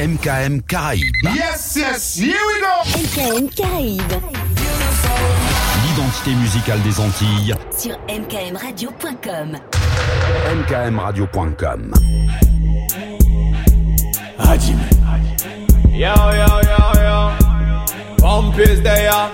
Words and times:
MKM 0.00 0.62
Caraïbes. 0.62 1.34
Yes, 1.34 1.76
yes, 1.76 2.16
here 2.16 2.32
we 2.32 2.60
go 2.60 2.72
MKM 2.96 3.50
Caraïbes. 3.50 4.16
L'identité 5.84 6.34
musicale 6.36 6.80
des 6.80 6.98
Antilles. 6.98 7.54
Sur 7.76 7.98
mkmradio.com. 8.08 9.58
mkmradio.com. 10.56 11.92
Hajime. 14.38 14.80
Yo, 15.90 16.14
yo, 16.32 16.48
yo, 16.62 17.00
yo. 17.02 17.30
Pump 18.16 18.58
is 18.58 18.80
there. 18.80 19.28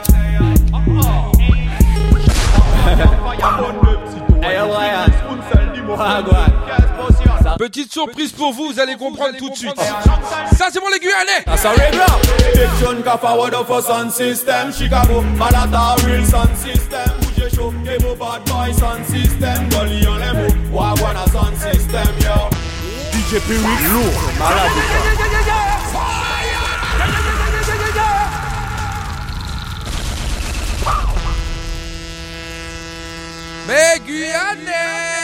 hey, 4.42 4.58
Ryan. 4.58 5.16
Petite 7.58 7.92
surprise 7.92 8.32
pour 8.32 8.52
vous, 8.52 8.72
vous 8.72 8.80
allez 8.80 8.96
comprendre 8.96 9.36
tout 9.38 9.50
de 9.50 9.54
suite. 9.54 9.76
Ça, 10.56 10.66
c'est 10.72 10.80
pour 10.80 10.90
les 10.90 10.98
Guyanais. 10.98 11.44
That's 11.44 11.64
a 11.64 11.70
regular. 11.70 12.18
Big 12.54 12.68
tune 12.78 13.02
ka 13.02 13.16
forward 13.16 13.54
of 13.54 13.70
a 13.70 13.82
sound 13.82 14.10
system. 14.10 14.72
Chicago, 14.72 15.22
Malata, 15.38 15.96
real 16.04 16.24
sound 16.24 16.56
system. 16.56 17.10
Bouge 17.20 17.54
chaud, 17.54 17.72
Evo 17.86 18.14
bad 18.16 18.44
boy 18.46 18.72
sound 18.72 19.04
system. 19.06 19.68
Gully 19.70 20.06
en 20.06 20.16
les 20.16 20.32
mots, 20.32 20.54
Wagwan 20.72 21.16
a 21.16 21.26
sound 21.30 21.56
system, 21.56 22.08
yo. 22.20 22.50
DJ 23.12 23.40
lourd, 23.92 24.32
malade. 24.38 24.70
Mais 33.66 34.00
Guyanais. 34.06 35.15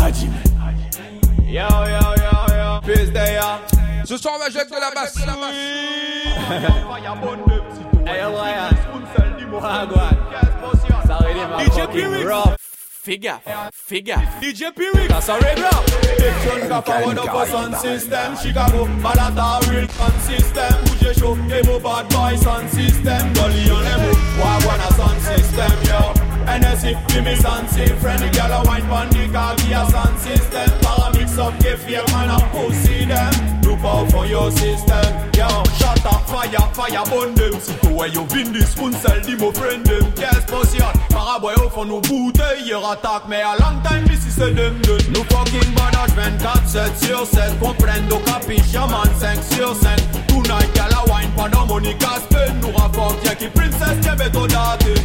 Hajime. 0.00 0.40
Yo, 1.46 1.68
yo, 1.68 2.14
yo, 2.16 2.54
yo. 2.56 2.80
Peace 2.82 3.12
there. 3.12 3.60
Ce 4.04 4.16
soir, 4.16 4.34
on 4.36 4.38
va 4.38 4.50
jouer 4.50 4.64
de 4.64 4.80
la 4.80 4.90
basse. 4.94 5.16
Hey, 8.06 8.22
Ryan. 8.22 8.90
Wagwan. 9.52 10.16
Ça 11.06 11.18
ready, 11.18 11.40
my 11.40 11.64
fucking 11.70 12.26
rough. 12.26 12.59
Figure, 13.10 13.40
figure. 13.72 14.22
DJ 14.40 14.72
Pyrrhic. 14.72 15.08
That's 15.08 15.28
a 15.28 15.36
regular. 15.40 15.82
Big 16.16 16.32
tune 16.46 16.68
ka 16.68 16.80
forward 16.80 17.18
of 17.18 17.34
a 17.34 17.44
sound 17.44 17.74
system. 17.74 18.36
Chicago, 18.36 18.86
Malata, 19.02 19.68
real 19.68 19.88
sound 19.88 20.20
system. 20.22 20.72
Bouge 20.84 21.18
chaud, 21.18 21.36
Evo 21.50 21.82
bad 21.82 22.08
boy 22.10 22.36
sound 22.36 22.70
system. 22.70 23.32
Gully 23.32 23.66
en 23.66 23.82
les 23.82 23.98
mots, 23.98 24.20
Wagwan 24.38 24.78
a 24.78 24.94
sound 24.94 25.20
system, 25.26 25.72
yo. 25.90 26.14
NSC, 26.46 26.94
give 27.08 27.24
me 27.24 27.34
sound 27.34 27.68
system. 27.68 27.98
Friendly 27.98 28.30
girl 28.30 28.52
a 28.52 28.62
wine 28.64 28.86
pon 28.86 29.08
the 29.08 29.28
car, 29.32 29.56
give 29.56 29.72
a 29.72 29.90
sound 29.90 30.16
system. 30.20 30.79
Up, 31.40 31.58
give 31.60 31.80
fear, 31.80 32.04
man 32.12 32.28
a 32.28 32.38
pussy 32.52 33.06
them. 33.06 33.32
Look 33.62 33.80
out 33.80 34.10
for 34.12 34.26
your 34.26 34.50
system, 34.50 35.08
yo. 35.34 35.48
Shut 35.78 36.04
up, 36.04 36.28
fire, 36.28 36.68
fire, 36.74 37.02
burn 37.08 37.34
them. 37.34 37.58
Sitôt 37.60 37.96
ouais, 37.96 38.10
yo, 38.10 38.24
vin 38.24 38.52
this 38.52 38.72
spoon, 38.72 38.92
sell 38.92 39.20
di 39.22 39.36
mo 39.36 39.50
friend 39.50 39.82
them. 39.86 40.04
Qu'est-ce 40.16 40.44
potion? 40.46 40.84
Paraboy 41.08 41.54
au 41.64 41.70
fond 41.70 41.86
nos 41.86 42.02
bouteilles, 42.02 42.64
hier 42.64 42.84
attaque, 42.84 43.24
mais 43.26 43.40
a 43.40 43.56
long 43.58 43.80
time, 43.82 44.04
ici 44.12 44.30
c'est 44.30 44.54
dem 44.54 44.78
dem. 44.82 44.98
Nous 45.14 45.24
fucking 45.30 45.72
badage 45.74 46.14
24, 46.14 46.68
7 46.68 47.04
sur 47.04 47.26
7. 47.26 47.58
Comprendo, 47.58 48.18
capiche, 48.26 48.74
man, 48.74 49.08
5 49.18 49.38
sur 49.54 49.74
5. 49.74 49.96
Tonight, 50.28 50.68
girl 50.74 50.92
a 50.92 51.04
wine, 51.10 51.30
pendant 51.36 51.64
Monica 51.64 52.20
Spain. 52.28 52.52
Nous 52.60 52.76
rapporte, 52.76 53.24
y'a 53.24 53.34
qui 53.34 53.48
princess, 53.48 53.96
y'a 54.04 54.14
beto 54.14 54.46
date. 54.46 55.00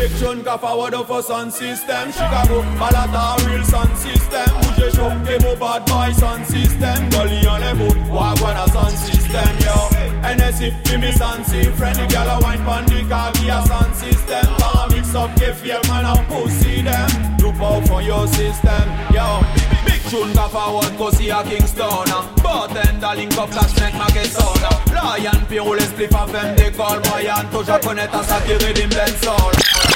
Big 0.00 0.16
tune 0.16 0.42
ka 0.42 0.56
forward 0.56 0.94
of 0.94 1.10
a 1.10 1.22
sound 1.22 1.52
system. 1.52 2.10
Chicago, 2.10 2.62
Malata, 2.80 3.36
real 3.44 3.62
sound 3.62 3.94
system 3.98 4.48
Bouge 4.64 4.88
chaud, 4.96 5.12
Emo 5.28 5.54
bad 5.60 5.84
boy 5.84 6.10
sound 6.16 6.46
system. 6.46 7.10
Gully 7.10 7.44
les 7.44 7.74
mots, 7.76 8.08
Wagwan 8.08 8.56
a 8.56 8.66
sound 8.72 8.96
system, 8.96 9.52
yo? 9.60 9.76
NSC, 10.24 10.72
sound 11.18 11.44
system 11.44 11.74
Friendly 11.74 12.06
girl 12.08 12.30
a 12.32 12.40
wine 12.40 12.64
pon 12.64 12.86
the 12.86 13.04
car, 13.10 13.30
give 13.32 13.52
a 13.52 13.60
sound 13.68 13.94
system 13.94 14.46
Para 14.56 14.88
mix 14.88 15.14
up, 15.14 15.36
give 15.36 15.58
fear, 15.58 15.80
man 15.88 16.06
a 16.06 16.16
pussy 16.32 16.80
them. 16.80 17.36
Look 17.36 17.60
out 17.60 17.86
for 17.86 18.00
your 18.00 18.26
system, 18.26 18.88
yo. 19.12 19.44
Big 19.84 20.00
tune 20.08 20.32
ka 20.32 20.48
forward, 20.48 20.96
go 20.96 21.10
see 21.10 21.28
a 21.28 21.44
Kingston 21.44 22.08
uh. 22.08 22.24
Bartender, 22.42 23.12
link 23.16 23.36
up, 23.36 23.50
flash, 23.52 23.78
make 23.78 23.92
market 23.92 24.32
sound 24.32 24.64
Ryan, 24.90 25.44
Pirou, 25.46 25.74
les 25.74 25.84
spliff, 25.84 26.14
a 26.14 26.26
femme 26.26 26.54
d'école 26.56 27.02
Brian, 27.02 27.44
toi 27.52 27.62
je 27.68 27.86
connais 27.86 28.08
ta 28.08 28.22
satiré 28.22 28.72
dim 28.72 28.88
dancehall 28.88 29.89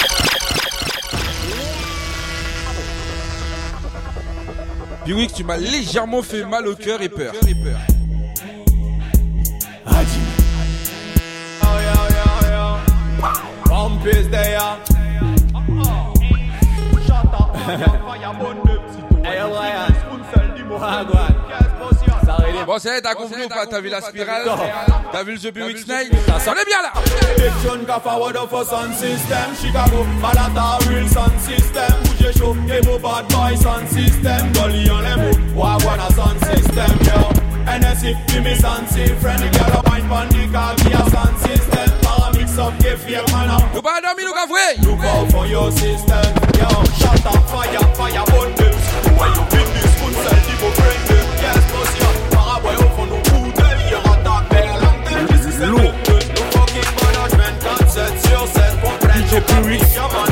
Biwix, 5.05 5.35
tu 5.35 5.45
m'as 5.45 5.59
légèrement 5.59 6.23
fait 6.23 6.45
mal 6.45 6.67
au 6.67 6.75
cœur 6.75 7.03
et 7.03 7.09
peur. 7.09 7.33
Bon, 22.67 22.79
c'est 22.79 23.03
t'as 23.03 23.15
compris 23.15 23.45
ou 23.45 23.49
pas 23.49 23.67
T'as 23.67 23.81
vu 23.81 23.89
la 23.91 24.01
spirale 24.01 24.45
T'as 25.13 25.23
vu 25.23 25.33
le 25.33 25.39
jeu 25.39 25.51
Biwix 25.51 25.87
Night 25.87 26.13
Ça 26.39 26.53
on 26.53 26.65
bien 26.65 26.83
là. 26.83 26.93
Big 27.37 27.53
tune 27.63 27.85
ka 27.85 28.01
forward 28.01 28.37
of 28.37 28.53
a 28.53 28.65
sound 28.65 28.95
system 28.95 29.55
Chicago, 29.61 30.05
Malata, 30.21 30.79
real 30.89 31.07
sound 31.09 31.39
system 31.41 31.93
Bouge 32.05 32.33
chaud, 32.39 32.57
Evo 32.71 32.99
bad 32.99 33.29
boy 33.29 33.57
sound 33.57 33.89
system. 33.89 34.53
Gully 34.53 34.91
en 34.91 35.01
les 35.01 35.17
mots, 35.17 35.39
Wagwan 35.55 36.01
a 36.01 36.11
sound 36.15 36.41
system, 36.45 36.93
yo. 37.05 37.29
NSC, 37.67 38.17
sound 38.61 38.89
system 38.89 39.17
Friendly 39.19 39.49
a 39.49 39.83
wine 39.91 40.09
pon 40.09 40.29
the 40.29 40.49
car, 40.53 40.75
give 40.77 40.95
a 40.95 41.11
sound 41.11 41.37
system. 41.45 41.91
Para 42.01 42.33
mix 42.33 42.59
up, 42.59 42.73
give 42.81 43.01
fear, 43.03 43.25
man 43.33 43.51
a 43.51 43.59
Nous 43.75 43.83
pas 43.83 44.01
dormi, 44.01 44.25
nous 44.25 44.33
qu'a 44.33 44.47
Look 44.83 45.05
out 45.05 45.31
for 45.31 45.47
your 45.47 45.71
system, 45.71 46.25
yo. 46.57 46.69
Shut 46.97 47.27
up, 47.27 47.45
fire, 47.51 47.79
fire, 47.95 48.25
burn 48.33 48.55
them 48.57 48.75
Why 49.19 49.29
you 49.29 49.43
bring 49.51 49.69
this 49.75 49.91
spoon, 49.97 50.15
sell 50.15 50.41
the 50.41 50.55
go 50.61 50.84
Pyrrhic, 59.41 59.83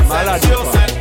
malade 0.07 0.45
sur 0.45 0.92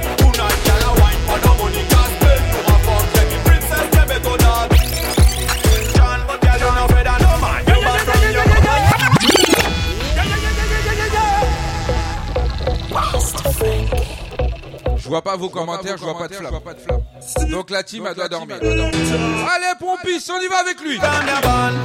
vois 15.13 15.23
pas 15.23 15.37
vos 15.37 15.51
commentaires, 15.51 15.97
je 15.99 16.05
vois 16.05 16.19
pas 16.19 16.27
de 16.27 16.35
flamme. 16.35 17.03
Donc 17.51 17.69
la 17.69 17.83
team, 17.83 18.07
elle 18.09 18.15
doit 18.15 18.29
dormir. 18.29 18.57
Allez, 18.63 19.75
Pompis, 19.79 20.25
on 20.31 20.41
y 20.41 20.49
va 20.49 20.61
avec 20.61 20.81
lui. 20.81 20.99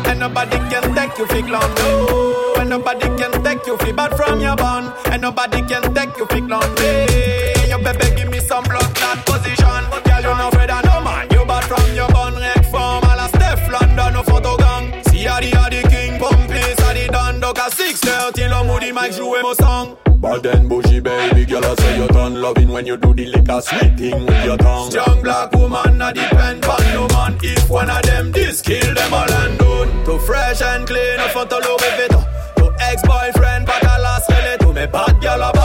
And 0.06 0.20
nobody 0.20 0.58
can 0.70 0.94
take 0.96 1.18
you 1.18 1.28
fi 1.28 1.44
clown 1.44 1.70
no 1.76 2.62
And 2.62 2.70
nobody 2.70 3.08
can 3.18 3.44
take 3.44 3.68
you 3.68 3.78
fi 3.80 3.92
bad 3.92 4.16
from 4.16 4.40
your 4.40 4.56
bun. 4.56 4.94
And 5.12 5.22
nobody 5.22 5.62
can 5.64 5.94
take 5.94 6.18
you 6.18 6.26
fi 6.30 6.40
clown 6.40 6.64
hey, 6.78 7.68
Your 7.68 7.80
baby 7.80 8.16
give 8.16 8.30
me 8.30 8.40
some 8.40 8.64
blood 8.64 8.96
clot 8.96 9.26
position. 9.26 9.84
But 9.92 10.06
girl 10.06 10.22
you 10.22 10.38
no 10.38 10.48
afraid 10.48 10.70
of 10.70 10.86
no 10.86 11.02
man 11.02 11.28
You 11.32 11.44
bad 11.46 11.66
from 11.66 11.96
your 11.96 12.08
bun. 12.10 12.36
Rec 12.36 12.64
form 12.72 13.04
a 13.04 13.16
la 13.18 13.28
Steph 13.28 13.70
London 13.70 14.14
no 14.14 14.24
photo 14.24 14.56
gang. 14.56 15.04
See 15.10 15.26
a 15.26 15.36
the 15.42 15.52
a 15.52 15.70
the 15.70 15.88
king 15.90 16.18
Pumpis 16.18 16.80
a 16.80 16.94
the 16.94 17.10
don 17.12 17.42
Dog 17.42 17.58
a 17.58 17.70
630 17.70 18.48
Lo 18.48 18.64
moody 18.64 18.94
mic 18.94 19.12
jouer 19.12 19.42
mon 19.44 19.54
song 19.54 20.07
Bad 20.20 20.46
and 20.48 20.68
bougie 20.68 21.00
baby 21.00 21.46
girl 21.46 21.64
I 21.64 21.76
say 21.76 21.98
you 21.98 22.08
done 22.08 22.42
loving 22.42 22.70
when 22.70 22.88
you 22.88 22.98
do 22.98 23.14
the 23.14 23.26
liquor 23.28 23.62
sweet 23.62 23.98
thing 23.98 24.26
with 24.26 24.46
your 24.46 24.58
tongue. 24.58 24.90
Strong 24.90 25.22
black 25.22 25.52
woman 25.54 26.02
I 26.02 26.12
depend 26.12 26.66
on 26.66 26.82
no 26.94 27.08
man. 27.10 27.38
If 27.44 27.70
one 27.70 27.90
of 27.90 28.02
them 28.02 28.32
this 28.32 28.62
kill 28.62 28.94
them 28.96 29.14
all 29.14 29.32
and 29.32 29.60
done. 29.60 30.06
To 30.06 30.18
fresh 30.20 30.62
and 30.62 30.88
clean 30.88 31.20
up 31.20 31.32
front 31.32 31.52
of 31.54 31.64
Louis 31.64 31.92
Vuitton 31.98 32.26
To 32.56 32.76
ex-boyfriend 32.80 33.66
but 33.66 33.84
a 33.84 34.02
last 34.02 34.24
skeleton 34.24 34.74
Me 34.74 34.86
bad 34.88 35.22
girl 35.22 35.42
a 35.42 35.52
bad 35.52 35.54
girl 35.54 35.57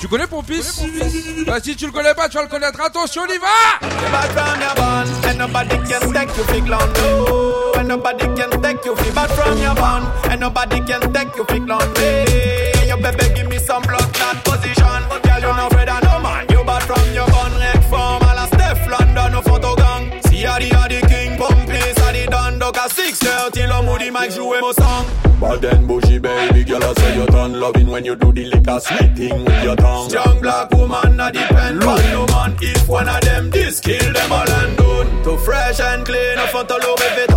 Tu 0.00 0.08
connais 0.08 0.26
Pompis? 0.26 0.82
Bah 1.46 1.58
si 1.62 1.76
tu 1.76 1.84
le 1.84 1.92
connais 1.92 2.14
pas, 2.14 2.30
tu 2.30 2.38
vas 2.38 2.44
le 2.44 2.48
connaître. 2.48 2.80
Attention, 2.80 3.22
on 3.22 3.32
y 3.32 3.38
va! 3.38 3.78
Nobody 5.36 5.76
can 5.88 6.12
take 6.12 6.36
you 6.36 6.44
big 6.52 6.68
long 6.68 6.92
no. 6.94 7.72
And 7.76 7.88
nobody 7.88 8.26
can 8.36 8.62
take 8.62 8.84
you 8.84 8.94
bad 9.14 9.30
from 9.30 9.58
your 9.58 9.74
band, 9.74 10.06
and 10.30 10.40
nobody 10.40 10.80
can 10.80 11.12
take 11.12 11.36
you 11.36 11.44
big 11.44 11.66
long 11.66 11.92
way. 11.94 12.72
Your 12.86 12.96
baby 12.98 13.34
give 13.34 13.48
me 13.48 13.58
some 13.58 13.82
blood 13.82 14.12
position. 14.44 15.21
A 22.84 22.88
630, 22.88 23.66
l'homme 23.68 23.88
ou 23.88 23.98
the 23.98 24.10
mic 24.10 24.30
joue 24.32 24.54
mon 24.60 24.72
song. 24.72 25.06
But 25.40 25.60
then 25.60 25.86
bougie 25.86 26.18
baby 26.18 26.64
girl 26.64 26.82
I 26.82 26.92
say 26.94 27.16
you 27.16 27.26
done 27.26 27.60
loving 27.60 27.88
when 27.88 28.04
you 28.04 28.16
do 28.16 28.32
the 28.32 28.44
liquor 28.44 28.80
sweet 28.80 29.16
thing 29.16 29.44
with 29.44 29.64
your 29.64 29.76
tongue. 29.76 30.10
Young 30.10 30.40
black 30.40 30.70
woman 30.72 31.20
I 31.20 31.30
depend 31.30 31.82
on 31.82 31.98
no 32.12 32.26
man. 32.26 32.56
If 32.60 32.88
one 32.88 33.08
of 33.08 33.20
them 33.20 33.50
this 33.50 33.80
kill 33.80 34.12
them 34.12 34.32
all 34.32 34.50
and 34.50 34.76
done. 34.76 35.22
To 35.24 35.36
fresh 35.38 35.80
and 35.80 36.04
clean 36.04 36.38
up 36.38 36.48
front 36.50 36.70
of 36.70 36.82
Louis 36.82 37.10
Vuitton 37.16 37.31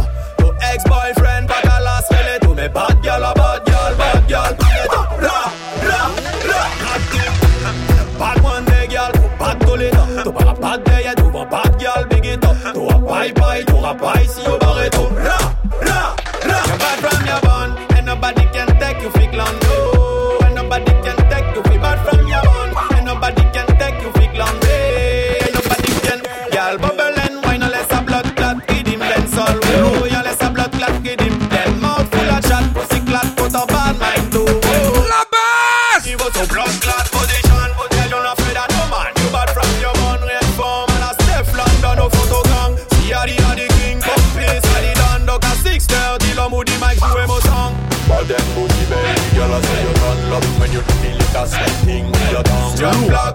La 52.86 53.34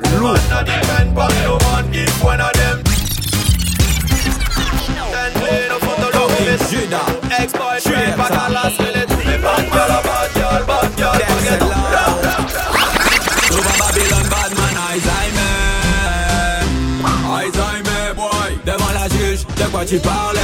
de 19.57 19.65
quoi 19.71 19.85
tu 19.85 19.99
parlais 19.99 20.41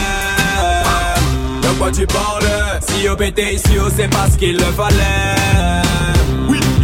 de 1.62 1.68
quoi 1.78 1.90
tu 1.90 2.06
parles 2.06 2.80
Si 2.88 3.08
au 3.08 3.16
pété 3.16 3.54
ici 3.54 3.76
oh, 3.80 3.88
c'est 3.94 4.08
parce 4.08 4.36
qu'il 4.36 4.56
le 4.56 4.64
fallait 4.76 6.15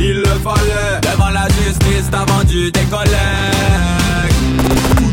il 0.02 0.18
le 0.18 0.34
fallait 0.42 1.00
Devant 1.02 1.30
la 1.30 1.46
justice 1.48 2.10
t'as 2.10 2.24
vendu 2.24 2.70
tes 2.72 2.84
collègues. 2.84 3.12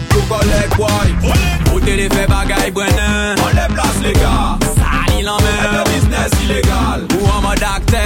Toutes 0.09 0.27
vos 0.27 0.35
collègues 0.35 0.75
boy. 0.77 1.33
Au 1.73 1.79
télé 1.79 2.09
fait 2.09 2.27
bagaille 2.27 2.71
Brennan. 2.71 3.35
On 3.43 3.47
les 3.49 3.73
place 3.73 3.99
les 4.03 4.13
gars. 4.13 4.57
Ça 4.75 5.13
il 5.17 5.29
en 5.29 5.37
met. 5.37 5.77
Le 5.77 5.83
business 5.93 6.31
illégal. 6.43 7.07
Ou 7.19 7.27
en 7.27 7.41
mode 7.41 7.63
acteur. 7.63 8.01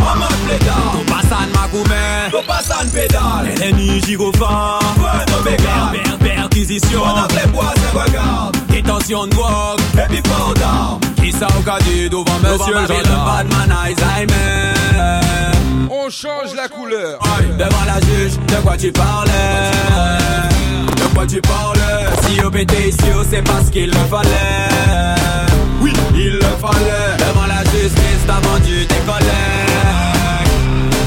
En 0.00 0.18
mode 0.18 0.38
plédard 0.46 0.92
Ton 0.92 1.12
passant 1.12 1.46
macoumé 1.54 2.30
Ton 2.30 2.42
passant 2.46 2.86
pédale. 2.92 3.54
LNI 3.60 4.00
gyrophare. 4.02 4.80
Bueno 4.96 5.42
bégal 5.44 6.18
Perquisition. 6.20 7.02
On 7.04 7.16
a 7.16 7.28
les 7.28 7.50
bois 7.50 7.74
et 7.76 7.98
regarde 7.98 8.56
Détention 8.68 9.26
de 9.26 9.30
drogue. 9.30 9.80
Et 9.94 10.08
puis 10.08 10.22
port 10.22 10.54
d'armes 10.54 11.07
Qui 11.28 11.34
ça 11.34 11.46
au 11.58 11.62
cas 11.62 11.76
dit 11.80 12.08
devant 12.08 12.24
monsieur 12.42 12.72
le 12.72 12.80
Alzheimer. 12.80 14.72
On 15.90 16.08
change 16.08 16.54
la 16.56 16.68
couleur. 16.68 17.18
Devant 17.58 17.84
la 17.86 18.00
juge, 18.00 18.38
de 18.46 18.54
quoi 18.62 18.78
tu 18.78 18.90
parlais? 18.90 19.32
De 20.96 21.14
quoi 21.14 21.26
tu 21.26 21.38
parlais? 21.42 22.06
Si 22.22 22.40
au 22.42 22.50
pété 22.50 22.88
ici 22.88 22.98
c'est 23.28 23.42
parce 23.42 23.68
qu'il 23.68 23.90
le 23.90 24.04
fallait. 24.10 24.70
Oui, 25.82 25.92
il 26.14 26.36
le 26.36 26.40
fallait. 26.62 27.18
Devant 27.18 27.46
la 27.46 27.62
justice 27.64 28.24
t'as 28.26 28.40
vendu 28.48 28.86
tes 28.86 29.02
collègues 29.04 30.48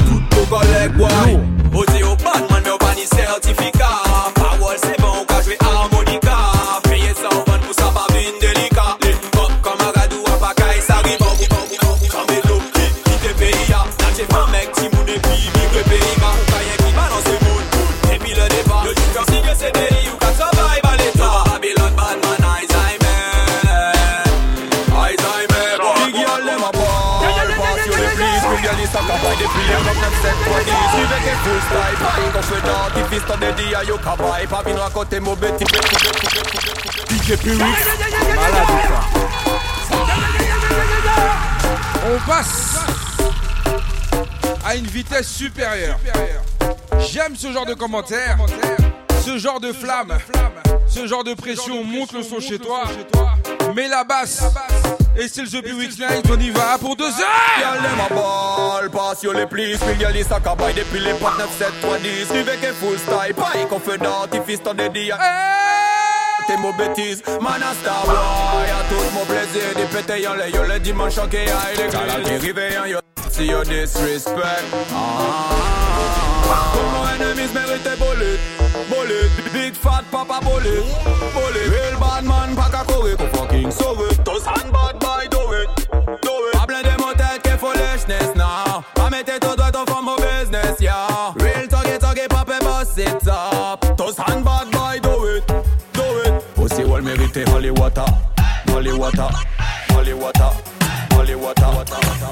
Toutes 0.08 0.36
vos 0.36 0.46
collègues, 0.58 0.98
boy. 0.98 1.40
Osé 1.74 2.04
au 2.04 2.16
Batman 2.18 2.62
mais 2.64 2.70
au 2.70 2.78
pas 2.78 2.94
ni 2.96 3.08
certificat. 3.08 4.04
Parole 4.36 4.78
c'est 4.84 5.02
bon, 5.02 5.26
quand 5.28 5.42
jouer 5.42 5.58
harmonica 5.62 6.01
on 37.56 38.36
Malade 38.36 38.68
On 42.06 42.30
passe 42.30 42.80
à 44.66 44.76
une 44.76 44.86
vitesse 44.88 45.28
supérieure. 45.30 46.00
J'aime 47.00 47.36
ce 47.36 47.52
genre 47.52 47.66
de 47.66 47.74
commentaires 47.74 48.38
Ce 49.26 49.38
genre 49.38 49.60
de 49.60 49.72
flammes 49.72 50.18
ce 50.94 51.08
genre 51.08 51.24
de 51.24 51.34
pression, 51.34 51.86
monte 51.86 52.12
le 52.12 52.22
son 52.22 52.40
chez 52.42 52.60
toi. 52.60 52.84
Mets 53.74 53.88
la 53.88 54.04
basse. 54.04 54.44
Et 55.18 55.28
c'est 55.28 55.42
le 55.42 55.48
jeu 55.48 55.62
Buick 55.62 55.98
Night, 55.98 56.26
on 56.30 56.40
y 56.40 56.50
va 56.50 56.78
pour 56.78 56.96
deux 56.96 57.06
heures! 57.06 57.60
Y'a 57.60 57.74
les 57.76 57.96
ma 57.96 58.08
balle, 58.10 58.90
passe 58.90 59.24
yo 59.24 59.34
les 59.34 59.46
plis, 59.46 59.76
puis 59.78 60.02
y'a 60.02 60.10
les 60.10 60.24
sacs 60.24 60.48
à 60.48 60.56
bail 60.56 60.74
depuis 60.74 61.00
les 61.00 61.12
9, 61.12 61.22
7, 61.58 61.68
3, 61.82 61.98
10. 61.98 62.32
Avec 62.32 62.64
un 62.64 62.74
full 62.74 62.98
style, 62.98 63.34
pas 63.36 63.52
confident, 63.70 64.26
il 64.34 64.42
fils 64.42 64.64
t'en 64.64 64.74
dédié. 64.74 65.14
T'es 66.48 66.58
mon 66.58 66.74
bêtise, 66.74 67.22
man 67.42 67.62
à 67.62 67.74
Star 67.74 68.06
y'a 68.66 68.84
tout 68.90 69.04
mon 69.14 69.26
plaisir, 69.26 69.76
des 69.76 69.84
pétés 69.84 70.22
y'a 70.22 70.36
les 70.36 70.52
yo 70.52 70.64
le 70.64 70.80
dimanche 70.80 71.18
en 71.18 71.28
kéa 71.28 71.44
et 71.74 71.78
les 71.78 71.90
gars, 71.90 72.06
la 72.08 72.20
dérive 72.20 72.90
yo, 72.90 73.00
si 73.30 73.46
yo 73.48 73.64
disrespect. 73.64 74.42
Ah, 74.42 74.96
ah, 74.96 75.50
ah, 75.52 75.92
ah. 76.52 76.72
Comme 76.74 76.92
mon 76.94 77.26
ennemi 77.26 77.48
se 77.48 77.54
mérite 77.54 78.00
bullet. 78.00 78.40
Bullet, 78.92 79.32
big 79.54 79.74
fat 79.74 80.04
papa 80.12 80.40
bullet, 80.44 80.84
bullet. 81.34 81.68
Real 81.74 82.00
bad 82.00 82.24
man, 82.26 82.56
pas 82.56 82.70
qu'à 82.70 82.84
courir, 82.84 83.16
qu'on 83.18 83.28
fucking 83.38 83.72
sauve. 83.72 84.08
Tous 84.26 84.44
hand 84.46 84.72
bad 84.72 85.00
boy, 85.00 85.28
do 85.32 85.42
it, 85.60 85.70
do 86.22 86.34
it. 86.48 86.54
Pas 86.54 86.68
plein 86.68 86.84
de 86.84 87.02
mon 87.02 87.14
tête, 87.14 87.42
que 87.44 87.58
foolishness 87.58 88.36
now. 88.36 88.84
Pas 88.94 89.10
mettre 89.10 89.40
ton 89.40 89.56
doigt 89.56 89.72
ton 89.72 89.86
femme 89.86 90.08
au 90.08 90.18
business, 90.18 90.76
yeah. 90.80 91.34
Real 91.40 91.68
talkie 91.68 91.98
talkie, 92.00 92.28
papa 92.30 92.60
boss 92.62 92.98
it 92.98 93.28
up. 93.28 93.80
Tous 93.98 94.18
hand 94.18 94.44
bad 94.44 94.70
boy, 94.72 95.00
do 95.02 95.26
it, 95.36 95.48
do 95.94 96.04
it. 96.26 96.34
Pussy 96.56 96.84
wall 96.84 97.02
mérite 97.02 97.48
holy 97.50 97.72
water, 97.72 98.06
holy 98.70 98.94
water, 98.94 99.30
holy 99.92 100.14
water. 100.14 100.52
Holy 101.14 101.36
water, 101.36 101.68
water, 101.68 102.00
water, 102.02 102.31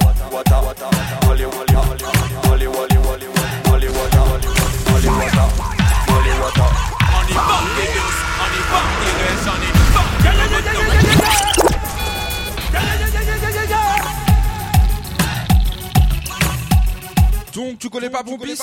Donc 17.59 17.77
tu 17.77 17.89
connais 17.89 18.09
pas 18.09 18.23
Pompis 18.23 18.57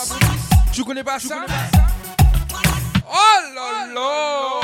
Tu 0.72 0.82
connais 0.82 1.04
pas 1.04 1.18
ça 1.18 1.44
Oh 3.06 3.54
là 3.54 3.92
là 3.92 4.56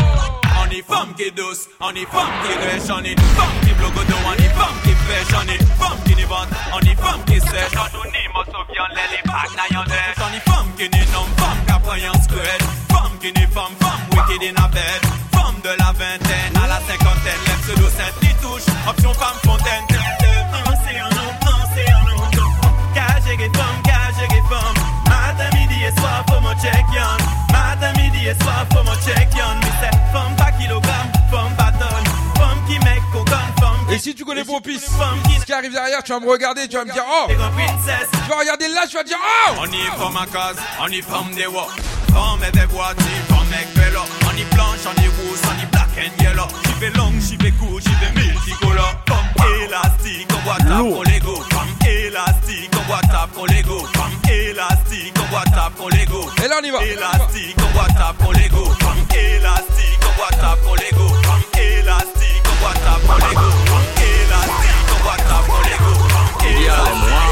est 0.73 0.81
femme 0.89 1.13
qui 1.19 1.31
douce, 1.33 1.69
on 1.81 1.91
est 1.91 2.07
femme 2.07 2.33
qui 2.43 2.53
rêche, 2.65 2.89
on 2.89 3.05
est 3.05 3.21
femme 3.37 3.61
qui 3.61 3.75
blogodo, 3.75 4.15
on 4.25 4.33
est 4.33 4.49
femme 4.57 4.79
qui 4.85 4.95
pêche, 5.05 5.37
on 5.37 5.49
est 5.53 5.63
femme 5.77 5.99
qui 6.07 6.15
n'y 6.15 6.23
vente, 6.23 6.49
on 6.73 6.81
est 6.81 6.95
femme 6.95 7.23
qui 7.27 7.41
sèche. 7.41 7.75
Quand 7.75 7.93
on 7.93 8.09
est 8.09 8.29
mot 8.33 8.45
souviens, 8.47 8.89
les 8.97 9.17
les 9.17 9.23
bacs 9.29 9.53
n'a 9.55 9.69
y'en 9.77 9.85
dèche. 9.85 10.17
On 10.17 10.35
est 10.35 10.51
femme 10.51 10.69
qui 10.79 10.89
n'est 10.89 11.13
non, 11.13 11.29
femme 11.37 11.61
qui 11.67 11.73
apprend 11.73 11.93
en. 11.93 12.23
Femme 12.89 13.19
qui 13.21 13.33
n'est 13.35 13.47
femme, 13.49 13.77
femme 13.81 14.01
wicked 14.17 14.49
in 14.49 14.65
a 14.65 14.69
bed. 14.69 15.03
Femme 15.33 15.61
de 15.63 15.69
la 15.69 15.93
vingtaine 15.93 16.57
à 16.57 16.67
la 16.69 16.81
cinquantaine, 16.89 17.43
lève 17.47 17.63
ce 17.69 17.79
dos 17.79 17.91
sainte, 17.91 18.41
touche, 18.41 18.75
option 18.89 19.13
femme 19.13 19.39
fontaine. 19.45 20.22
Et 26.53 26.65
soir, 26.65 26.67
pour 26.69 26.85
mon 26.85 26.85
check, 26.85 26.85
yon. 26.93 27.53
Matin, 27.53 27.93
midi 28.01 28.27
et 28.27 28.43
soir, 28.43 28.67
pour 28.71 28.85
mon 28.85 28.95
check, 28.95 29.29
yon. 29.35 29.55
Mais 29.61 29.73
c'est 29.81 30.13
femme 30.13 30.37
pas 30.37 30.53
kilogramme, 30.53 31.13
femme 31.31 31.57
pas 31.57 31.73
tonne. 31.73 32.05
Femme 32.37 32.59
qui 32.67 32.79
mec, 32.81 33.03
coconne, 33.13 33.53
femme. 33.61 33.87
Et 33.91 33.99
si 33.99 34.15
tu 34.15 34.25
connais 34.25 34.43
vos 34.43 34.61
pistes, 34.61 34.89
ce 35.41 35.45
qui 35.45 35.53
arrive 35.53 35.73
derrière, 35.73 36.03
tu 36.03 36.13
vas 36.13 36.21
me 36.21 36.29
regarder, 36.29 36.69
tu 36.69 36.77
vas 36.77 36.85
me 36.85 36.93
dire 36.93 37.05
oh. 37.09 37.27
Tu 37.29 37.37
vas 37.37 38.39
regarder 38.39 38.69
là, 38.69 38.87
tu 38.89 38.97
vas 38.97 39.05
dire 39.05 39.19
oh. 39.21 39.55
On 39.61 39.67
y 39.67 39.83
femme 39.99 40.17
à 40.17 40.27
case, 40.27 40.57
on 40.81 40.89
y 40.89 41.03
femme 41.03 41.35
des 41.35 41.47
wa. 41.47 41.67
Femme 42.13 42.45
et 42.47 42.53
des 42.53 42.67
voitures, 42.67 43.05
femme 43.29 43.53
avec 43.53 43.75
vélo. 43.75 44.01
On 44.27 44.37
y 44.37 44.45
blanche, 44.55 44.81
on 44.87 45.03
y 45.03 45.07
rouge, 45.07 45.41
on 45.49 45.63
y 45.63 45.67
black 45.67 45.89
and 45.99 46.23
yellow. 46.23 46.49
J'y 46.65 46.75
vais 46.81 46.91
long, 46.91 47.13
j'y 47.21 47.37
vais 47.37 47.53
court, 47.53 47.81
j'y 47.81 47.95
vais 47.95 48.13
multicolore. 48.21 48.95
Femme 49.09 49.47
élastique, 49.65 50.29
on 50.35 50.45
voit 50.45 50.59
tape 50.59 50.79
pour 50.79 51.05
l'ego. 51.05 51.43
Femme 51.51 51.75
élastique, 51.87 52.71
on 52.79 52.83
voit 52.87 53.01
tape 53.01 53.31
pour 53.33 53.47
l'ego. 53.47 53.79
Femme 53.95 54.31
élastique, 54.31 55.15
on 55.33 55.37
voit 55.37 55.45
tape 55.45 55.75
pour 55.77 55.89
l'ego. 55.91 56.29
Et 56.45 56.49
là 56.49 56.57
on 56.61 56.65
y 56.65 56.71
va. 56.71 56.85
Élastique, 56.85 57.57
on 57.59 57.73
voit 57.73 57.87
tape 57.87 58.17
pour 58.19 58.33
l'ego. 58.35 58.65
Élastique, 59.15 60.01
on 60.07 60.17
voit 60.19 60.29
tape 60.29 60.61
pour 60.63 60.77
l'ego. 60.77 61.07
Élastique, 61.57 62.45
on 62.45 62.63
voit 62.63 62.75
tape 62.75 63.01
pour 63.07 63.17
l'ego. 63.17 63.49
Élastique, 63.97 64.89
on 64.93 65.03
voit 65.03 65.17
tape 65.17 65.47
pour 65.47 65.63
l'ego. 65.63 65.93
Femme 66.43 66.59
élastique, 66.59 67.29
on 67.29 67.32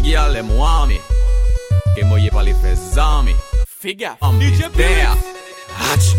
Biggie 0.00 0.16
all 0.16 0.32
them 0.32 0.48
want 0.56 0.88
me. 0.88 0.98
Que 1.94 2.04
moye 2.04 2.30
pa 2.30 2.40
li 2.40 2.54
fe 2.54 2.74
zami. 2.74 3.34
Figa. 3.82 4.16
I'm 4.22 4.40
DJ. 4.40 4.64
Hatch. 5.76 6.14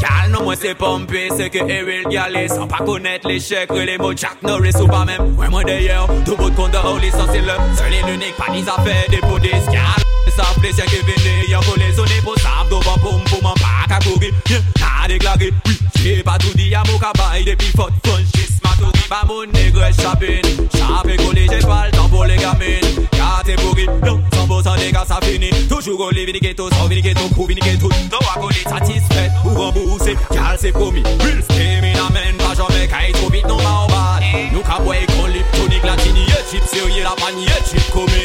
Gal 0.00 0.30
non 0.32 0.42
moi 0.42 0.56
c'est 0.56 0.74
pompé, 0.74 1.28
c'est 1.36 1.48
que 1.48 1.58
Eril 1.58 2.08
Galé 2.08 2.48
Sans 2.48 2.66
pas 2.66 2.84
connaître 2.84 3.28
les 3.28 3.38
chèques, 3.38 3.70
les 3.72 3.98
mots 3.98 4.16
Jack 4.16 4.42
Norris 4.42 4.74
ou 4.80 4.88
pas 4.88 5.04
même 5.04 5.36
Ouais 5.38 5.48
moi 5.48 5.62
d'ailleurs, 5.62 6.08
tout 6.24 6.34
bout 6.34 6.50
de 6.50 6.56
compte 6.56 6.72
de 6.72 7.00
l'essentiel 7.00 7.44
Seul 7.76 7.94
et 7.94 8.10
l'unique, 8.10 8.34
pas 8.36 8.52
des 8.52 8.68
affaires, 8.68 9.08
des 9.08 9.18
poudis, 9.18 9.50
Sa 10.32 10.48
ple 10.56 10.72
syen 10.72 10.88
ke 10.88 11.02
vene 11.04 11.44
Yon 11.50 11.64
kole 11.66 11.88
sone 11.96 12.20
pou 12.24 12.38
sap 12.40 12.70
Dovan 12.70 12.96
poum 13.02 13.20
pou 13.28 13.42
man 13.44 13.56
pa 13.60 13.84
ka 13.90 13.98
kore 14.04 14.32
Yon 14.48 14.64
ka 14.72 14.92
Oui, 15.40 15.76
se 15.98 16.22
pa 16.22 16.38
tou 16.38 16.54
di 16.54 16.74
a 16.74 16.82
mou 16.88 16.98
ka 16.98 17.12
bay 17.18 17.44
Depi 17.44 17.68
fot 17.76 17.92
fon 18.06 18.22
jis 18.32 18.56
mato 18.64 18.90
Di 18.94 19.04
ba 19.10 19.22
moun 19.28 19.50
negre 19.52 19.90
chapin 19.98 20.40
Chape 20.72 21.18
kole 21.20 21.44
jè 21.50 21.60
pal 21.66 21.90
Tan 21.92 22.08
pou 22.08 22.24
le 22.24 22.36
gamin 22.40 23.04
Kate 23.12 23.58
kore 23.60 23.84
Yon 24.06 24.22
san 24.32 24.48
pou 24.48 24.62
san 24.64 24.78
dega 24.80 25.04
sa 25.04 25.20
fini. 25.20 25.50
Toujou 25.68 25.98
kole 26.00 26.24
vini 26.24 26.40
geto 26.40 26.70
San 26.72 26.88
vini 26.88 27.02
geto 27.04 27.28
Kou 27.34 27.46
vini 27.50 27.60
geto 27.60 27.92
Tan 28.08 28.24
wakole 28.24 28.56
satisfet 28.64 29.36
Ou 29.44 29.56
rembouse 29.58 30.16
Kal 30.32 30.56
se 30.58 30.72
promi 30.72 31.04
Will 31.24 31.42
stay 31.50 31.80
min 31.84 31.98
amen 32.06 32.40
Pa 32.40 32.54
jame 32.56 32.88
ka 32.88 33.04
e 33.04 33.12
vit 33.34 33.44
Non 33.44 33.60
ma 33.60 33.82
ou 33.84 33.92
bat 33.92 34.24
Nou 34.54 34.64
ka 34.64 34.80
boye 34.80 35.04
kon 35.12 35.28
lip 35.28 35.58
Tonik 35.58 35.84
latini 35.84 36.24
Ye 36.30 36.40
chip 36.50 36.64
serye 36.72 37.04
la 37.04 37.16
pan 37.20 37.36
Ye 37.36 37.58
chip 37.68 37.84
kome 37.92 38.21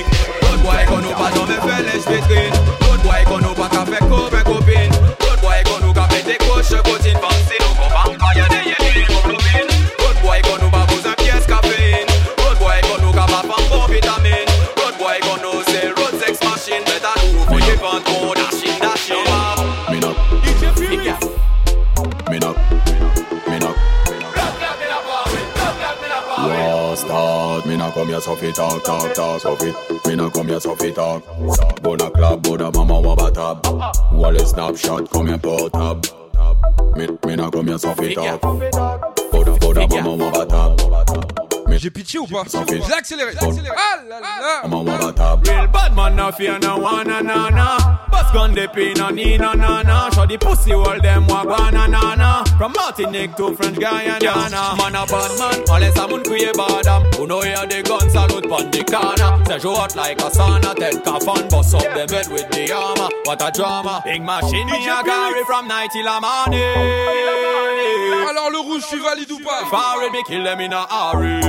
so 29.39 29.55
fi. 29.55 29.73
Me 30.07 30.15
nah 30.15 30.29
come 30.29 30.47
here 30.47 30.59
so 30.59 30.75
fi 30.75 30.91
talk. 30.91 31.23
Bona 31.81 32.09
club, 32.11 32.43
bona 32.43 32.71
mama 32.71 33.01
wabba 33.01 33.33
tab. 33.33 33.65
Wally 34.11 34.39
snapshot, 34.45 35.09
come 35.11 35.27
here 35.27 35.37
put 35.37 35.71
tab. 35.73 36.05
Me, 36.95 37.07
me 37.25 37.35
nah 37.35 37.49
come 37.49 37.67
here 37.67 37.77
so 37.77 37.93
fi 37.93 38.13
talk. 38.13 38.41
Bona, 38.41 39.57
bona 39.59 39.87
mama 39.87 40.17
wabba 40.17 40.47
tab. 40.49 41.36
Me, 41.77 41.81
J'ai 41.81 41.89
pitché 41.91 42.17
ou 42.19 42.25
pas 42.25 42.43
Sans 42.47 42.65
fil. 42.65 42.81
Je 42.83 42.91
accéléré. 42.91 43.33
Ah 43.39 43.97
là 44.07 44.19
là. 44.19 44.67
mama 44.67 44.91
wabba 44.91 45.13
tab. 45.13 45.47
Real 45.47 45.67
bad 45.67 45.95
man 45.95 46.15
no 46.15 46.31
fear 46.31 46.59
no 46.59 46.77
one 46.77 47.07
na 47.07 47.21
na 47.21 47.49
na. 47.49 47.77
Bust 48.11 48.33
gun 48.33 48.53
the 48.55 48.67
pin 48.73 48.93
no 48.97 49.09
need 49.09 49.39
no 49.39 49.53
na 49.53 49.83
na 49.83 50.09
Show 50.11 50.25
the 50.25 50.37
pussy 50.37 50.73
all 50.73 50.99
them 50.99 51.27
wa 51.27 51.43
gwa 51.43 51.71
na 51.71 51.87
na 51.87 52.15
na. 52.15 52.43
From 52.57 52.73
Martinique 52.73 53.35
to 53.35 53.55
French 53.55 53.77
Guyana 53.77 54.75
Man 54.77 54.95
a 54.95 55.05
bad 55.05 55.39
man, 55.39 55.63
unless 55.69 55.97
a 55.97 56.07
moun 56.07 56.23
kriye 56.23 56.51
badam 56.53 57.13
Who 57.15 57.27
know 57.27 57.41
hear 57.41 57.65
the 57.67 57.83
gun 57.83 58.09
salute 58.09 58.49
pon 58.49 58.71
the 58.71 58.83
corner. 58.83 59.45
Say 59.45 59.59
show 59.59 59.77
out 59.77 59.95
like 59.95 60.19
a 60.19 60.29
sauna, 60.29 60.75
take 60.75 61.05
off 61.07 61.27
and 61.27 61.49
bust 61.49 61.75
up 61.75 61.83
them 61.83 62.09
head 62.09 62.27
with 62.31 62.49
the 62.49 62.71
armor. 62.71 63.09
What 63.25 63.41
a 63.41 63.51
drama, 63.51 64.01
big 64.03 64.21
machine 64.23 64.67
me 64.67 64.87
a 64.87 65.03
carry 65.03 65.43
from 65.45 65.67
night 65.67 65.89
till 65.93 66.07
a 66.07 66.19
morning 66.21 68.16
Alors 68.29 68.49
le 68.49 68.59
rouge, 68.59 68.83
tu 68.89 68.99
valides 68.99 69.31
ou 69.31 69.39
pas 69.39 69.63
me 70.11 70.23
kill 70.25 70.43
them 70.43 70.59
in 70.59 70.73
a 70.73 70.85
hurry 70.89 71.39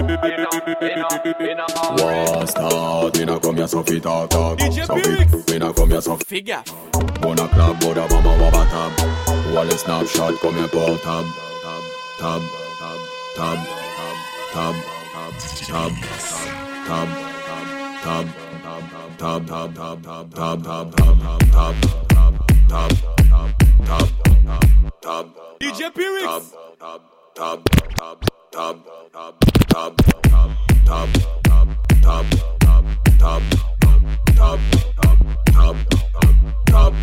Wasta, 1.98 3.10
we 3.18 3.24
na 3.24 3.38
come 3.38 3.56
here 3.56 3.68
so 3.68 3.82
fit 3.82 4.02
talk 4.02 4.30
talk 4.30 4.58
DJ 4.58 4.86
Pyrrhic 4.86 5.28
We 5.48 5.58
na 5.58 5.72
come 5.72 5.90
here 5.90 6.00
so 6.00 6.16
Fais 6.16 6.42
Bona 7.20 7.48
club, 7.48 7.80
bona 7.80 8.06
mama 8.08 8.30
waba 8.40 8.64
tab 8.70 8.92
Wallet 9.54 9.78
snapshot 9.78 10.38
come 10.40 10.54
here 10.56 10.68
portable 10.68 10.98
Tab, 11.02 11.24
tab, 12.18 12.42
tab, 12.78 12.98
tab, 13.36 13.58
tab, 14.52 14.74
tab, 15.72 15.94
tab, 16.86 17.08
tab 18.04 18.28
top 19.18 19.44
top 19.44 19.74
top 19.74 19.74
top 19.74 20.02
top 20.02 20.32
top 20.32 20.62
top 20.62 20.92
top 20.92 20.94
top 21.52 21.74
top 22.68 22.92
top 23.88 24.08
top 24.46 24.77
tab, 25.02 25.26
DJ 25.60 25.90
Pyrrhix. 25.94 26.24
tab, 26.24 26.42
tab, 26.78 27.00
tab, 27.34 27.60
tab, 27.96 28.18
tab, 28.52 28.76
tab, 29.12 29.34
tab, 29.68 29.94
tab, 30.84 31.08
tab, 31.08 31.08
tab, 32.02 32.26
tab, 32.26 32.26
tab, 33.18 33.42
tab, 34.36 34.60
tab, 35.52 35.76
tab, 35.76 35.76
tab. 36.66 36.94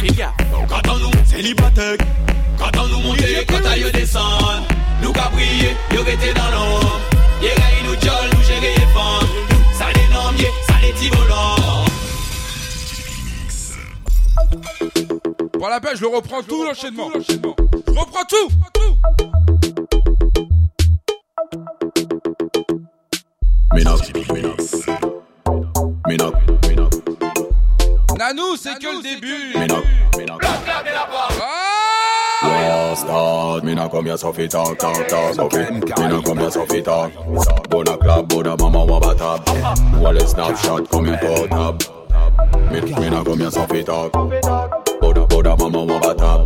Figa. 0.00 0.30
Quand 0.68 0.88
on 0.90 0.98
nous 0.98 1.10
célibataire, 1.24 1.96
quand 2.58 2.76
on 2.78 2.88
nous 2.88 3.00
monte, 3.00 3.46
quand 3.48 3.64
on 3.64 3.90
descend, 3.90 4.62
nous 5.02 5.12
prié, 5.12 5.76
yo 5.92 6.02
rete 6.02 6.34
dans 6.34 6.50
l'ombre. 6.50 7.00
Gagne 7.40 7.84
nous 7.84 7.98
jol, 8.00 8.28
nous 8.34 8.42
gérer 8.42 8.74
les 8.74 8.88
femmes. 8.94 9.30
Ça 9.78 9.86
les 9.94 10.08
nomme, 10.12 10.36
ça 10.66 10.74
les 10.82 10.92
Bon, 15.58 15.68
la 15.68 15.80
bête, 15.80 15.96
je 15.96 16.02
le 16.02 16.08
reprends 16.08 16.42
tout 16.42 16.64
l'enchaînement. 16.64 17.08
Je 17.14 17.98
reprends 17.98 18.24
tout. 18.28 18.50
Nanou, 28.18 28.56
c'est 28.56 28.78
que 28.78 28.86
le 28.86 29.02
début. 29.02 29.54
start 32.96 33.64
Me 33.64 33.74
nah 33.74 33.88
come 33.88 34.06
here 34.06 34.16
so 34.16 34.32
fi 34.32 34.48
talk, 34.48 34.78
talk, 34.78 35.06
talk, 35.08 35.36
Bona 37.68 38.56
bona 38.56 38.84
wa 38.84 39.00
batab 39.00 39.44
Boda 45.16 45.56
boda 45.56 45.56
mama 45.58 45.82
wa 45.84 45.98
bata. 45.98 46.44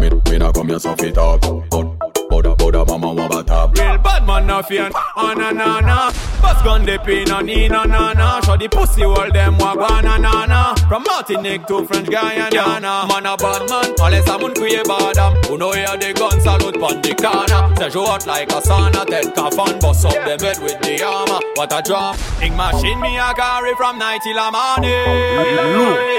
Me 0.00 0.10
me 0.30 0.38
na 0.38 0.50
come 0.50 0.68
here 0.68 0.80
so 0.80 0.94
fit 0.96 1.16
up. 1.16 1.40
Boda 1.40 2.56
boda 2.56 2.84
mama 2.86 3.12
wa 3.12 3.28
bata. 3.28 3.70
Real 3.80 3.98
bad 3.98 4.26
man 4.26 4.46
no 4.48 4.62
fear. 4.62 4.90
Ah, 4.94 5.30
Ana 5.30 5.52
na 5.52 5.80
na. 5.80 6.10
Bus 6.42 6.60
gun 6.64 6.84
the 6.84 6.98
pin 7.04 7.30
on 7.30 7.48
in 7.48 7.70
na 7.70 7.84
na 7.84 8.12
na. 8.14 8.40
Show 8.40 8.56
the 8.56 8.68
pussy 8.68 9.04
all 9.04 9.30
them 9.30 9.58
wa 9.58 9.74
na 10.00 10.16
na. 10.18 10.74
From 10.88 11.04
Martinique 11.04 11.66
to 11.68 11.86
French 11.86 12.08
Guyana. 12.08 13.06
Man 13.08 13.26
a 13.26 13.36
bad 13.36 13.68
man. 13.70 13.94
Unless 14.00 14.28
I'm 14.28 14.40
unkuye 14.40 14.82
badam. 14.82 15.46
Who 15.46 15.56
know 15.56 15.70
hear 15.70 15.96
the 15.96 16.12
gun 16.14 16.40
salute 16.40 16.80
pon 16.80 17.00
the 17.00 17.14
corner. 17.14 17.76
Say 17.76 17.90
you 17.96 18.04
hot 18.04 18.26
like 18.26 18.50
a 18.50 18.60
sauna. 18.60 19.06
Ted 19.06 19.26
Kaffan 19.36 19.80
bust 19.80 20.04
up 20.04 20.14
yeah. 20.14 20.36
them 20.36 20.40
head 20.40 20.58
with 20.62 20.80
the 20.82 21.02
armor. 21.04 21.38
What 21.54 21.72
a 21.72 21.80
drop. 21.82 22.16
Ink 22.42 22.56
machine 22.56 23.00
me 23.00 23.16
a 23.18 23.32
carry 23.34 23.74
from 23.76 23.98
night 23.98 24.20
till 24.24 24.36
a 24.36 24.50
morning. 24.50 26.18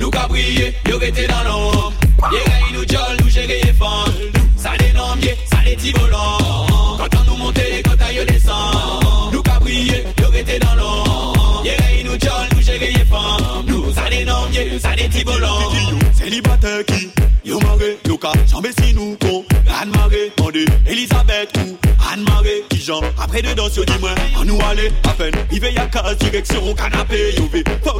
Nous 0.00 0.10
qu'a 0.10 0.26
brillé, 0.26 0.74
yo 0.88 0.98
rete 0.98 1.28
dans 1.28 1.44
l'ombre. 1.44 1.92
Yé 2.32 2.38
gagne 2.44 2.74
nous 2.74 2.88
jol, 2.88 3.30
gérer 3.30 3.60
les 3.62 3.72
femmes 3.72 4.12
Ça 4.56 4.72
des 4.78 4.92
normes, 4.92 5.20
ça 5.48 5.58
des 5.64 5.76
petits 5.76 5.92
volants 5.92 6.96
Quand 6.98 7.20
on 7.20 7.30
nous 7.30 7.36
monte, 7.36 7.60
quand 7.84 8.04
aille 8.04 8.26
descend. 8.26 9.32
Nous 9.32 9.42
qu'a 9.42 9.60
brillé, 9.60 10.04
yo 10.18 10.26
rete 10.26 10.60
l'ombre. 10.76 11.62
Yé 11.64 11.76
gagne 11.78 12.04
nous 12.04 12.18
jol, 12.20 12.78
les 12.80 13.04
femmes 13.04 13.64
Nous, 13.68 13.92
ça 13.92 14.10
des 14.10 14.24
normes, 14.24 14.50
ça 14.80 14.96
des 14.96 15.04
petits 15.04 15.22
volants 15.22 15.70
Célibataire 16.12 16.84
qui, 16.84 17.10
yo 17.44 17.60
maré, 17.60 17.98
yo 18.08 18.18
ka, 18.18 18.32
si 18.46 18.92
nous 18.92 19.16
con 19.20 19.44
Anne 19.80 19.90
Maré, 19.90 20.32
demandé, 20.36 20.64
Elisabeth 20.86 21.56
ou 21.58 21.76
Anne 22.12 22.24
Maré, 22.24 22.64
qui 22.68 22.80
j'en 22.80 23.00
après 23.22 23.42
dedans, 23.42 23.68
yo 23.68 23.84
dis-moi, 23.84 24.10
on 24.40 24.44
nous 24.44 24.58
aller 24.68 24.90
à 25.04 25.10
peine, 25.10 25.34
il 25.52 25.60
veille 25.60 25.78
à 25.78 25.86
case, 25.86 26.16
direction 26.18 26.74
canapé, 26.74 27.34
yo 27.36 27.48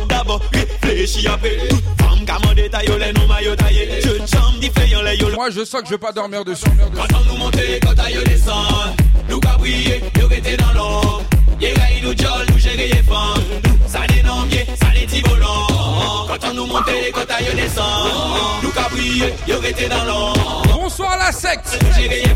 d'abord 0.08 0.40
non. 1.06 1.14
Moi 5.34 5.50
je 5.50 5.64
sens 5.64 5.80
que 5.82 5.86
je 5.86 5.92
vais 5.92 5.98
pas 5.98 6.12
dormir 6.12 6.44
dessus. 6.44 6.64
Quand 6.94 7.06
on 7.14 7.20
nous 7.32 7.38
monte, 7.38 7.56
quand 7.82 8.08
yo 8.08 8.22
descend, 8.24 8.94
nous 9.28 9.40
brillé, 9.58 10.02
yo 10.18 10.26
rete 10.28 10.56
dans 10.58 10.72
l'ombre, 10.72 11.22
yé 11.60 11.74
gagne 11.74 12.02
nous 12.02 12.16
jol, 12.16 12.46
nous 12.50 12.58
gérer 12.58 12.88
les 12.88 13.02
femmes, 13.02 13.42
ça 13.86 14.00
des 14.08 14.22
noms, 14.22 14.48
ça 14.80 14.86
des 14.98 15.06
petits 15.06 15.20
volants. 15.22 16.26
Quand 16.26 16.44
on 16.50 16.54
nous 16.54 16.66
monte, 16.66 16.90
quand 17.12 17.38
yo 17.40 17.52
descend, 17.54 18.08
nous 18.62 18.72
brillé, 18.90 19.34
yo 19.46 19.60
rete 19.60 19.88
dans 19.88 20.04
l'ombre. 20.04 20.62
Bonsoir 20.74 21.16
la 21.18 21.30
secte. 21.32 21.78
Gérer 21.96 22.22
les 22.24 22.34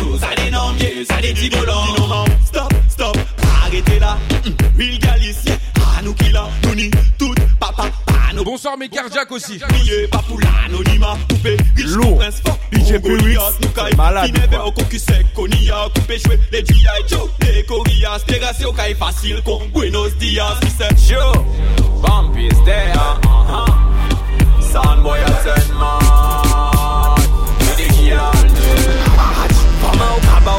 nous 0.00 0.18
ça 0.18 0.34
des 0.36 0.50
noms, 0.50 0.74
ça 1.08 1.20
des 1.20 1.32
petits 1.34 1.50
volants. 1.50 2.24
Stop, 2.46 2.72
stop, 2.88 3.16
arrêtez 3.64 3.98
là, 3.98 4.16
Will 4.76 4.98
Galice, 4.98 5.44
à 5.76 5.80
nous 6.02 6.14
qui 6.14 6.30
là, 6.32 6.48
nous 6.64 6.74
ni 6.74 6.90
tout, 7.18 7.34
papa, 7.58 7.84
pano. 8.06 8.44
Bonsoir 8.44 8.76
mes 8.76 8.88
cardiaques 8.88 9.30
aussi. 9.30 9.58
Priez 9.58 10.06
pas 10.08 10.22
pour 10.26 10.38
l'anonymat, 10.40 11.16
coupé, 11.28 11.56
riche, 11.76 12.16
prince 12.16 12.40
fort, 12.44 12.58
DJ 12.72 12.94
malade, 13.96 14.26
qui 14.26 14.32
n'avait 14.32 14.56
quoi. 14.56 14.66
au 14.66 14.72
cocu 14.72 14.98
sec, 14.98 15.26
qu'on 15.34 15.46
y 15.46 15.70
a 15.70 15.88
coupé, 15.94 16.18
joué, 16.18 16.38
les 16.50 16.64
G.I. 16.64 17.08
Joe, 17.08 17.30
les 17.42 17.64
Corias, 17.64 18.20
terrassé 18.26 18.64
au 18.64 18.72
caille 18.72 18.94
facile, 18.94 19.42
con 19.44 19.60
Buenos 19.72 20.16
Dias, 20.18 20.58
qui 20.60 20.68
c'est? 20.70 21.14
Joe, 21.14 21.32
Bumpy 22.02 22.46
is 22.46 22.64
there. 22.64 22.92
Uh-huh. 22.96 23.66
Soundboy 24.60 25.18
a 25.18 25.30
ten 25.42 25.74
man. 25.78 27.16
With 27.60 27.76
the 27.76 27.86
girl, 28.04 28.42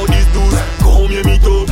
ou 0.02 0.08
dis 0.08 0.26
douze, 0.34 0.58
combien 0.84 1.22
mytho 1.24 1.66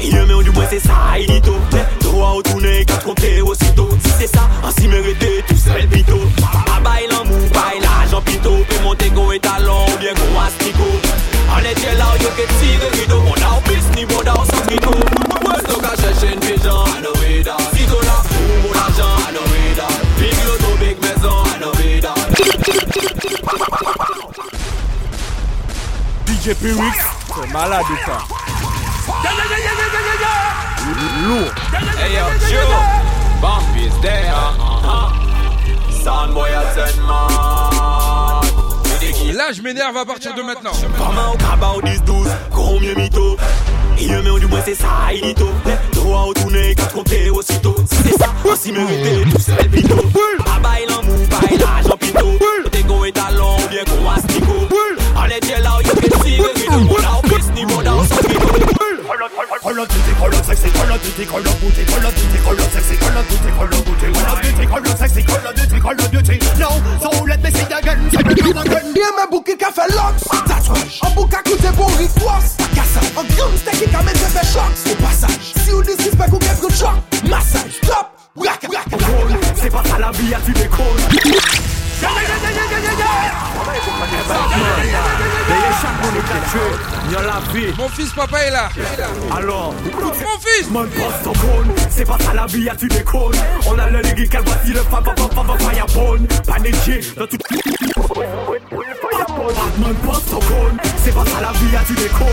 Yé 0.00 0.24
mais 0.26 0.34
ou 0.34 0.42
du 0.42 0.50
moins 0.50 0.66
c'est 0.68 0.80
ça, 0.80 0.94
il 1.18 1.26
dit 1.26 1.40
tout 1.40 2.03
Trois 2.14 2.36
ou 2.36 2.42
tourner, 2.42 2.84
quatre 2.84 3.02
compter 3.02 3.42
aussitôt 3.42 3.88
Si 4.04 4.10
c'est 4.20 4.28
ça, 4.28 4.48
ainsi 4.62 4.86
mérité, 4.86 5.42
tout 5.48 5.56
seul 5.56 5.84
pito. 5.88 6.20
A 6.72 6.78
bail 6.78 7.08
l'amour, 7.10 7.40
bail 7.52 7.80
l'argent 7.82 8.20
pito. 8.20 8.50
Peut 8.68 8.82
monter 8.84 9.10
go 9.10 9.32
et 9.32 9.40
talon, 9.40 9.84
bien 9.98 10.14
go 10.14 10.22
astico 10.46 10.84
On 11.52 11.58
est 11.58 11.74
déjà 11.74 11.94
là, 11.94 12.04
yo 12.22 12.28
que 12.36 12.46
tire 12.46 13.00
rideau 13.00 13.20
On 13.26 13.32
a 13.32 13.58
au 13.58 13.60
bis, 13.62 13.84
ni 13.96 14.06
bon 14.06 14.22
dans 14.24 14.44
son 14.44 14.60
trito 14.64 14.90
Puesto 15.40 15.80
qu'à 15.80 16.00
chercher 16.00 16.34
une 16.34 16.38
pigeon, 16.38 16.84
know 17.02 17.12
it 17.28 17.48
all 17.48 17.58
Si 17.76 17.84
t'en 17.84 17.98
as 17.98 18.22
pour 18.28 18.62
mon 18.62 18.78
argent, 18.78 19.18
know 19.32 19.42
it 19.72 19.80
all 19.80 19.98
Big 20.16 20.36
loto, 20.46 20.70
big 20.78 20.96
maison, 21.02 21.42
know 21.58 21.72
it 21.82 22.04
all 22.04 22.14
DJ 26.26 26.54
Pyrrhus, 26.54 27.00
c'est 27.34 27.52
malade 27.52 27.86
ou 27.90 28.08
pas 28.08 28.22
Lourd. 30.94 31.50
Hey 31.98 32.14
yo, 32.14 32.22
Joe, 32.48 32.70
Bumpy 33.42 33.86
is 33.86 33.96
there. 34.00 34.32
Soundboy 36.04 36.50
a 36.54 36.62
ten 36.74 36.94
man. 37.02 38.42
With 38.84 39.00
the 39.00 39.10
girl. 39.12 39.34
Là 39.36 39.50
je 39.52 39.60
m'énerve 39.62 39.96
à 39.96 40.04
partir 40.04 40.34
de 40.34 40.42
maintenant. 40.42 40.70
Comment 40.96 41.32
au 41.32 41.36
kaba 41.36 41.72
au 41.76 41.82
10-12, 41.82 42.28
combien 42.52 42.94
mytho. 42.94 43.36
Il 44.00 44.08
mais 44.22 44.30
ou 44.30 44.38
du 44.38 44.46
moins 44.46 44.62
c'est 44.64 44.74
ça, 44.74 44.86
il 45.12 45.20
dit 45.22 45.34
tout 45.34 45.52
Droit 45.92 46.26
au 46.28 46.34
tourner, 46.34 46.74
quatre 46.74 46.92
compter 46.92 47.30
aussitôt. 47.30 47.76
Si 47.90 47.96
c'est 48.04 48.18
ça, 48.18 48.28
ainsi 48.52 48.72
mérité, 48.72 49.24
tout 49.30 49.40
seul 49.40 49.68
pito 49.70 49.96
A 49.96 50.58
bail 50.60 50.86
l'amour, 50.88 51.26
bail 51.28 51.58
l'argent 51.58 51.96
pito 51.98 52.38
T'es 52.70 52.82
go 52.82 53.04
et 53.04 53.12
talon, 53.12 53.56
bien 53.70 53.84
qu'on 53.84 54.10
astico 54.10 54.54
là, 55.24 55.40
que 55.40 55.46
au 57.78 57.82
dans 57.82 58.04
son 58.04 58.14
Color 58.94 59.86
beauty, 59.86 60.12
color 60.14 60.42
sexy, 60.44 60.70
color 60.70 60.98
beauty, 60.98 61.24
color 61.26 61.54
beauty, 61.58 61.84
color 61.84 62.12
beauty, 62.14 62.38
color 62.44 62.68
sexy, 62.70 62.96
color 62.96 63.24
beauty, 63.26 63.50
color 63.50 63.82
beauty, 63.82 64.12
color 64.12 64.40
beauty, 64.42 64.66
color 64.66 64.96
sexy, 64.96 65.22
color 65.22 65.52
beauty, 65.52 65.80
color 65.80 66.08
beauty. 66.08 66.38
Now, 66.58 66.74
so 67.02 67.10
let 67.24 67.42
me 67.42 67.50
see 67.50 67.66
again, 67.66 68.10
see 68.10 68.18
again, 68.18 68.56
again. 68.56 68.94
Bien 68.94 69.10
men 69.16 69.28
bouki 69.30 69.58
ka 69.58 69.70
fe 69.72 69.82
loks 69.96 70.22
That's 70.46 70.68
right 70.68 71.00
An 71.02 71.10
bouka 71.16 71.42
koute 71.42 71.70
bon 71.76 71.90
rikwas 71.98 72.54
Takasa 72.56 73.02
An 73.18 73.26
groom 73.34 73.52
steki 73.58 73.90
ka 73.90 74.02
men 74.02 74.14
fe 74.14 74.44
shoks 74.46 74.86
Au 74.86 74.94
passage 75.02 75.52
Si 75.64 75.72
ou 75.72 75.82
disrespect 75.82 76.32
ou 76.32 76.38
get 76.38 76.60
good 76.60 76.72
shock 76.72 76.96
Massage 77.28 77.80
Stop 77.82 78.14
Raka 78.36 78.68
Raka 78.68 78.96
Drôle, 78.96 79.40
C'est 79.56 79.70
pas 79.70 79.82
ça 79.84 79.98
la 79.98 80.10
vie, 80.12 80.32
ah, 80.34 80.40
tu 80.46 80.52
déconnes. 80.52 81.43
Mon 87.78 87.88
fils 87.88 88.12
papa 88.12 88.38
est 88.44 88.50
là. 88.50 88.68
Alors, 89.36 89.74
Mon 90.02 90.12
fils. 90.12 90.66
poste. 90.66 91.28
C'est 91.90 92.04
pas 92.04 92.18
ça 92.18 92.34
la 92.34 92.46
vie, 92.46 92.68
tu 92.78 92.88
déconnes. 92.88 93.32
On 93.66 93.78
a 93.78 93.90
le 93.90 94.00
ligue, 94.00 94.28
quel 94.30 94.42
voici 94.44 94.72
le 94.72 94.80
fa 94.80 95.02
fa 95.02 95.14
fa 95.16 95.28
fa 95.28 95.44
fa 95.44 95.58
fire 95.58 95.86
phone. 95.88 96.26
Paniqué 96.46 97.00
dans 97.16 97.26
poste 100.04 100.30
phone. 100.30 100.76
C'est 101.04 101.14
pas 101.14 101.24
ça 101.24 101.40
la 101.40 101.52
vie, 101.52 101.76
tu 101.86 101.94
déconnes. 101.94 102.26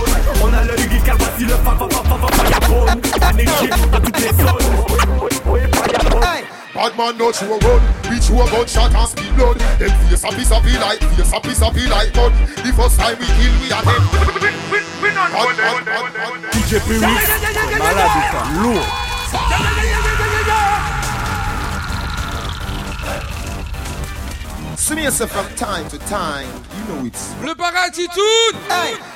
On 0.43 0.53
a 0.53 0.63
le 0.63 0.75
ligue, 0.75 1.01
quel 1.03 1.15
voici 1.17 1.43
le 1.43 1.55
fa 1.55 1.75
fa 1.77 1.87
fa 1.89 2.03
fa 2.03 2.15
fa 2.17 2.45
fire 2.45 2.63
phone. 2.63 3.01
Paniqué 3.19 3.69
dans 3.91 3.99
toutes 4.01 4.19
les 4.19 4.27
zones. 4.27 4.91
Bad 6.73 6.95
man 6.97 7.17
no 7.17 7.31
true 7.33 7.57
run 7.59 7.81
We 8.09 8.19
true 8.23 8.37
gunshot 8.47 8.95
and 8.95 9.09
speed 9.09 9.35
blood 9.35 9.59
Them 9.75 9.91
face 10.07 10.23
a 10.23 10.29
piece 10.31 10.51
of 10.51 10.63
like 10.63 10.99
Face 10.99 11.33
a 11.33 11.39
piece 11.41 11.61
of 11.61 11.75
like 11.75 12.13
gun 12.13 12.31
The 12.63 12.71
first 12.71 12.97
time 12.97 13.19
we 13.19 13.25
kill 13.27 13.51
we 13.59 13.71
are 13.75 13.83
dead 13.83 14.01
We 15.03 15.11
not 15.11 15.31
DJ 16.55 16.79
Pyrrhic 16.87 17.27
Maladika 17.75 18.41
Low 18.63 19.70
See 24.91 24.97
me 24.97 25.03
yourself 25.03 25.31
from 25.31 25.47
time 25.55 25.87
to 25.87 25.97
time. 25.99 26.51
Le 27.41 27.55
paratitude 27.55 28.59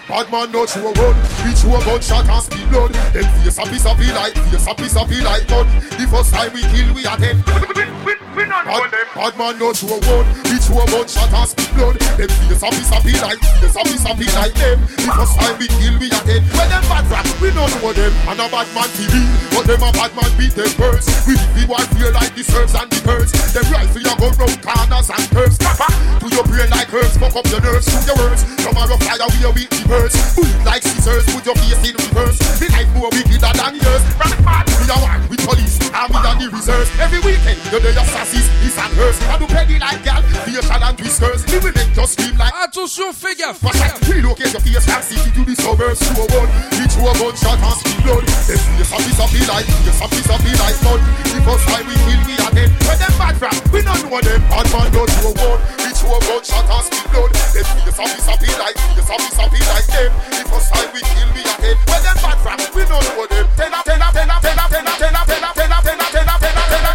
Bad 0.08 0.32
man 0.32 0.50
no 0.50 0.66
true 0.66 0.88
run. 0.88 1.16
We 1.44 1.52
throw 1.52 1.76
a 1.76 1.84
gunshot 1.84 2.24
and 2.24 2.44
speed 2.44 2.64
blood. 2.72 2.94
Them 3.12 3.28
face 3.44 3.58
happy 3.60 3.76
happy 3.84 4.08
like 4.16 4.40
Face 4.48 4.64
happy 4.64 4.88
happy 4.88 5.20
like 5.20 5.46
gun. 5.52 5.68
The 6.00 6.08
first 6.08 6.32
time 6.32 6.54
we 6.56 6.64
kill 6.72 6.96
we 6.96 7.04
are 7.04 7.20
dead. 7.20 7.44
Bad, 7.44 8.88
bad 9.12 9.34
man 9.36 9.60
no 9.60 9.74
true 9.76 10.00
run. 10.00 10.24
We 10.48 10.56
throw 10.64 10.80
a 10.80 10.86
gunshot 10.88 11.34
and 11.36 11.50
speed 11.52 11.68
blood. 11.76 12.00
Them 12.00 12.32
face 12.32 12.64
happy 12.64 12.84
happy 12.88 13.14
like 13.20 13.44
Face 13.60 13.76
happy 13.76 14.00
happy 14.00 14.28
like 14.32 14.56
them. 14.56 14.80
The 14.80 15.12
first 15.12 15.36
time 15.36 15.60
we 15.60 15.68
kill 15.76 16.00
we 16.00 16.08
are 16.08 16.24
dead. 16.24 16.40
When 16.56 16.72
them 16.72 16.88
bad 16.88 17.04
rap 17.12 17.28
we 17.44 17.52
don't 17.52 17.68
know 17.84 17.92
them. 17.92 18.16
And 18.32 18.40
a 18.40 18.48
bad 18.48 18.72
man 18.72 18.88
TV 18.96 19.12
But 19.52 19.68
them 19.68 19.84
a 19.84 19.92
bad 19.92 20.16
man 20.16 20.32
beat 20.40 20.56
them 20.56 20.72
birds 20.80 21.12
We 21.28 21.36
the 21.36 21.68
one 21.68 21.84
feel 22.00 22.16
like 22.16 22.32
the 22.32 22.44
serves 22.48 22.74
and 22.74 22.88
the 22.88 23.00
birds 23.04 23.32
Them 23.52 23.68
rifle 23.72 24.02
you 24.02 24.16
go 24.16 24.30
round 24.40 24.56
corners 24.64 25.10
and 25.12 25.26
curves 25.36 25.65
To 25.66 26.28
your 26.30 26.46
brain 26.46 26.70
like 26.70 26.94
herbs 26.94 27.18
Fuck 27.18 27.36
up 27.36 27.46
your 27.50 27.62
nerves 27.62 27.90
through 27.90 28.06
your 28.06 28.18
words. 28.22 28.46
Tomorrow 28.62 28.98
fire 29.02 29.28
we 29.34 29.40
a 29.46 29.52
the 29.52 29.82
birds. 29.90 30.16
Bullet 30.38 30.62
like 30.66 30.84
scissors 30.84 31.26
Put 31.34 31.46
your 31.46 31.58
face 31.58 31.82
in 31.90 31.96
reverse. 31.98 32.38
Me 32.62 32.68
life 32.70 32.90
more 32.94 33.10
wickeder 33.10 33.52
than 33.54 33.74
yours. 33.82 34.04
Rock 34.22 34.38
mad 34.46 34.66
We 34.78 34.86
a 34.90 34.98
one 35.02 35.22
with 35.30 35.42
police 35.42 35.82
Army 35.90 36.22
and 36.22 36.38
the 36.42 36.48
reserves. 36.54 36.90
Every 37.02 37.20
weekend 37.26 37.58
You 37.74 37.80
do 37.82 37.90
your 37.90 38.08
sassies 38.14 38.48
This 38.62 38.78
and 38.78 38.94
hers 38.94 39.18
I 39.26 39.38
do 39.42 39.48
petty 39.48 39.78
like 39.80 40.04
gal 40.06 40.22
Facial 40.46 40.66
and 40.70 40.98
twisters 40.98 41.42
Me 41.50 41.58
will 41.60 41.74
make 41.74 41.94
just 41.94 42.14
scream 42.14 42.38
like 42.38 42.54
Attention, 42.62 43.14
fais 43.14 43.36
gaffe 43.36 43.62
Watch 43.64 43.82
out, 43.82 44.02
relocate 44.08 44.54
your 44.54 44.62
face 44.62 44.86
from 44.86 45.02
city 45.02 45.30
to 45.34 45.42
the 45.46 45.56
suburbs. 45.56 46.00
To 46.02 46.14
a 46.22 46.26
one, 46.38 46.50
each 46.82 46.96
a 46.98 47.12
gunshot 47.18 47.60
and 47.62 47.78
speed 47.78 48.00
blood. 48.06 48.24
If 48.26 48.62
Them 48.62 48.86
face 48.86 48.92
happy 48.92 49.12
happy 49.14 49.42
like, 49.46 49.68
face 49.86 50.00
happy 50.00 50.22
happy 50.26 50.52
like 50.58 50.78
blood 50.82 51.02
The 51.30 51.40
first 51.46 51.66
time 51.70 51.86
we 51.88 51.96
kill 52.06 52.22
we 52.26 52.36
are 52.42 52.54
dead 52.54 52.70
Where 52.86 52.98
them 52.98 53.14
bad 53.18 53.36
from, 53.38 53.56
we 53.72 53.82
don't 53.82 53.95
over 54.16 54.24
them. 54.24 54.42
Bad 54.48 54.68
man 54.72 54.88
don't 54.92 55.12
know 55.20 55.34
one. 55.44 55.60
It's 55.84 56.00
one 56.04 56.24
gunshot 56.24 56.64
and 56.64 56.84
spit 56.88 57.06
blood. 57.12 57.32
Them 57.36 57.66
feel 57.68 57.92
sappy 57.92 58.20
sappy 58.24 58.52
like, 58.56 58.78
feel 58.96 59.04
sappy 59.04 59.30
sappy 59.36 59.60
like 59.68 59.88
them. 59.92 60.12
The 60.32 60.44
first 60.48 60.72
time 60.72 60.90
we 60.96 61.02
kill 61.04 61.30
me 61.36 61.44
again. 61.44 61.78
When 61.88 62.00
them 62.00 62.18
bad 62.24 62.40
rap, 62.46 62.60
we 62.72 62.84
don't 62.88 63.04
know 63.04 63.28
them. 63.28 63.48
Ten 63.60 63.74
up, 63.76 63.84
ten 63.84 64.00
up, 64.00 64.12
ten 64.16 64.30
up, 64.32 64.40
ten 64.40 64.60
up, 64.60 64.72
ten 64.72 64.88
up, 64.88 64.96
ten 64.96 64.96
up, 64.96 65.28
ten 65.28 65.60
up, 65.76 66.08
ten 66.56 66.88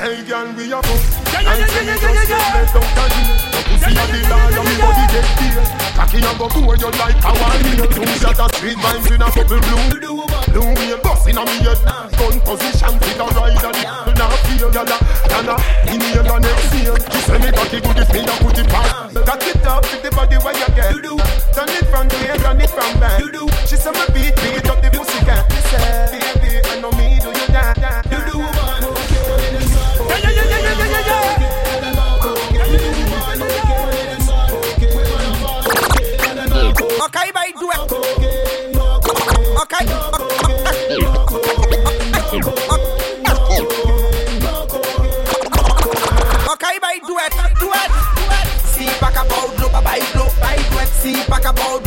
Hey 0.00 0.20
girl, 0.24 0.48
we 0.56 0.72
are 0.72 0.80
up. 0.80 1.00
I 1.32 1.60
tell 1.64 1.84
you 1.84 1.96
just 1.96 2.02
to 2.02 2.08
let 2.08 2.68
down 2.72 2.88
the 2.94 3.04
hill. 3.14 3.36
Pussy 3.64 3.92
a 3.92 4.04
the 4.04 4.20
law, 4.28 4.48
your 4.52 4.64
me 4.64 4.74
body 4.80 5.04
get 5.12 5.28
deal. 5.40 5.64
Cocky 5.96 6.18
a 6.20 6.32
go 6.36 6.46
pour 6.48 6.76
you 6.76 6.90
like 7.00 7.20
a 7.24 7.32
wine. 7.40 7.88
Two 7.88 8.04
shot 8.20 8.40
of 8.40 8.54
sweet 8.56 8.78
vines 8.78 9.10
in 9.10 9.22
a 9.22 9.30
couple 9.30 9.60
blue. 9.60 10.23
Blue 10.52 10.74
wheel 10.74 10.98
bust 11.02 11.28
in 11.28 11.38
a 11.38 11.44
me 11.44 11.56
head 11.62 11.80
Gun 12.18 12.40
position. 12.40 12.94
With 12.98 13.20
a 13.20 13.26
rider 13.36 13.72
The 13.72 14.12
now 14.18 14.30
feel 14.44 14.70
yalla 14.72 14.98
Yana 15.30 15.56
inhale 15.88 16.32
and 16.34 16.44
exhale 16.44 16.96
She 16.96 17.20
say 17.24 17.38
me 17.38 17.50
cocky 17.52 17.80
good 17.80 17.98
if 17.98 18.12
me 18.12 18.20
a 18.20 18.34
put 18.42 18.58
it 18.58 18.68
back 18.68 19.14
Cock 19.24 19.46
it 19.46 19.66
up 19.66 19.82
with 19.82 20.02
the 20.02 20.10
body 20.10 20.36
where 20.36 20.52
you 20.52 20.68
get. 20.76 20.92
Turn 21.54 21.68
it 21.70 21.86
from 21.88 22.08
the 22.08 22.16
air, 22.28 22.38
run 22.40 22.60
it 22.60 22.68
from 22.70 23.00
back. 23.00 23.22
She 23.66 23.76
say 23.76 23.90
me 23.90 24.04
beat, 24.12 24.36
beat 24.36 24.68
up 24.68 24.82
the 24.82 24.93
blow, 51.04 51.80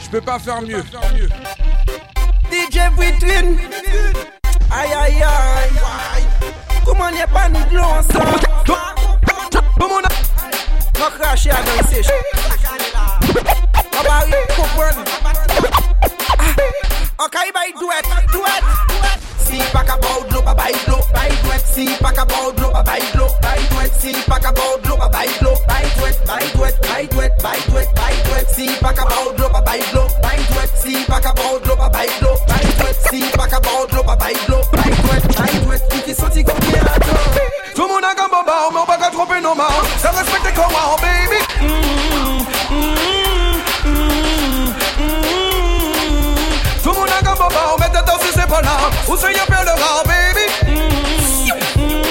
Je 0.00 0.08
peux 0.08 0.20
pas 0.20 0.38
faire 0.38 0.62
mieux. 0.62 0.82
DJ 2.50 2.78
Between. 2.96 3.58
Aïe 4.70 4.92
aïe 4.94 5.22
aïe. 5.22 6.24
Comment 6.84 7.10
n'y 7.10 7.20
a 7.20 7.26
pas 7.26 7.48
ni 7.48 7.58
ensemble? 7.78 8.46
Ok, 17.18 17.32
bye, 17.54 17.72
do 17.80 17.88
it, 17.90 18.04
do 18.30 18.44
it. 18.44 18.62
See 19.38 19.62
back 19.72 19.88
about 19.88 20.30
look 20.30 20.44
by 20.44 20.72
look 20.86 21.00
by 21.14 21.28
do 21.28 21.50
it. 21.50 21.62
See 21.64 21.96
back 21.98 22.18
about 22.18 22.58
look 22.58 22.72
by 22.84 23.00
look 23.16 23.40
by 23.40 23.56
do 23.70 23.78
it. 23.80 23.92
See 23.94 24.12
back 24.28 24.44
about 24.44 24.84
look 24.84 24.98
by 24.98 25.24
look 25.40 25.66
by 25.66 25.86
do 25.96 26.04
it. 26.04 26.26
By 26.26 26.44
do 26.52 26.64
it, 26.64 26.76
by 26.82 27.06
do 27.06 27.20
it, 27.20 27.32
by 27.42 27.56
do 27.56 27.76
it, 27.78 27.88
by 27.96 28.12
do 28.22 28.34
it. 28.36 28.48
See 28.50 28.68
back 28.82 28.98
look 29.00 29.52
by 29.64 29.80
look 29.94 30.12
by 30.20 30.36
do 30.36 30.60
it. 30.60 30.70
See 30.76 31.06
back 31.06 31.24
look 31.24 31.78
by 31.78 32.06
look 32.20 32.46
by 32.46 32.60
do 32.76 32.84
it. 32.84 32.96
See 33.08 33.30
back 33.32 33.52
about 33.52 33.92
look 33.92 34.06
by 34.06 34.32
look 34.48 34.70
by 34.72 34.84
do 34.84 35.08
it. 35.16 35.36
By 35.36 35.52
do 35.64 35.72
it. 35.72 36.04
Qui 36.04 36.14
sorti 36.14 36.44
comme 36.44 36.58
bien 36.60 36.84
Tout 37.74 37.82
le 37.82 37.88
monde 37.88 38.04
a 38.04 38.14
comme 38.14 38.30
mais 38.30 38.80
on 38.80 38.84
va 38.84 38.96
pas 38.98 39.10
tromper 39.10 39.40
nos 39.40 39.54
mains. 39.54 39.64
Ça 39.98 40.10
respecte 40.10 40.54
comment, 40.54 40.94
oh, 40.94 41.00
baby. 41.00 41.40
Tout 41.60 42.05
tête 48.46 48.54
si 48.54 48.54
c'est 48.54 48.54
pas 48.54 48.62
là. 48.62 48.90
Où 49.08 49.16
c'est 49.16 49.32
y'a 49.32 49.44
le 49.48 49.70
rare, 49.80 50.04
baby. 50.04 50.46
Mm. 50.70 50.86
Mm. 51.78 52.06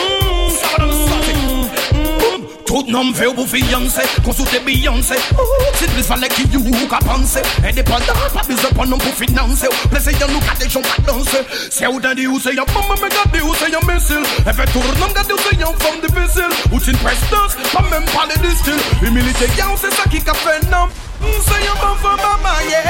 Tout 2.66 2.86
nom 2.90 3.14
fait 3.14 3.34
pour 3.34 3.48
fiancé, 3.48 4.02
consulter 4.24 4.60
Beyoncé. 4.60 5.16
Mm. 5.16 5.38
C'est 5.76 5.92
plus 5.92 6.04
fallait 6.04 6.28
qu'il 6.30 6.52
y 6.52 6.56
ait 6.56 6.88
qu'à 6.88 6.98
penser. 7.00 7.42
Indépendant, 7.64 8.14
pas 8.34 8.42
besoin 8.48 8.86
de 8.86 8.90
nous 8.90 8.98
pour 8.98 9.14
financer. 9.14 9.68
Plaisir 9.90 10.28
nous 10.30 10.40
qu'à 10.40 10.56
des 10.60 10.70
gens 10.70 10.82
pas 10.82 11.02
danser. 11.12 11.44
C'est 11.72 11.88
où 11.88 12.00
t'as 12.00 12.16
dit 12.16 12.28
où 12.28 12.40
c'est 12.40 12.54
y'a 12.54 12.66
maman, 12.68 12.96
mais 13.02 13.10
gardez 13.10 13.42
où 13.42 13.54
c'est 13.56 13.72
y'a 13.72 13.80
missile. 13.94 14.24
Elle 14.46 14.54
fait 14.54 14.72
tourner, 14.72 15.14
gardez 15.14 15.34
où 15.34 15.38
c'est 15.50 15.58
y'a 15.58 15.66
forme 15.66 16.02
difficile. 16.02 16.50
Ou 16.72 16.80
c'est 16.80 16.92
une 16.92 16.98
prestance, 16.98 17.56
pas 17.74 17.84
même 17.92 18.06
parler 18.06 18.36
style. 18.56 18.74
Humilité, 19.02 19.46
y'a 19.58 19.66
c'est 19.80 19.94
ça 19.94 20.04
qui 20.10 20.18
a 20.18 20.34
fait. 20.34 20.56
C'est 20.62 21.05
Senhor, 21.22 21.76
vamos 21.78 22.02
formar 22.02 22.38
maia. 22.40 22.84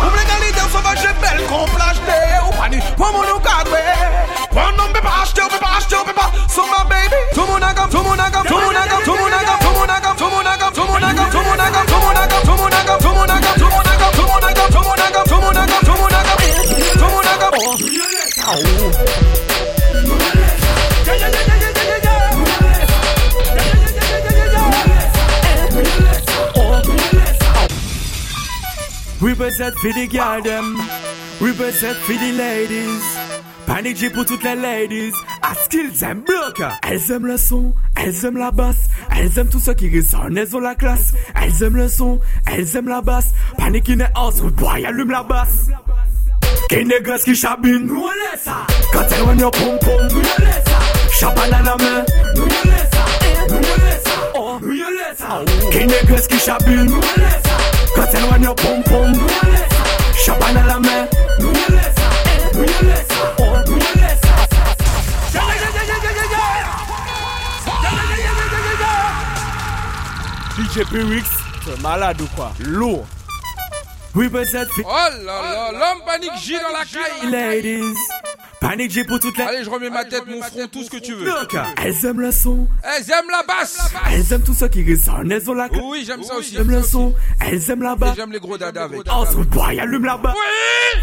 O 0.00 0.16
legalidade 0.16 0.70
só 0.70 0.80
vai 0.80 0.96
ser 0.96 1.12
belo 1.14 1.46
com 1.48 1.64
plástico. 1.66 2.06
O 2.48 2.52
pani, 2.56 2.82
vamos 2.96 3.28
no 3.28 3.40
carro. 3.40 3.70
Quando 4.52 4.88
me 4.88 5.00
baste, 5.00 5.42
me 5.42 5.58
baste, 5.58 5.96
me 5.96 6.12
baste. 6.12 6.54
Soma 6.54 6.84
baby. 6.84 7.16
Tumu 7.34 7.58
naga, 7.58 7.86
tumu 7.88 8.16
naga, 8.16 8.42
tumu 8.44 8.72
naga, 8.72 8.96
tumu 9.04 9.28
naga, 9.28 9.56
tumu 9.58 9.86
naga, 9.86 10.14
tumu 10.14 10.30
naga, 10.42 10.70
tumu 10.70 10.98
naga, 10.98 11.26
tumu 11.30 11.54
naga, 11.54 12.30
tumu 12.40 12.68
naga, 12.68 12.86
tumu 12.88 12.92
naga, 12.92 12.98
tumu 13.00 13.34
naga, 13.34 15.24
tumu 15.24 15.52
naga, 15.52 15.80
tumu 15.80 16.08
naga. 16.10 16.36
Oh. 18.48 19.25
Represent 29.20 29.74
for 29.76 29.92
the 29.92 30.06
girl 30.06 30.42
them. 30.42 30.76
Represent 31.40 31.96
for 31.96 32.12
the 32.12 32.32
ladies. 32.32 33.02
Panic 33.66 34.12
pour 34.12 34.24
toutes 34.26 34.44
les 34.44 34.54
ladies. 34.54 35.12
À 35.42 35.54
skills 35.54 36.04
and 36.04 36.24
bloquer 36.24 36.68
Elles 36.88 37.10
aiment 37.10 37.26
le 37.26 37.36
son, 37.36 37.74
elles 37.96 38.24
aiment 38.24 38.36
la 38.36 38.50
basse. 38.50 38.88
Elles 39.16 39.38
aiment 39.38 39.48
tout 39.48 39.58
ce 39.58 39.70
qui 39.72 39.88
résonne, 39.88 40.36
elles 40.36 40.54
ont 40.54 40.60
la 40.60 40.74
classe. 40.74 41.14
Elles 41.34 41.62
aiment 41.62 41.76
le 41.76 41.88
son, 41.88 42.20
elles 42.46 42.76
aiment 42.76 42.88
la 42.88 43.00
basse. 43.00 43.32
Panic 43.56 43.88
in 43.88 43.96
the 43.98 44.08
house, 44.14 44.40
boy 44.40 44.84
allume 44.84 45.10
la 45.10 45.22
basse. 45.22 45.68
Qui 46.68 46.84
négoce 46.84 47.24
qui 47.24 47.34
chabine 47.34 47.86
Nous 47.86 48.02
on 48.02 48.32
laisse 48.32 48.42
ça. 48.44 48.66
Quand 48.92 49.04
elle 49.10 49.22
rend 49.22 49.38
your 49.38 49.50
pom 49.50 49.78
pom 49.80 50.08
Nous 50.10 50.18
on 50.18 50.42
laisse 50.44 50.64
ça. 50.66 51.18
Chapan 51.18 51.52
à 51.52 51.62
la 51.62 51.76
main 51.76 52.04
Nous 52.34 52.42
on 52.42 52.68
laisse 52.68 52.90
ça. 52.92 53.48
Nous 53.48 53.54
on 53.54 53.60
laisse 53.60 54.02
ça. 54.04 54.32
Oh 54.34 54.58
Nous 54.60 54.68
on 54.68 54.90
laisse 54.90 55.18
ça. 55.18 55.42
Qui 55.70 55.86
négoce 55.86 56.26
qui 56.26 56.38
chabine 56.38 56.84
Nous 56.84 56.96
on 56.96 57.20
laisse 57.20 57.45
No 58.06 58.12
te 58.12 58.30
when 58.30 58.42
your 58.42 58.54
pum 58.54 58.82
pum. 58.84 59.12
Chapane 60.24 60.66
la 60.66 60.78
main. 60.78 61.08
DJ 70.56 70.84
Pyrix, 70.88 71.28
malade 71.82 72.20
ou 72.20 72.26
quoi? 72.36 72.52
Lourd 72.60 73.06
Oui, 74.14 74.28
peut-être. 74.28 74.70
Oh 74.84 75.24
là 75.24 75.42
là, 75.42 75.72
l'homme 75.72 76.04
panique, 76.06 76.30
J 76.42 76.58
dans 76.60 76.78
la 76.78 76.84
caille. 76.84 77.30
Ladies. 77.30 78.25
Panic 78.60 78.90
J 78.90 79.04
pour 79.04 79.20
toute 79.20 79.36
la. 79.36 79.48
Allez, 79.48 79.64
je 79.64 79.70
remets 79.70 79.90
ma 79.90 80.04
tête, 80.04 80.24
mon 80.26 80.40
front, 80.42 80.66
tout 80.70 80.82
ce 80.82 80.90
que 80.90 80.96
tu 80.96 81.12
veux. 81.14 81.28
Elles 81.82 82.04
aiment 82.06 82.20
le 82.20 82.32
son. 82.32 82.66
Elles 82.82 83.10
aiment 83.10 83.30
la 83.30 83.42
basse. 83.46 83.78
Elles 84.12 84.32
aiment 84.32 84.42
tout 84.42 84.54
ce 84.54 84.64
qui 84.64 84.82
résonne. 84.82 85.30
Elles 85.30 85.50
ont 85.50 85.54
la. 85.54 85.68
Oui, 85.84 86.04
j'aime 86.06 86.22
ça 86.22 86.36
aussi. 86.36 86.54
Elles 86.54 86.62
aiment 86.62 86.70
le 86.70 86.82
son. 86.82 87.14
Elles 87.40 87.70
aiment 87.70 87.82
la 87.82 87.96
basse. 87.96 88.16
J'aime 88.16 88.32
les 88.32 88.40
gros 88.40 88.56
dada 88.56 88.84
avec. 88.84 89.00
Oh, 89.14 89.24
son 89.30 89.42
boy, 89.42 89.78
allume 89.78 90.04
la 90.04 90.16
basse. 90.16 90.34
Oui 90.34 91.00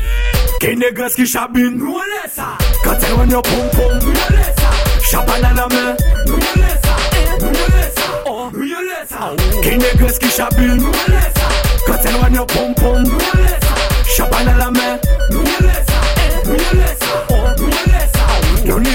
Qui 0.59 0.75
négocie 0.75 1.15
qui 1.15 1.25
chabine. 1.27 1.77
Nous 1.77 1.95
on 1.95 1.99
laisse 1.99 2.33
ça. 2.33 2.57
Quand 2.83 2.97
elle 3.01 3.35
au 3.35 3.41
pom 3.41 3.69
pom. 3.71 3.99
Nous 4.01 4.07
on 4.07 4.33
laisse 4.33 4.55
ça. 4.57 5.09
Champagne 5.11 5.43
à 5.45 5.53
la 5.53 5.67
main. 5.67 5.95
Nous 6.25 6.33
on 6.33 6.59
laisse 6.59 6.81
ça. 6.83 6.95
Nous 7.39 7.47
on 7.47 7.51
laisse 7.51 7.95
ça. 7.95 8.23
Oh, 8.25 8.49
nous 8.51 8.59
on 8.59 8.81
laisse 8.81 9.09
ça. 9.09 9.35
Qui 9.61 9.77
négocie 9.77 10.19
qui 10.19 10.29
chabine. 10.29 10.77
Nous 10.77 10.87
on 10.87 11.11
laisse 11.11 11.33
ça. 11.35 11.49
Quand 11.85 11.99
elle 12.03 12.39
au 12.39 12.45
pom 12.45 12.73
pom. 12.75 13.03
Nous 13.03 13.11
on 13.11 13.37
laisse 13.37 13.51
ça. 13.61 14.15
Champagne 14.15 14.47
à 14.47 14.57
la 14.57 14.71
main. 14.71 14.99
Nous 15.31 15.39
on 15.39 15.63
laisse 15.63 15.85
ça. 15.87 16.45
Nous 16.45 16.51
on 16.53 16.77
laisse 16.77 16.99
ça. 16.99 17.02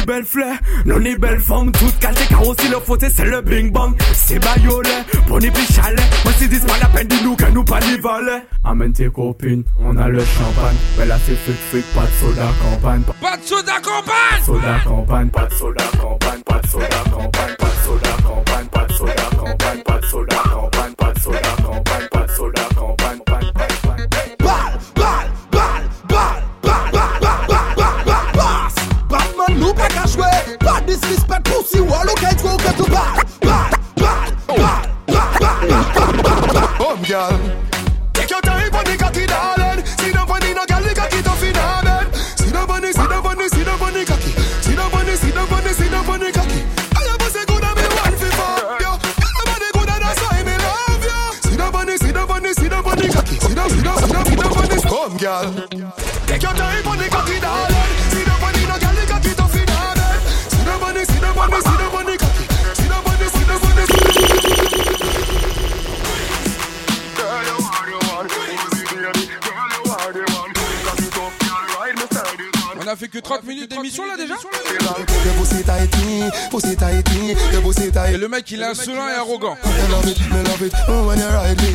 Belle 0.09 0.25
fleur, 0.25 0.57
non 0.87 0.99
ni 1.01 1.14
belle 1.16 1.38
femme 1.38 1.71
Toute 1.73 1.99
qualité 1.99 2.23
car 2.31 2.49
aussi 2.49 2.66
le 2.68 2.79
faute 2.81 3.05
c'est 3.14 3.27
le 3.27 3.42
bing 3.42 3.71
bang 3.71 3.94
C'est 4.14 4.38
baïolé, 4.38 4.88
bon 5.29 5.38
et 5.38 5.51
puis 5.51 5.66
chalet. 5.66 6.01
Moi 6.25 6.33
si 6.38 6.49
dis 6.49 6.59
pas 6.61 6.79
la 6.81 6.88
peine 6.88 7.07
dis-nous 7.09 7.37
que 7.37 7.44
nous 7.51 7.62
pas 7.62 7.79
les 7.81 7.99
volets 7.99 8.42
Amène 8.64 8.92
tes 8.94 9.11
copines, 9.11 9.64
on 9.81 9.94
a 9.99 10.09
le 10.09 10.21
champagne. 10.21 10.77
Mais 10.99 11.05
là 11.05 11.16
c'est 11.27 11.37
fric 11.37 11.57
fric, 11.71 11.85
pas 11.94 12.07
de 12.07 12.27
soda 12.27 12.49
campagne. 12.62 13.03
Pas 13.03 13.14
Pas 13.21 13.37
de 13.37 13.42
soda 13.42 13.73
campagne! 13.83 14.40
De 14.40 14.44
soda 14.47 14.81
campagne, 14.87 15.29
pas 15.29 15.47
de 15.47 15.55
soda 15.55 15.85
campagne 16.01 16.40
Pas 16.40 16.61
de 16.61 16.66
soda 16.66 16.87
campagne, 17.11 17.55
pas 17.59 17.66
de 17.66 17.73
soda 17.85 18.09
campagne 18.25 18.66
Pas 18.66 18.85
de 18.87 18.92
soda 18.92 19.12
campagne, 19.37 19.83
pas 19.85 19.99
de 20.01 20.07
soda 20.07 20.33
campagne 20.33 20.38
Pas 20.42 20.47
disrespect 31.68 31.78
pour 31.78 31.78
si 31.78 31.81
wall, 31.81 32.09
ok, 32.09 32.37
tu 32.37 32.44
vas 32.44 32.72
tout 32.72 32.90
bal, 32.90 33.00
bal, 33.42 33.70
bal, 33.96 34.33
bal, 34.46 34.68
bal, 35.07 35.28
bal, 35.40 35.90
bal, 35.94 36.22
bal, 36.22 36.52
bal. 36.52 36.68
Come, 36.78 37.02
girl. 37.02 37.40
Take 38.14 38.31
your 38.31 38.40
time 38.40 38.74
on 38.74 38.85
the 38.85 38.96
cocky, 38.96 39.26
darling. 39.26 39.85
See 39.98 40.11
the 40.11 40.24
bunny, 40.26 40.54
no 40.54 40.64
girl, 40.66 40.83
the 40.83 40.94
cocky 40.94 41.22
tough 41.22 41.42
in 41.42 41.54
her 41.54 41.83
man. 41.85 42.12
See 42.37 42.50
the 42.50 42.66
bunny, 42.66 42.92
see 42.92 43.07
the 43.07 43.20
bunny, 43.22 43.48
see 43.48 43.64
the 43.64 43.76
bunny 43.78 44.04
cocky. 44.04 44.31
See 44.62 44.74
the 44.74 44.88
bunny, 44.90 45.16
see 45.16 45.31
the 45.31 45.46
bunny, 45.48 45.72
see 45.72 45.88
the 45.88 46.02
bunny 46.07 46.33
cocky. 46.33 46.61
I 46.96 47.02
have 47.09 47.20
a 47.20 47.46
good 47.46 47.64
and 47.64 47.76
me 47.76 47.85
one 47.96 48.16
fi 48.16 48.28
fuck 48.37 48.81
you. 48.81 48.92
Your 49.28 49.44
body 49.46 49.68
good 49.72 49.88
and 49.88 50.02
that's 50.02 50.20
why 50.22 50.42
me 50.42 50.57
love 50.57 51.04
you. 51.04 51.20
See 51.42 51.57
the 51.57 51.70
bunny, 51.70 51.96
see 51.96 52.12
the 52.12 52.26
bunny, 52.26 52.52
see 52.52 52.68
the 52.68 52.83
bunny 52.83 53.09
cocky. 53.09 53.37
See 53.38 53.54
the, 53.54 53.68
see 53.68 53.83
the, 53.83 53.92
see 53.96 54.12
the, 54.12 54.24
see 54.24 54.37
the 54.37 54.48
bunny. 54.48 54.78
Come, 54.88 55.16
girl. 55.16 56.08
fait 72.98 73.08
que 73.08 73.18
30 73.18 73.44
minutes 73.44 73.70
d'émission 73.70 74.04
là 74.06 74.16
déjà. 74.16 74.34
Et 78.14 78.16
le 78.16 78.28
mec 78.28 78.50
il 78.50 78.61
est 78.61 78.64
insolent 78.64 79.08
et 79.08 79.12
arrogant. 79.12 79.56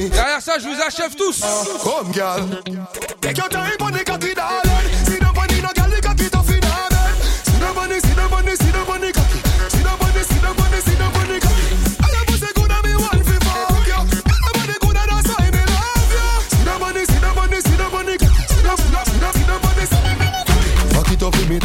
Derrière 0.09 0.41
ça, 0.41 0.59
je 0.59 0.67
vous 0.67 0.81
achève 0.85 1.15
tous. 1.15 1.41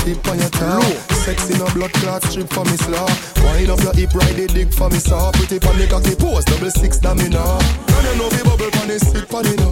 Me 0.09 0.31
on 0.31 0.38
your 0.38 0.51
tongue. 0.51 0.92
Sexy 1.25 1.59
no 1.59 1.66
blood 1.75 1.92
clot 2.01 2.23
strip 2.25 2.49
for 2.49 2.64
me 2.64 2.77
slaw. 2.77 3.09
Wind 3.44 3.71
up 3.71 3.81
your 3.83 3.94
hip, 3.94 4.14
ride 4.14 4.37
the 4.37 4.47
dick 4.47 4.73
for 4.73 4.88
me 4.88 4.99
saw. 4.99 5.31
Pretty 5.33 5.59
pon 5.59 5.77
the 5.79 5.87
cocky 5.87 6.14
pose, 6.16 6.44
double 6.44 6.71
six 6.71 6.99
damn 6.99 7.18
me 7.18 7.29
now. 7.29 7.59
Now 7.88 8.01
you 8.01 8.16
know 8.16 8.31
me 8.31 8.42
bubble 8.44 8.71
pon 8.71 8.88
the 8.88 8.99
stick 8.99 9.29
pon 9.29 9.47
it 9.47 9.59
now. 9.61 9.71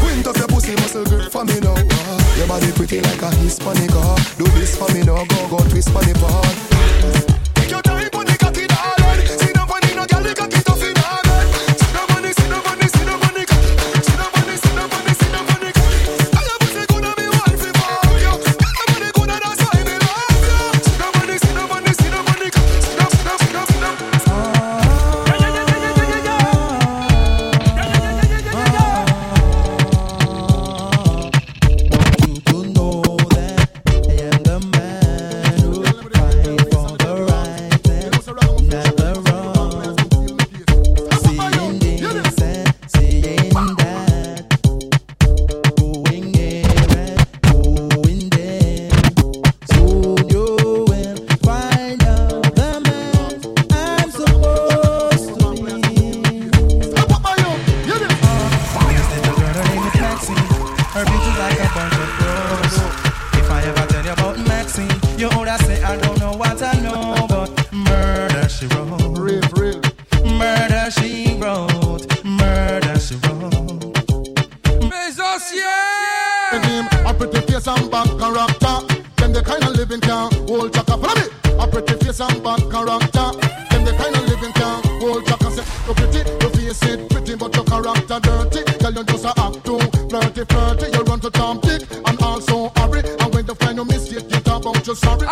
Quint 0.00 0.26
up 0.26 0.36
your 0.36 0.48
pussy 0.48 0.74
muscle 0.82 1.04
grip 1.04 1.30
for 1.30 1.44
me 1.44 1.60
now. 1.60 1.76
Your 2.36 2.46
body 2.46 2.72
pretty 2.72 3.00
like 3.00 3.22
a 3.22 3.30
Hispanic 3.36 3.94
ah. 3.94 4.16
Do 4.38 4.44
this 4.58 4.76
for 4.76 4.90
me 4.92 5.02
now, 5.02 5.24
go 5.24 5.38
go 5.48 5.58
twist 5.70 5.92
pon 5.92 6.04
the 6.04 6.14
part. 6.18 7.54
Take 7.54 7.70
your 7.70 7.82
time 7.82 8.10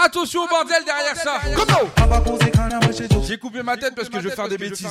Attention 0.04 0.42
au 0.42 0.48
bordel 0.48 0.82
derrière 0.84 1.16
ça. 1.16 1.40
J'ai 3.26 3.38
coupé 3.38 3.62
ma 3.62 3.76
tête 3.76 3.94
parce 3.94 4.08
que 4.08 4.20
je 4.20 4.28
vais 4.28 4.34
faire 4.34 4.48
des 4.48 4.58
bêtises. 4.58 4.86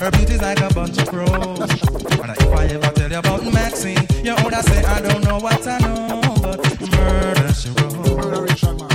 Her 0.00 0.12
beauty's 0.12 0.40
like 0.40 0.60
a 0.60 0.72
bunch 0.72 0.96
of 0.98 1.08
crows. 1.08 1.58
And 1.58 2.30
if 2.30 2.54
I 2.54 2.66
ever 2.66 2.92
tell 2.94 3.10
you 3.10 3.18
about 3.18 3.42
Maxine, 3.52 3.98
your 4.22 4.36
say 4.62 4.84
I 4.84 5.00
don't 5.00 5.24
know 5.24 5.38
what 5.38 5.66
I 5.66 5.78
know, 5.80 6.20
but 6.40 6.80
murder 6.92 7.52
she 7.52 7.70
wrote. 7.70 8.87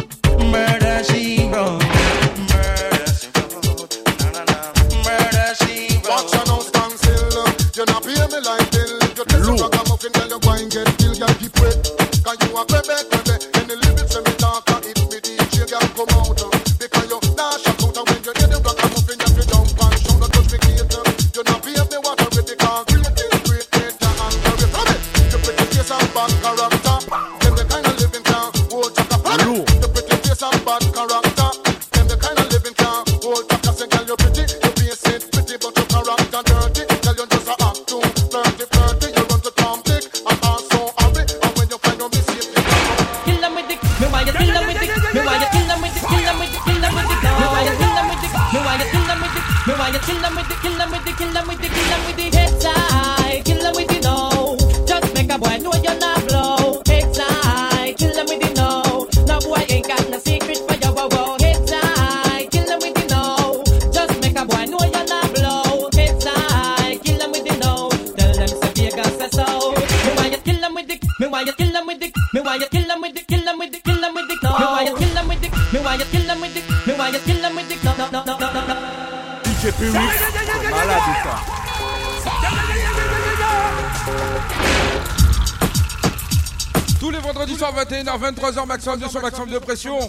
23h, 88.24 88.66
maximum 88.66 89.00
de 89.00 89.20
maximum 89.20 89.50
de 89.50 89.60
pression. 89.60 90.00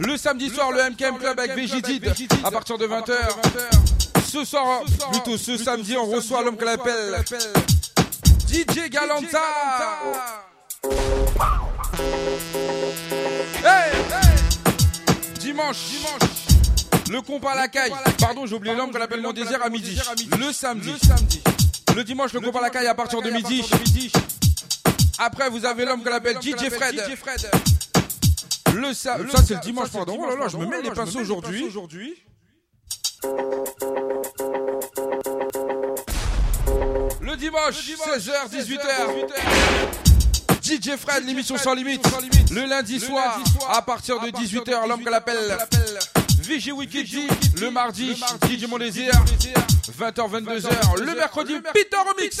Le 0.00 0.16
samedi 0.16 0.50
soir, 0.50 0.72
le 0.72 0.90
MKM 0.90 1.18
Club 1.18 1.38
avec 1.38 1.54
Vegidid 1.54 2.04
à 2.42 2.50
partir 2.50 2.76
de 2.76 2.86
20h. 2.86 3.14
Ce 4.28 4.44
soir, 4.44 4.82
plutôt 5.12 5.36
ce 5.36 5.56
samedi, 5.56 5.96
on 5.96 6.06
reçoit 6.06 6.42
l'homme 6.42 6.56
qu'on 6.56 6.66
appelle 6.66 7.22
DJ 8.48 8.90
Galanta. 8.90 9.38
Dimanche, 15.38 15.78
dimanche, 15.90 16.20
le 17.08 17.22
compas 17.22 17.52
à 17.52 17.54
la 17.54 17.68
caille. 17.68 17.92
Pardon, 18.18 18.46
j'ai 18.46 18.56
oublié 18.56 18.74
l'homme 18.74 18.90
qu'on 18.90 19.00
appelle 19.00 19.20
mon 19.20 19.32
désir 19.32 19.62
à 19.62 19.68
midi. 19.68 19.96
Le 20.40 20.52
samedi. 20.52 20.92
Le 21.94 22.02
dimanche, 22.02 22.32
le 22.32 22.40
compas 22.40 22.58
à 22.58 22.62
la 22.62 22.70
caille 22.70 22.88
à 22.88 22.94
partir 22.94 23.22
de 23.22 23.30
midi. 23.30 23.62
Après, 25.22 25.50
vous 25.50 25.66
avez 25.66 25.84
l'homme 25.84 26.02
qu'on 26.02 26.14
appelle 26.14 26.38
DJ 26.40 26.70
Fred. 26.70 26.94
DJ 26.94 27.14
Fred. 27.14 27.50
Le 28.74 28.94
ça, 28.94 29.18
c'est 29.46 29.54
le 29.54 29.60
dimanche, 29.60 29.90
pardon. 29.90 30.16
Oh 30.18 30.26
là 30.26 30.34
là, 30.34 30.48
je 30.48 30.56
me 30.56 30.64
mets 30.64 30.80
les 30.80 30.90
pinceaux 30.90 31.20
aujourd'hui. 31.20 31.70
Le 37.20 37.36
dimanche, 37.36 37.74
16h, 37.74 38.48
18h. 38.50 38.80
DJ 40.62 40.96
Fred, 40.96 41.26
l'émission 41.26 41.58
sans 41.58 41.74
limite. 41.74 42.02
Le 42.50 42.64
lundi 42.64 42.98
soir, 42.98 43.38
à 43.68 43.82
partir 43.82 44.20
de 44.20 44.28
18h, 44.28 44.88
l'homme 44.88 45.04
qu'on 45.04 45.12
appelle. 45.12 45.58
VG 46.42 46.72
Wikidji, 46.72 47.28
le 47.60 47.70
mardi, 47.70 48.18
DJ 48.48 48.64
Mon 48.66 48.78
Désir, 48.78 49.12
20h, 49.98 50.30
22h, 50.30 50.98
le 50.98 51.14
mercredi, 51.14 51.60
Peter 51.74 51.98
Remix. 52.08 52.40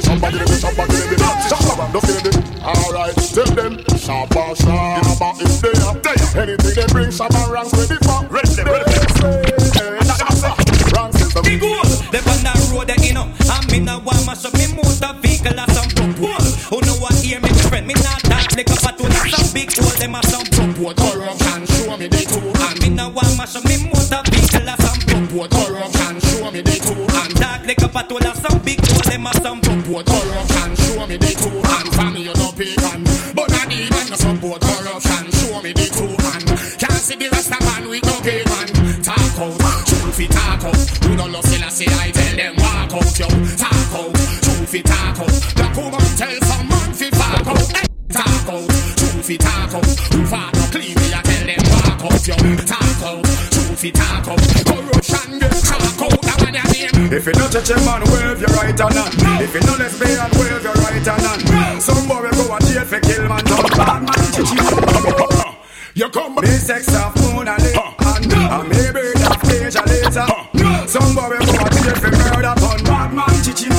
Shabba. 0.00 0.30
Don't 0.30 0.38
give 0.38 0.48
me 0.48 0.56
Shabba, 0.56 0.84
give 0.88 1.10
me 1.10 1.10
Shabba, 1.10 1.10
give 1.10 1.10
me 1.10 1.16
dirty 1.16 1.44
Shabba. 1.48 1.84
Don't 1.92 2.04
give 2.06 2.22
me. 2.24 2.30
Alright, 2.62 3.14
tell 3.16 3.50
them 3.54 3.72
Shabba, 3.98 4.54
Shabba 4.54 5.28
is 5.42 5.60
there. 5.60 6.42
Anything 6.42 6.74
they 6.74 6.86
bring, 6.92 7.10
Shabba 7.10 7.50
ranks 7.50 7.72
ready 7.74 7.98
for. 8.04 8.26
Ready, 8.28 8.62
ready. 8.62 9.98
The 11.28 11.42
Big 11.44 11.60
hole, 11.60 11.86
they 12.10 12.18
on 12.18 12.40
the 12.42 12.52
road, 12.74 12.88
they, 12.88 12.98
you 13.06 13.14
know. 13.14 13.30
I'm 13.46 13.68
in 13.70 13.88
a 13.88 13.98
one 14.00 14.26
mash 14.26 14.44
up 14.44 14.54
me 14.58 14.66
motor 14.74 15.14
vehicle 15.22 15.54
or 15.54 15.68
some 15.70 15.88
propose. 15.94 16.66
Who 16.66 16.80
know 16.82 16.98
what 16.98 17.14
hear 17.22 17.38
me 17.40 17.48
friend? 17.70 17.86
Me 17.86 17.94
not 17.94 18.22
that 18.26 18.56
lick 18.56 18.70
up 18.70 18.82
a 18.82 18.90
tool, 18.96 19.10
some 19.30 19.46
big 19.54 19.70
hole, 19.76 19.94
them 20.02 20.14
a 20.18 20.22
some 20.26 20.42
propose. 20.50 20.98
Corruption, 20.98 21.62
show 21.66 21.96
me 21.96 22.08
the 22.08 22.22
two. 22.26 22.42
I'm 22.58 22.82
in 22.82 22.98
a 22.98 23.06
one 23.06 23.36
mash 23.38 23.54
up 23.54 23.64
me 23.70 23.76
motor 23.86 24.22
vehicle 24.34 24.66
or 24.66 24.78
some 24.82 24.98
propose. 25.06 25.48
Corruption, 25.52 26.14
show 26.26 26.50
me 26.50 26.60
the 26.62 26.74
two. 26.82 27.06
I'm 27.14 27.30
dark 27.38 27.62
lick 27.68 27.82
up 27.86 27.94
a 27.94 28.02
tool, 28.02 28.24
some 28.34 28.58
big 28.66 28.82
hole, 28.82 29.04
them 29.06 29.26
a 29.26 29.32
some 29.38 29.60
propose. 30.04 30.28
Corruption, 30.28 30.76
show 30.76 31.06
me 31.06 31.16
the 31.16 31.32
two. 31.34 31.58
And 31.58 31.94
family, 31.94 32.22
you 32.22 32.34
know 32.34 32.52
pagan, 32.52 33.04
but 33.34 33.50
not 33.50 33.72
even 33.72 34.06
no 34.10 34.16
support. 34.16 34.60
Corruption, 34.62 35.30
show 35.32 35.62
me 35.62 35.72
the 35.72 35.86
two. 35.90 36.12
And 36.14 36.46
can't 36.78 37.00
see 37.02 37.16
the 37.16 37.28
rest 37.30 37.52
of 37.52 37.60
man 37.60 37.88
with 37.88 38.04
no 38.04 38.20
payment. 38.20 39.04
Talk 39.04 39.38
out, 39.38 39.86
truth 39.86 40.20
it 40.20 40.30
talk 40.30 40.64
out. 40.64 40.78
We 41.08 41.16
don't 41.16 41.32
love 41.32 41.44
still 41.44 41.64
I 41.64 41.70
I 41.70 42.10
tell 42.10 42.36
them 42.36 42.54
walk 42.58 42.92
out, 42.94 43.18
yo. 43.18 43.28
Talk 43.56 43.92
out, 43.94 44.14
truth 44.44 44.74
it 44.74 44.84
talk 44.86 45.18
out. 45.18 45.34
Black 45.56 45.76
woman 45.76 46.08
tell 46.16 46.38
some 46.46 46.68
man 46.68 46.92
fi 46.92 47.10
fuck 47.10 47.46
out. 47.46 47.66
Hey, 47.74 47.86
talk 48.12 48.48
out, 48.52 48.68
truth 48.98 49.30
it 49.30 49.40
talk 49.40 49.74
out. 49.74 49.86
Fought 50.28 50.52
no 50.54 50.64
clean 50.70 50.94
me 50.94 51.06
I 51.14 51.22
tell 51.22 51.46
them 51.46 51.62
walk 51.74 52.02
out, 52.06 52.26
yo. 52.26 52.36
Talk 52.66 53.02
out, 53.02 53.47
it 53.84 53.94
talk 53.94 54.26
out. 54.26 54.38
Corruption 54.66 55.38
get 55.38 55.52
talk 55.62 56.02
out. 56.02 56.22
That 56.22 56.36
one 56.42 56.54
your 56.54 56.66
name. 56.72 57.12
If 57.12 57.26
you 57.26 57.32
not 57.32 57.52
touch 57.52 57.70
a 57.70 57.76
man, 57.86 58.02
wave 58.10 58.40
your 58.40 58.50
right 58.58 58.74
hand 58.74 58.98
on. 58.98 59.12
If 59.38 59.54
you 59.54 59.60
not 59.62 59.78
lesbian, 59.78 60.30
wave 60.34 60.62
your 60.62 60.74
right 60.82 61.06
hand 61.06 61.26
on. 61.26 61.80
Some 61.80 62.08
boy 62.08 62.22
will 62.26 62.34
go 62.34 62.54
a 62.54 62.58
jail 62.66 62.84
for 62.84 63.00
kill 63.00 63.28
man. 63.28 63.46
Some 63.46 63.70
bad 63.78 64.02
man 64.02 64.22
chichi. 64.34 64.58
You 65.94 66.08
come 66.10 66.34
back. 66.34 66.44
Me 66.44 66.50
sex 66.58 66.94
off 66.96 67.14
moon 67.22 67.46
and 67.46 67.62
lip. 67.62 67.76
And 67.98 68.68
maybe 68.68 69.14
that 69.22 69.38
stage 69.46 69.76
a 69.78 69.82
later. 69.86 70.26
Some 70.88 71.14
boy 71.14 71.28
will 71.30 71.46
go 71.46 71.54
a 71.62 71.68
jail 71.70 71.96
for 72.02 72.10
murder. 72.10 72.54
Pun 72.58 72.80
bad 72.82 73.10
man 73.14 73.36
chichi. 73.44 73.70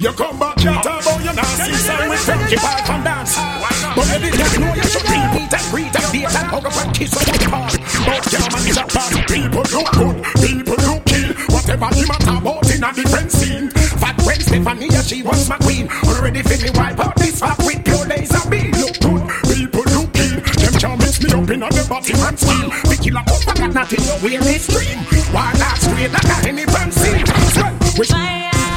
You 0.00 0.12
come 0.16 0.38
back, 0.38 0.56
can't 0.56 0.82
talk 0.82 1.02
about 1.02 1.22
your 1.22 1.34
nasty 1.34 1.74
side 1.74 2.08
with 2.08 2.20
Frankie 2.20 2.56
Park 2.56 2.88
and 2.88 3.04
dance. 3.04 3.36
But 3.36 4.08
every 4.16 4.30
time 4.30 4.60
know 4.62 4.72
you 4.72 4.84
should 4.84 5.04
read, 5.04 5.28
eat 5.36 5.52
and 5.52 5.70
breathe 5.70 5.92
and 5.92 6.12
date 6.12 6.24
and 6.24 6.48
hug 6.48 6.64
up 6.64 6.76
and 6.86 6.94
kiss 6.96 7.14
on 7.16 7.24
the 7.24 7.50
part. 7.50 7.79
But 8.10 8.26
your 8.32 8.42
man 8.50 8.66
is 8.66 8.76
a 8.76 8.84
part. 8.90 9.14
People 9.30 9.62
look 9.70 9.90
good, 9.94 10.16
people 10.42 10.78
look 10.82 11.04
kill. 11.06 11.30
Whatever 11.54 11.86
a 11.86 12.02
talk 12.10 12.42
about 12.42 12.66
in 12.74 12.82
a 12.82 12.90
different 12.92 13.30
scene. 13.30 13.70
Fat 14.02 14.18
when 14.26 14.40
Stephanie, 14.40 14.90
she 15.06 15.22
was 15.22 15.48
my 15.48 15.56
queen. 15.58 15.88
Already 16.10 16.42
feel 16.42 16.60
me 16.60 16.70
wipe 16.74 16.98
out 16.98 17.14
this 17.16 17.38
fat 17.38 17.56
with 17.58 17.84
pure 17.84 18.04
laser 18.10 18.42
beam. 18.50 18.72
Look 18.82 18.98
good, 18.98 19.22
people 19.46 19.86
look 19.94 20.10
kill. 20.12 20.42
Them 20.42 20.74
can't 20.74 20.98
mix 20.98 21.22
me 21.22 21.30
up 21.30 21.50
in 21.54 21.60
the 21.60 21.86
body 21.88 22.12
and 22.18 22.38
steel. 22.38 22.68
The 22.90 22.96
killer 22.98 23.22
come 23.30 23.42
back 23.46 23.60
at 23.60 23.72
nothing, 23.78 24.02
you 24.02 24.16
wear 24.26 24.40
me 24.42 24.58
stream. 24.58 24.98
While 25.30 25.54
that's 25.54 25.86
straight 25.86 26.10
like 26.10 26.26
a 26.26 26.48
any 26.48 26.66
burn 26.66 26.90
scene. 26.90 27.26
Swell, 27.54 27.78
wish. 27.96 28.69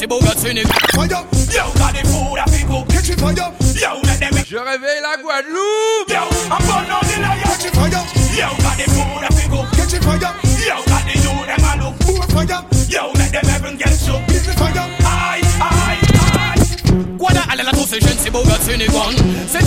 La 0.00 0.18
tua 0.18 0.34
sei 0.36 0.54
gente 0.54 0.72
Fire 0.94 1.08
Yo 1.08 1.72
got 1.74 1.92
the 1.92 2.02
food 2.08 2.38
I 2.38 2.44
think 2.50 2.68
go 2.68 2.84
Catch 2.88 3.10
it 3.10 3.20
fire 3.20 3.34
Yo 3.34 4.00
let 4.04 4.18
them 4.18 4.44
Je 4.46 4.56
réveille 4.56 5.00
la 5.02 5.16
Guadeloupe. 5.20 6.08
Yo 6.08 6.22
I'm 6.50 6.58
born 6.66 6.90
on 6.90 7.00
the 7.06 7.20
lion. 7.20 7.42
Catch 7.44 7.66
it 7.66 7.74
fire 7.74 7.90
Yo 8.36 8.48
got 8.62 8.76
the 8.76 8.86
food 8.90 9.22
I 9.22 9.28
think 9.28 9.52
Catch 9.76 9.94
it 9.94 10.04
fire 10.04 10.18
Yo 10.20 10.76
got 10.86 11.04
the 11.04 11.14
you 11.18 11.34
them 11.46 11.64
a 11.64 11.72
look 11.82 11.94
More 12.06 12.26
fire 12.28 12.64
Yo 12.88 13.12
let 13.14 13.32
them 13.32 13.44
heaven 13.44 13.76
get 13.76 13.92
shook 13.98 14.22
fire 14.56 14.90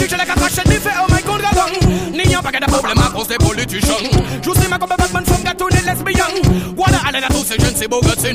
tu 0.03 0.09
ce 0.09 0.15
l'hai 0.15 0.25
capace 0.25 0.61
di 0.65 0.75
fare 0.75 1.05
oh 1.07 1.11
my 1.11 1.21
god 1.21 1.41
dragon 1.41 2.11
N'ayant 2.11 2.41
pas 2.41 2.51
de 2.51 2.65
problème 2.65 2.99
à 2.99 3.09
cause 3.11 3.27
des 3.27 3.37
politiciens 3.37 3.95
Je 4.41 4.51
sais 4.51 4.67
ma 4.67 4.77
comme 4.77 4.89
lesbian. 5.85 6.33
Voilà, 6.75 6.97
allez 7.07 7.19
la 7.19 7.27
trousse, 7.27 7.53
je 7.59 7.65
ne 7.65 7.75
sais 7.75 7.87
pas 7.87 7.97
où 7.97 8.01
c'est. 8.17 8.33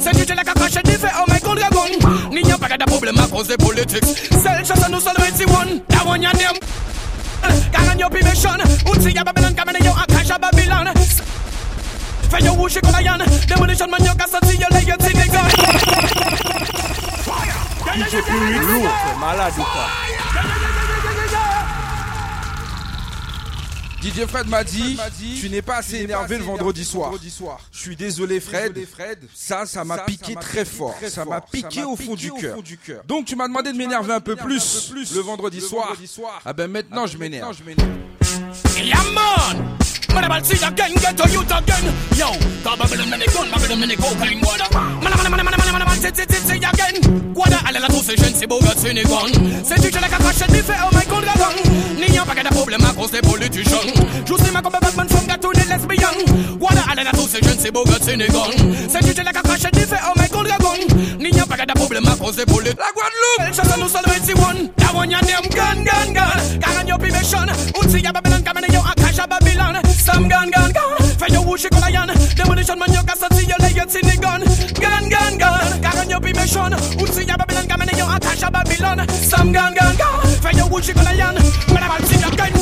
C'est 0.00 0.26
du 0.26 0.32
a 0.32 0.44
cacache, 0.44 0.82
dit 0.84 0.92
fait, 0.92 1.10
oh 1.18 1.24
my 1.30 1.40
god, 1.40 1.58
dragon. 1.58 2.30
N'y 2.32 2.52
a 2.52 2.58
pas 2.58 2.76
de 2.76 2.84
problème 2.84 3.18
à 3.18 3.26
cause 3.26 3.48
des 3.48 3.56
politiques. 3.56 4.04
Celle 4.04 4.64
chasse 4.64 4.88
nous 4.90 5.00
21, 5.00 5.80
that 5.88 6.06
one 6.06 6.22
your 6.22 6.32
name. 6.34 6.58
Garan 7.72 7.98
yo 7.98 8.08
pimation, 8.08 8.58
outsi 8.86 9.12
ya 9.14 9.24
Babylon, 9.24 9.54
kamene 9.54 9.78
yo 9.84 9.92
akasha 9.92 10.38
Babylon. 10.38 10.92
Fais 12.30 12.44
yo 12.44 12.52
wushi 12.54 12.80
komayan, 12.80 13.18
demolition 13.46 13.88
man 13.90 14.04
yo 14.04 14.12
kasati 14.14 14.56
yo 14.58 14.66
lay 14.70 14.84
yo 14.84 14.96
tinegon. 14.96 15.48
Fire! 17.24 17.58
DJ 17.96 18.22
Puri 18.22 18.58
Lourd, 18.58 19.18
malade 19.20 19.58
ou? 19.58 20.67
DJ 24.02 24.26
Fred 24.26 24.48
m'a 24.48 24.62
dit, 24.62 24.98
tu 25.40 25.50
n'es 25.50 25.62
pas 25.62 25.76
assez 25.76 25.96
énervé 25.96 26.38
le 26.38 26.44
vendredi 26.44 26.84
soir. 26.84 27.12
Je 27.72 27.78
suis 27.78 27.96
désolé 27.96 28.40
Fred, 28.40 28.78
ça, 29.34 29.66
ça 29.66 29.84
m'a 29.84 29.98
piqué 29.98 30.34
très 30.34 30.64
fort. 30.64 30.94
Ça 31.08 31.24
m'a 31.24 31.40
piqué 31.40 31.82
au 31.84 31.96
fond 31.96 32.14
du 32.14 32.30
cœur. 32.32 33.04
Donc 33.06 33.26
tu 33.26 33.36
m'as 33.36 33.48
demandé 33.48 33.72
de 33.72 33.76
m'énerver 33.76 34.14
un 34.14 34.20
peu 34.20 34.36
plus 34.36 34.92
le 35.14 35.20
vendredi 35.20 35.60
soir. 35.60 35.96
Ah 36.44 36.52
ben 36.52 36.70
maintenant 36.70 37.06
je 37.06 37.18
m'énerve. 37.18 37.56
Yeah 38.76 39.97
Man, 40.14 40.24
I'll 40.32 40.42
see 40.42 40.56
again, 40.64 40.94
get 40.94 41.16
to 41.16 41.28
you 41.30 41.42
again. 41.42 41.84
Yo, 42.16 42.32
the 42.64 42.70
Babylon 42.78 43.10
many 43.10 43.26
gun, 43.26 43.50
Babylon 43.50 43.80
many 43.80 43.96
cocaine 43.96 44.40
water. 44.40 44.68
Man, 44.72 45.02
man, 45.04 45.30
man, 45.30 45.44
man, 45.44 45.54
man, 45.54 45.72
man, 45.72 45.84
man, 45.84 45.98
sit, 46.00 46.16
sit, 46.16 46.30
sit, 46.30 46.42
sit 46.42 46.64
again. 46.64 46.96
Guarda, 47.34 47.58
alla 47.66 47.80
la 47.80 47.88
tosse, 47.88 48.16
gente, 48.16 48.46
boga, 48.46 48.74
sini 48.74 49.02
gun. 49.04 49.30
C'est 49.64 49.76
like 49.78 50.12
a 50.12 50.16
crash, 50.16 50.42
et 50.42 50.62
fait, 50.62 50.76
oh 50.82 50.90
my 50.92 51.04
god, 51.06 51.24
la 51.24 51.34
gang. 51.34 51.58
N'y 51.98 52.18
a 52.18 52.24
pas 52.24 52.34
de 52.34 52.48
problème 52.48 52.84
à 52.84 52.92
cause 52.94 53.10
des 53.10 53.20
politicians. 53.20 53.86
Je 54.26 54.34
sais 54.34 54.50
ma 54.50 54.62
combat, 54.62 54.80
Batman, 54.80 55.08
from 55.08 55.26
gâteau, 55.26 55.52
les 55.52 55.64
lesbiens. 55.64 56.56
Guarda, 56.58 56.82
alla 56.90 57.04
la 57.04 57.12
tosse, 57.12 57.38
gente, 57.42 57.70
boga, 57.70 57.98
sini 58.00 58.26
gun. 58.26 58.50
C'est 58.88 59.04
du 59.04 59.14
chalaka, 59.14 59.40
crash, 59.42 59.64
et 59.64 59.86
fait, 59.86 60.00
oh 60.08 60.18
my 60.18 60.28
god, 60.28 60.46
la 60.48 60.58
gang. 60.58 60.82
N'y 61.20 61.38
a 61.38 61.46
pas 61.46 61.56
de 61.56 62.08
à 62.08 62.16
cause 62.16 62.36
des 62.36 62.46
politicians. 62.46 62.78
La 62.78 62.92
Guadeloupe, 62.92 63.46
elle 63.46 63.54
chasse, 63.54 63.78
nous 63.78 63.88
salve, 63.88 64.24
si. 64.24 64.32
That 64.76 64.94
one, 64.94 65.10
y'a 65.10 65.20
dem, 65.20 65.48
gun, 65.50 65.84
gun, 65.84 66.12
gun. 66.12 66.58
Car 66.60 66.72
on 66.82 66.86
y'a 66.86 66.98
pimé, 66.98 67.22
shun. 67.22 67.46
Utsi, 67.80 68.00
y'a 68.00 68.12
Babylon, 68.12 68.42
kamene, 68.42 68.66
yo, 68.72 68.80
Babylon. 69.28 69.82
Some 69.98 70.28
gun, 70.28 70.50
gun, 70.50 70.72
gun. 70.72 70.96
Fire 71.18 71.42
who 71.42 71.56
she 71.58 71.68
gonna 71.68 71.90
yan. 71.90 72.08
Demolition 72.36 72.78
man, 72.78 72.92
you 72.92 73.02
got 73.04 73.18
to 73.18 73.34
see 73.34 73.46
your 73.46 73.58
legs 73.58 73.94
in 73.96 74.06
the 74.06 74.16
gun. 74.20 74.40
Gun, 74.80 75.08
gun, 75.10 75.38
gun. 75.38 75.82
Karen 75.82 76.08
your 76.10 76.20
pimension. 76.20 76.72
Utsi 77.02 77.26
ya 77.26 77.36
Babylon, 77.36 77.66
come 77.68 77.82
kamen 77.82 77.98
yo 77.98 78.06
atasha 78.06 78.50
Babylon. 78.50 79.08
Some 79.08 79.52
gun, 79.52 79.74
gun, 79.74 79.96
gun. 79.96 80.26
Fire 80.40 80.66
who 80.70 80.82
she 80.82 80.92
gonna 80.92 81.12
yan. 81.14 81.34
Madam, 81.74 82.04
see 82.06 82.20
your 82.20 82.30
gun. 82.36 82.52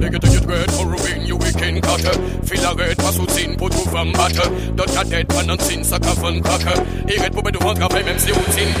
Negative 0.00 0.42
dread 0.46 0.70
for 0.72 0.86
ruin 0.86 1.26
you 1.26 1.36
weekend 1.36 1.82
cutter 1.82 2.12
Fill 2.42 2.64
a 2.64 2.74
red 2.74 2.96
pass 2.96 3.20
out 3.20 3.30
sin 3.30 3.56
put 3.56 3.74
you 3.74 3.84
from 3.84 4.12
butter 4.12 4.48
Don't 4.74 4.96
a 4.96 5.04
dead 5.08 5.28
pan 5.28 5.50
and 5.50 5.60
sin 5.60 5.84
sucker 5.84 6.14
from 6.14 6.40
cracker 6.42 6.82
He 7.06 7.18
red 7.18 7.32
put 7.34 7.44
me 7.44 7.52
to 7.52 7.58
one 7.64 7.76
cup 7.76 7.92
MMC 7.92 8.30
out 8.32 8.52
sin 8.54 8.72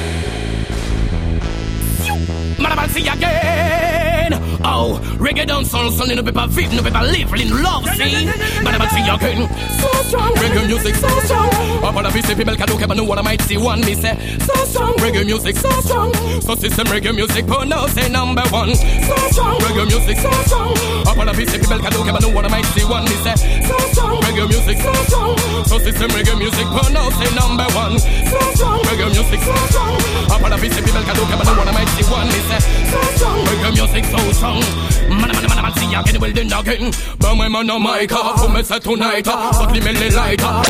Man 2.62 2.72
a 2.72 2.76
man 2.76 2.88
see 2.88 3.06
again 3.06 4.19
Oh, 4.62 5.00
reggae 5.18 5.46
son 5.64 6.06
ne 6.06 6.20
peut 6.22 6.32
pas 6.32 6.46
vivre, 6.46 6.74
ne 6.74 6.82
peut 6.82 6.90
pas 6.90 7.02
live 7.02 7.32
in 7.36 7.62
love, 7.62 7.84
see 7.96 8.26
Man 8.62 8.74
about 8.74 8.90
see 8.90 9.00
again 9.00 9.48
So 9.80 9.88
strong, 10.04 10.34
reggae 10.36 10.66
music 10.66 10.94
so 10.96 11.08
strong 11.20 11.48
Up 11.82 11.96
on 11.96 12.04
the 12.04 12.10
piece 12.10 12.28
of 12.30 12.36
people 12.36 12.54
can 12.54 12.68
look 12.68 12.82
up 12.82 12.90
and 12.90 12.98
know 12.98 13.04
what 13.04 13.18
I 13.18 13.22
might 13.22 13.40
see 13.42 13.56
one 13.56 13.80
Me 13.80 13.94
say, 13.94 14.14
so 14.40 14.54
strong, 14.66 14.94
reggae 14.98 15.24
music 15.24 15.56
so 15.56 15.70
strong 15.80 16.12
So 16.42 16.54
system 16.56 16.86
reggae 16.88 17.14
music, 17.14 17.46
but 17.46 17.64
now 17.68 17.86
say 17.86 18.08
number 18.10 18.42
one 18.50 18.74
So 18.74 19.16
strong, 19.32 19.58
reggae 19.60 19.86
music 19.88 20.18
so 20.18 20.30
strong 20.44 20.76
Up 21.08 21.16
on 21.16 21.26
the 21.26 21.32
piece 21.32 21.54
of 21.54 21.60
people 21.60 21.78
can 21.78 21.92
look 21.96 22.08
up 22.08 22.16
and 22.20 22.22
know 22.22 22.34
what 22.36 22.44
I 22.44 22.48
might 22.48 22.66
see 22.76 22.84
one 22.84 23.04
Me 23.04 23.16
say, 23.24 23.36
so 23.64 23.76
strong, 23.96 24.20
reggae 24.28 24.46
music 24.46 24.76
so 24.76 24.92
strong 25.08 25.38
So 25.64 25.78
system 25.78 26.10
reggae 26.12 26.36
music, 26.36 26.66
but 26.68 26.92
now 26.92 27.08
say 27.16 27.32
number 27.34 27.66
one 27.72 27.98
So 27.98 28.38
strong, 28.52 28.80
reggae 28.84 29.08
music 29.08 29.40
so 29.40 29.54
strong 29.72 29.96
Up 30.28 30.42
on 30.44 30.50
the 30.52 30.58
piece 30.60 30.76
of 30.76 30.84
people 30.84 31.00
can 31.00 31.16
look 31.16 31.32
up 31.32 31.40
and 31.40 31.48
know 31.48 31.56
what 31.56 31.68
I 31.68 31.72
might 31.72 31.88
see 31.96 32.04
one 32.12 32.28
Me 32.28 32.40
say, 32.52 32.60
so 32.92 33.00
strong, 33.16 33.40
reggae 33.48 33.72
music 33.72 34.04
so 34.10 34.32
strong 34.32 34.60
Man, 35.08 35.20
man, 35.20 35.46
man, 35.48 35.62
man, 35.62 35.72
see 35.74 35.94
again, 35.94 36.20
well 36.20 36.32
then 36.32 36.52
again 36.52 36.92
But 37.18 37.34
my 37.34 37.48
man 37.48 37.70
on 37.70 37.82
my 37.82 38.06
car, 38.06 38.36
for 38.38 38.48
me 38.48 38.62
say 38.62 38.78
tonight 38.78 39.24
But 39.24 39.72
the 39.72 39.80
melody 39.80 40.10
lighter 40.10 40.62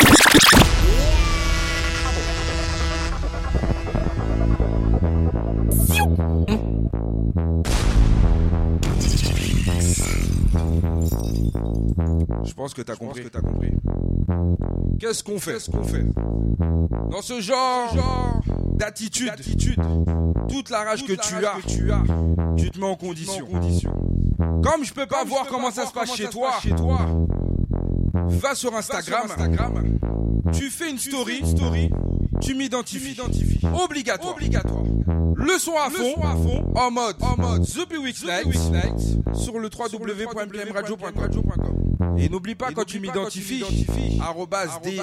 Je 12.45 12.55
pense 12.55 12.75
que 12.75 12.83
t'as 12.83 12.97
compris. 12.97 13.25
compris. 13.31 13.71
Qu'est-ce 14.99 15.23
qu'on 15.23 15.39
fait? 15.39 15.53
Qu'est-ce 15.55 15.71
qu'on 15.71 15.83
fait? 15.83 16.05
Dans 17.11 17.23
ce 17.23 17.41
genre, 17.41 17.95
d'attitude, 18.75 19.33
toute 20.51 20.71
la 20.71 20.85
rage 20.85 21.05
que 21.05 21.13
tu 21.13 21.35
as, 21.93 22.03
tu 22.57 22.71
te 22.71 22.79
mets 22.79 22.87
en 22.87 22.97
condition. 22.97 23.47
Comme 24.63 24.85
je 24.85 24.93
peux 24.93 25.07
pas 25.07 25.25
voir 25.25 25.47
comment 25.47 25.71
ça 25.71 25.87
se 25.87 25.93
passe 25.93 26.15
chez 26.15 26.29
toi, 26.29 26.53
va 28.29 28.55
sur 28.55 28.75
Instagram, 28.75 29.29
tu 30.53 30.69
fais 30.71 30.91
une 30.91 30.99
story, 30.99 31.43
tu 32.41 32.55
m'identifies, 32.55 33.21
obligatoire. 33.85 34.35
Le 35.37 35.59
son 35.59 35.77
à 35.77 35.91
fond, 35.91 36.15
en 36.75 36.91
mode, 36.91 37.17
en 37.21 37.37
mode. 37.37 37.67
The 37.67 37.87
Week 37.99 38.17
Night, 38.25 38.47
sur 39.35 39.59
le 39.59 39.69
www.mkmradio.com. 39.69 42.19
Et 42.19 42.29
n'oublie 42.29 42.55
pas 42.55 42.71
quand 42.73 42.85
tu 42.85 43.01
m'identifies, 43.01 43.65
arrobase 44.21 44.81
D 44.83 45.01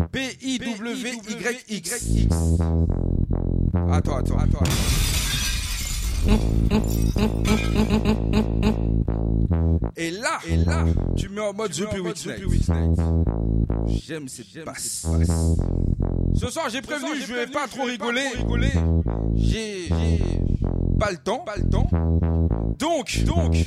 E 0.00 0.06
E 0.06 0.08
J 0.08 0.08
Y 0.08 0.08
P 0.12 0.38
I 0.42 0.58
W 0.58 0.94
Y 0.94 1.64
X. 1.68 1.92
Attends, 3.90 4.16
attends, 4.16 4.38
attends. 4.38 4.64
Et 9.96 10.10
là, 10.10 10.38
et 10.48 10.56
là, 10.56 10.84
tu 11.16 11.28
mets 11.28 11.40
en 11.40 11.52
mode 11.52 11.72
Week 11.78 12.68
Night. 12.68 13.00
J'aime 13.86 14.28
cette 14.28 14.64
basse. 14.64 15.06
Ce 16.34 16.48
soir, 16.50 16.68
j'ai 16.70 16.82
prévenu, 16.82 17.20
je 17.26 17.32
vais 17.34 17.46
pas 17.46 17.66
trop 17.66 17.84
rigoler. 17.84 18.28
J'ai 19.34 19.88
pas 20.98 21.10
le 21.10 21.18
temps, 21.18 21.38
pas 21.38 21.56
le 21.56 21.68
temps. 21.68 21.88
Donc, 22.78 23.24
donc, 23.24 23.66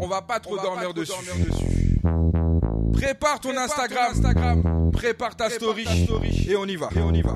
on 0.00 0.06
va 0.06 0.22
pas 0.22 0.40
trop 0.40 0.56
dormir 0.56 0.94
dessus. 0.94 1.12
Prépare 3.00 3.40
ton 3.40 3.56
Instagram, 3.56 4.90
prépare 4.92 5.34
ta 5.34 5.48
story, 5.48 5.86
et 6.48 6.56
on 6.56 6.66
y 6.66 6.76
va. 6.76 6.88
Et 6.94 7.00
on 7.00 7.12
y 7.14 7.22
va. 7.22 7.34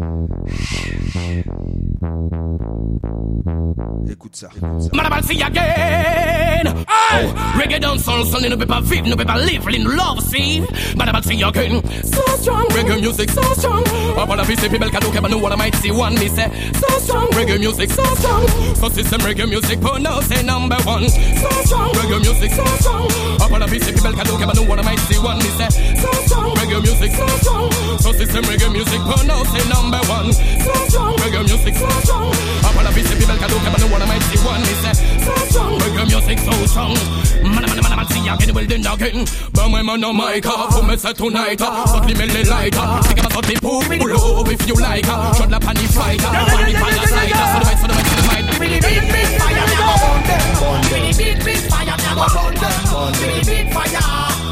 Ça. 4.34 4.48
Man 4.92 5.06
about 5.06 5.24
see 5.24 5.40
again. 5.40 6.66
Oh, 6.66 7.34
reggae 7.56 7.78
son 8.00 8.40
ne 8.40 8.56
peut 8.56 8.66
pas 8.66 8.80
vivre, 8.80 9.06
ne 9.06 9.14
peut 9.14 9.24
pas 9.24 9.38
live 9.38 9.62
in 9.70 9.84
love, 9.84 10.20
see. 10.20 10.60
Man 10.96 11.08
about 11.08 11.22
see 11.22 11.40
again. 11.40 11.80
So 12.02 12.20
strong, 12.42 12.66
reggae 12.70 13.00
music 13.00 13.30
so 13.30 13.42
strong. 13.54 13.84
Up 14.18 14.28
on 14.28 14.38
the 14.38 14.44
piece 14.44 14.68
people 14.68 14.90
can 14.90 15.00
look 15.04 15.14
up 15.14 15.22
and 15.22 15.30
know 15.30 15.38
what 15.38 15.52
I 15.52 15.54
might 15.54 15.76
see 15.76 15.92
one. 15.92 16.14
Me 16.16 16.26
say 16.26 16.50
so 16.74 16.98
strong, 16.98 17.28
reggae 17.30 17.60
music 17.60 17.90
so 17.90 18.02
strong. 18.16 18.44
So 18.74 18.88
system 18.88 19.20
reggae 19.20 19.48
music, 19.48 19.80
but 19.80 20.02
now 20.02 20.18
say 20.18 20.42
number 20.42 20.82
one. 20.82 21.08
So 21.08 21.50
strong, 21.62 21.92
reggae 21.94 22.20
music 22.20 22.50
so 22.50 22.64
strong. 22.82 23.06
Up 23.40 23.52
on 23.52 23.60
the 23.60 23.66
piece 23.68 23.86
people 23.86 24.12
can 24.12 24.26
look 24.26 24.42
up 24.42 24.50
and 24.50 24.58
know 24.58 24.66
what 24.68 24.80
I 24.80 24.82
might 24.82 24.98
see 25.06 25.18
one. 25.22 25.38
Me 25.38 25.50
say 25.54 25.70
so 26.02 26.10
strong, 26.26 26.50
reggae 26.56 26.82
music 26.82 27.12
so 27.12 27.26
strong. 27.38 27.70
So 28.02 28.10
system 28.10 28.42
reggae 28.50 28.72
music, 28.72 28.98
but 29.06 29.22
now 29.26 29.44
say 29.44 29.62
number 29.70 30.02
one. 30.10 30.32
So 30.34 30.74
strong, 30.90 31.14
reggae 31.22 31.46
music 31.46 31.76
so 31.76 31.88
strong. 32.02 32.34
Up 32.66 32.74
on 32.74 32.84
the 32.84 32.90
piece 32.90 33.14
people 33.14 33.36
can 33.38 33.48
look 33.54 33.62
up 33.62 33.74
and 33.78 33.82
know 33.84 33.92
what 33.94 34.02
I 34.02 34.06
might 34.06 34.23
see 34.30 34.40
one. 34.44 34.64
So 35.24 35.34
strong, 35.48 35.78
reggae 35.80 36.04
music 36.08 36.38
so 36.38 36.52
strong. 36.66 36.94
Man, 37.42 37.60
man, 37.60 37.80
man, 37.82 37.96
man, 37.96 38.06
see 38.08 38.26
again, 38.28 38.54
well 38.54 38.66
then 38.66 38.86
again. 38.86 39.26
My 39.54 39.82
man 39.82 40.04
on 40.04 40.16
my 40.16 40.40
car, 40.40 40.70
for 40.70 40.82
me 40.84 40.96
say 40.96 41.12
tonight. 41.12 41.58
But 41.58 42.06
the 42.06 42.14
melody 42.14 42.44
lighter. 42.44 42.84
Think 43.08 43.20
about 43.26 43.44
the 43.44 43.54
poop, 43.60 43.84
pull 43.88 44.40
up 44.40 44.48
if 44.48 44.68
you 44.68 44.74
like. 44.74 45.08
Uh? 45.08 45.32
Shut 45.34 45.52
up 45.52 45.66
on 45.66 45.74
the 45.74 45.86
fighter. 45.88 46.28
On 46.28 46.62
the 46.62 46.74
fire 46.78 47.06
slider. 47.08 47.44
So 47.50 47.58
the 47.58 47.66
right, 47.66 47.78
so 47.80 47.86
the 47.88 47.94
right, 47.94 48.06
so 48.06 48.14
the 48.14 48.22
right. 48.28 48.44
Big, 48.60 48.82
big, 48.84 49.02
big 49.10 49.28
fire, 49.40 49.66
now 49.66 49.96
burn 49.98 50.22
them. 50.28 50.44
Big, 50.92 51.16
big, 51.16 51.38
big 51.44 51.62
fire, 51.66 51.96
now 51.96 52.28
burn 52.28 52.54
them. 52.54 53.12
Big, 53.18 53.42
big 53.44 53.66
fire, 53.72 54.04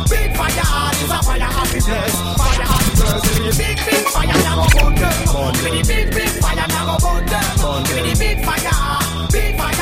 big 0.09 0.31
fire. 0.37 0.91
This 0.97 1.13
a 1.13 1.19
fire 1.23 1.53
happiness, 1.53 2.15
fire 2.41 2.67
happiness. 2.67 3.57
Big, 3.57 3.79
big 3.85 4.05
fire, 4.11 4.39
now 4.43 4.57
go 4.59 4.67
burn 4.75 4.95
them. 4.97 5.23
Big, 5.61 5.87
big, 5.87 6.07
big 6.11 6.33
fire, 6.41 6.67
now 6.67 6.85
go 6.89 6.97
burn 6.99 7.25
them. 7.31 7.47
Big, 7.93 8.19
big 8.19 8.39
fire, 8.45 9.02
Big 9.31 9.57
fire. 9.57 9.82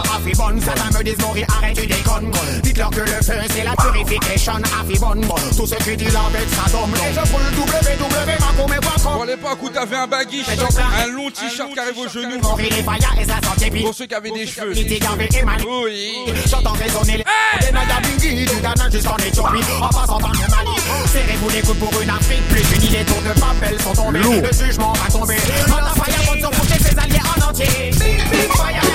Yes. 0.00 0.10
Fire 0.10 0.16
Affibon, 0.16 0.60
ça 0.60 0.74
la 0.74 0.98
me 0.98 1.04
dismourir, 1.04 1.46
arrête 1.56 1.76
tu 1.76 1.86
déconnes. 1.86 2.30
Dites-leur 2.62 2.90
que 2.90 3.00
le 3.00 3.06
feu 3.06 3.34
c'est 3.50 3.64
la 3.64 3.74
purification 3.76 4.52
Affibon, 4.80 5.20
tout 5.56 5.66
ce 5.66 5.74
qui 5.76 5.96
dit 5.96 6.04
la 6.04 6.28
bête 6.32 6.48
ça 6.50 6.70
donne 6.70 6.90
Et 6.94 7.12
je 7.14 7.20
brûle 7.30 7.46
www.macomé.com 7.58 9.12
Pour 9.12 9.24
l'époque 9.24 9.62
où 9.62 9.68
t'avais 9.68 9.96
un 9.96 10.06
baguiche, 10.06 10.46
un 10.48 11.06
long 11.06 11.30
t-shirt 11.30 11.72
qui 11.72 11.78
arrive 11.78 11.98
aux 11.98 12.08
genoux. 12.08 12.40
Pour 12.40 13.94
ceux 13.94 14.06
qui 14.06 14.14
avaient 14.14 14.30
des 14.30 14.46
cheveux. 14.46 14.72
Oui. 14.72 16.12
J'entends 16.46 16.72
résonner 16.72 17.18
les 17.18 17.24
bingui 17.72 18.46
Du 18.46 18.60
Ghana 18.60 18.90
jusqu'en 18.90 19.16
Éthiopie. 19.16 19.64
En 19.80 19.88
passant 19.88 20.18
par 20.18 20.32
le 20.32 20.38
Mali 20.38 20.80
Serrez-vous 21.06 21.48
les 21.50 21.60
coudes 21.60 21.78
pour 21.78 22.00
une 22.00 22.10
Afrique 22.10 22.46
Plus 22.48 22.76
unie. 22.76 22.88
Les 22.88 23.04
tours 23.04 23.22
de 23.22 23.40
Babel 23.40 23.80
sont 23.80 23.92
tombés. 23.94 24.18
Le 24.20 24.52
jugement 24.52 24.92
va 24.92 25.10
tomber. 25.10 25.36
La 25.66 26.02
fire 26.02 26.24
bonne 26.26 26.50
pousser 26.50 26.78
ses 26.78 26.98
alliés 26.98 27.20
en 27.36 27.50
entier. 27.50 27.66
Big 27.92 28.30
big 28.30 28.52
fire 28.52 28.89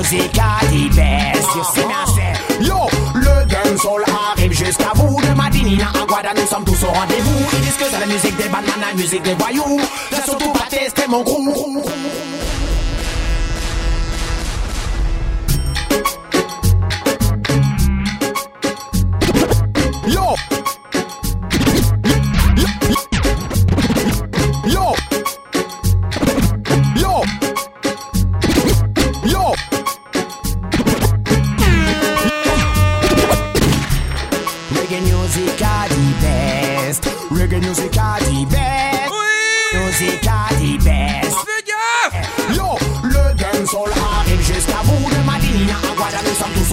musique 0.00 0.38
à 0.38 0.64
Yo, 2.62 2.74
le 3.14 3.46
dancehall 3.46 4.04
arrive 4.32 4.52
jusqu'à 4.52 4.92
vous. 4.94 5.20
De 5.20 5.34
Madinina 5.34 5.88
à 5.88 6.06
Guada, 6.06 6.30
nous 6.34 6.46
sommes 6.46 6.64
tous 6.64 6.84
au 6.84 6.88
rendez-vous. 6.88 7.46
Ils 7.52 7.60
disent 7.60 7.76
que 7.76 7.84
c'est 7.84 8.00
la 8.00 8.06
musique 8.06 8.36
des 8.36 8.48
bananes, 8.48 8.80
la 8.80 8.94
musique 8.94 9.22
des 9.22 9.34
voyous. 9.34 9.80
J'ai 10.10 10.22
surtout 10.22 10.52
pas 10.52 10.66
testé 10.70 11.02
mon 11.08 11.22
groupe. 11.22 11.90
Yo! 20.06 20.59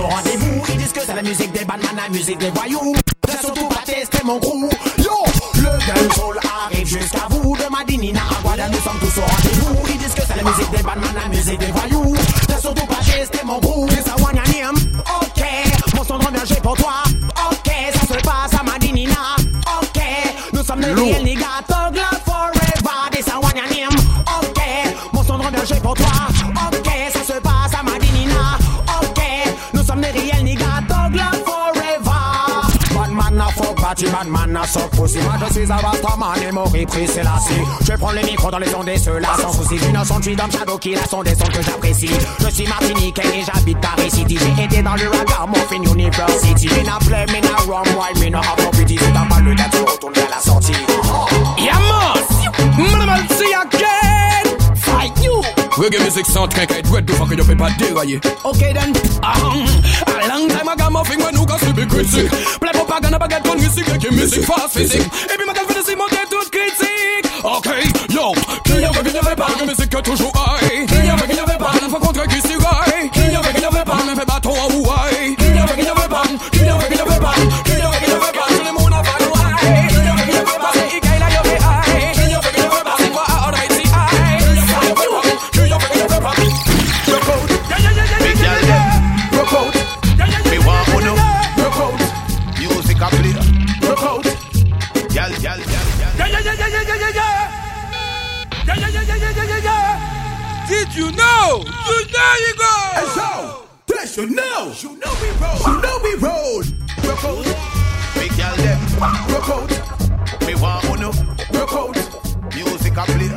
Au 0.08 0.10
rendez-vous. 0.10 0.64
Ils 0.70 0.78
disent 0.78 0.94
que 0.94 1.02
c'est 1.02 1.16
la 1.16 1.22
musique 1.22 1.52
des 1.52 1.66
bandes, 1.66 1.82
la 1.96 2.10
musique 2.10 2.38
des 2.38 2.50
voyous. 2.50 2.96
C'est 3.30 3.42
surtout 3.42 3.68
pas 3.68 3.82
tester 3.86 4.24
mon 4.24 4.40
crew. 4.40 4.70
Yo, 4.98 5.12
le 5.56 5.62
dancehall 5.62 6.40
arrive 6.66 6.88
jusqu'à 6.88 7.28
vous. 7.30 7.56
De 7.58 7.72
Madinina 7.72 8.22
à 8.22 8.42
Guadeloupe, 8.42 8.72
nous 8.72 8.82
sommes 8.82 9.00
tous 9.00 9.20
au 9.20 9.26
rendez-vous. 9.26 9.88
Ils 9.90 9.98
disent 9.98 10.14
que 10.14 10.22
c'est 10.22 10.38
la 10.38 10.44
musique 10.44 10.72
des 10.72 10.84
bandes, 10.84 11.04
la 11.16 11.30
musique 11.30 11.60
des 11.60 11.72
voyous. 11.72 12.16
C'est 12.50 12.62
surtout 12.62 12.86
pas 12.86 13.04
tester 13.06 13.46
mon 13.46 13.60
crew. 13.60 13.88
C'est 13.90 14.04
ça, 14.04 14.16
name. 14.34 14.76
Ok, 15.22 15.44
mon 15.96 16.04
son 16.04 16.18
revient 16.18 16.46
j'ai 16.46 16.62
pour 16.62 16.76
toi. 16.78 17.04
Ok, 17.52 17.72
ça 17.94 18.02
se 18.02 18.22
passe 18.22 18.60
à 18.60 18.64
Madinina. 18.64 19.36
Ok, 19.82 20.02
nous 20.54 20.64
sommes 20.64 20.82
les 20.82 20.94
réels 20.94 21.24
party, 33.98 34.12
bad 34.12 34.28
man 34.28 34.56
a 34.56 34.66
suck 34.66 34.92
pussy. 34.92 35.20
Moi 35.22 35.34
je 35.48 35.54
suis 35.54 35.72
un 35.72 35.76
rastaman 35.76 36.36
et 36.42 36.52
mon 36.52 36.64
repris 36.66 37.08
c'est 37.08 37.24
la 37.24 37.38
Je 37.86 37.94
prends 37.94 38.12
le 38.12 38.22
micro 38.22 38.52
dans 38.52 38.60
les 38.60 38.74
ondes 38.76 38.90
et 38.90 38.98
cela 38.98 39.30
sans 39.42 39.52
souci. 39.52 39.76
Innocent, 39.90 40.18
je 40.18 40.24
suis 40.24 40.36
dans 40.36 40.50
Shadow 40.50 40.78
qui 40.78 40.94
la 40.94 41.06
son 41.06 41.24
des 41.24 41.36
sons 41.36 41.48
que 41.48 41.62
j'apprécie. 41.62 42.10
Je 42.40 42.50
suis 42.50 42.68
martiniquais 42.68 43.22
et 43.34 43.44
j'habite 43.44 43.80
Paris 43.80 44.12
City. 44.12 44.38
J'ai 44.38 44.64
été 44.64 44.82
dans 44.82 44.96
le 44.96 45.08
Ragamuffin 45.10 45.84
University. 45.84 46.68
Me 46.70 46.84
na 46.84 47.00
play, 47.00 47.26
me 47.28 47.42
na 47.42 47.56
run, 47.68 47.88
why 47.96 48.14
me 48.20 48.30
na 48.30 48.42
have 48.42 48.64
no 48.64 48.70
pity. 48.72 48.98
Si 48.98 49.12
t'as 49.14 49.26
pas 49.26 49.42
le 49.42 49.56
temps, 49.56 49.64
tu 49.72 49.78
retournes 49.80 50.14
vers 50.14 50.30
la 50.30 50.40
sortie. 50.40 50.74
Yeah, 51.58 51.74
man! 51.74 53.28
see 53.30 53.54
again! 53.54 54.76
Fight 54.76 55.24
you! 55.24 55.42
Reggae 55.78 56.00
music 56.02 56.26
can't 56.26 56.70
get 56.70 56.88
red, 56.90 57.06
do 57.06 57.14
fuck 57.14 57.30
you 57.30 57.38
paper 57.38 57.70
déraillé. 57.78 58.20
Okay 58.46 58.74
then. 58.74 58.94
Um, 59.24 59.66
Long 60.28 60.50
time 60.50 60.68
I 60.68 60.76
got 60.76 60.92
my 60.92 61.04
thing 61.04 61.20
when 61.20 61.34
you 61.34 61.46
got 61.46 61.60
to 61.62 61.74
be 61.74 61.86
critic. 61.86 62.30
Play 62.60 62.72
propaganda, 62.74 63.18
but 63.18 63.30
get 63.30 63.44
gun 63.44 63.58
music, 63.58 63.88
like 63.88 64.12
music, 64.12 64.44
fast 64.44 64.74
physic. 64.74 65.02
If 65.02 65.38
you 65.40 65.48
make 65.48 65.56
it 65.56 65.68
for 65.68 65.74
see 65.74 65.84
same, 65.84 66.02
I'll 66.02 66.10
get 66.10 66.30
to 66.30 66.38
critique. 66.52 67.28
Okay, 67.44 67.84
yo, 68.10 68.34
qui 68.66 68.84
a 68.84 68.92
vu 68.92 69.04
que 69.04 69.10
je 69.10 69.26
vais 69.26 69.36
pas, 69.36 69.48
music 69.66 69.90
get 69.90 69.98
est 69.98 70.02
toujours 70.02 70.34
high. 70.36 70.87
Know. 104.58 104.74
You 104.78 104.98
know 104.98 105.14
we 105.22 105.30
roll. 105.42 105.60
You 105.68 105.82
know 105.82 106.00
we 106.04 106.14
roll. 106.16 106.62
Rock 107.04 107.24
out. 107.24 107.46
Big 108.16 108.32
girl 108.38 108.56
them. 108.58 108.80
Rock 109.00 109.50
out. 109.50 109.72
Me 110.46 110.56
want 110.56 110.86
uno. 110.86 111.12
Rock 111.54 111.74
out. 111.74 112.56
Music 112.56 112.98
a 112.98 113.04
play. 113.04 113.30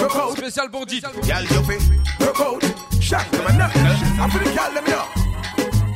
Rock 0.00 0.16
out. 0.16 0.36
Spécial 0.36 0.70
pour 0.70 0.86
Dit. 0.86 1.00
Girl, 1.00 1.42
you 1.42 1.62
fi 1.64 2.24
rock 2.24 2.40
out. 2.40 2.64
Shot 3.00 3.30
them 3.30 3.46
and 3.46 3.58
nothing. 3.58 3.86
I'm 4.20 4.30
for 4.30 4.38
the 4.38 4.50
girl 4.50 4.72
them 4.74 4.84
now. 4.86 5.06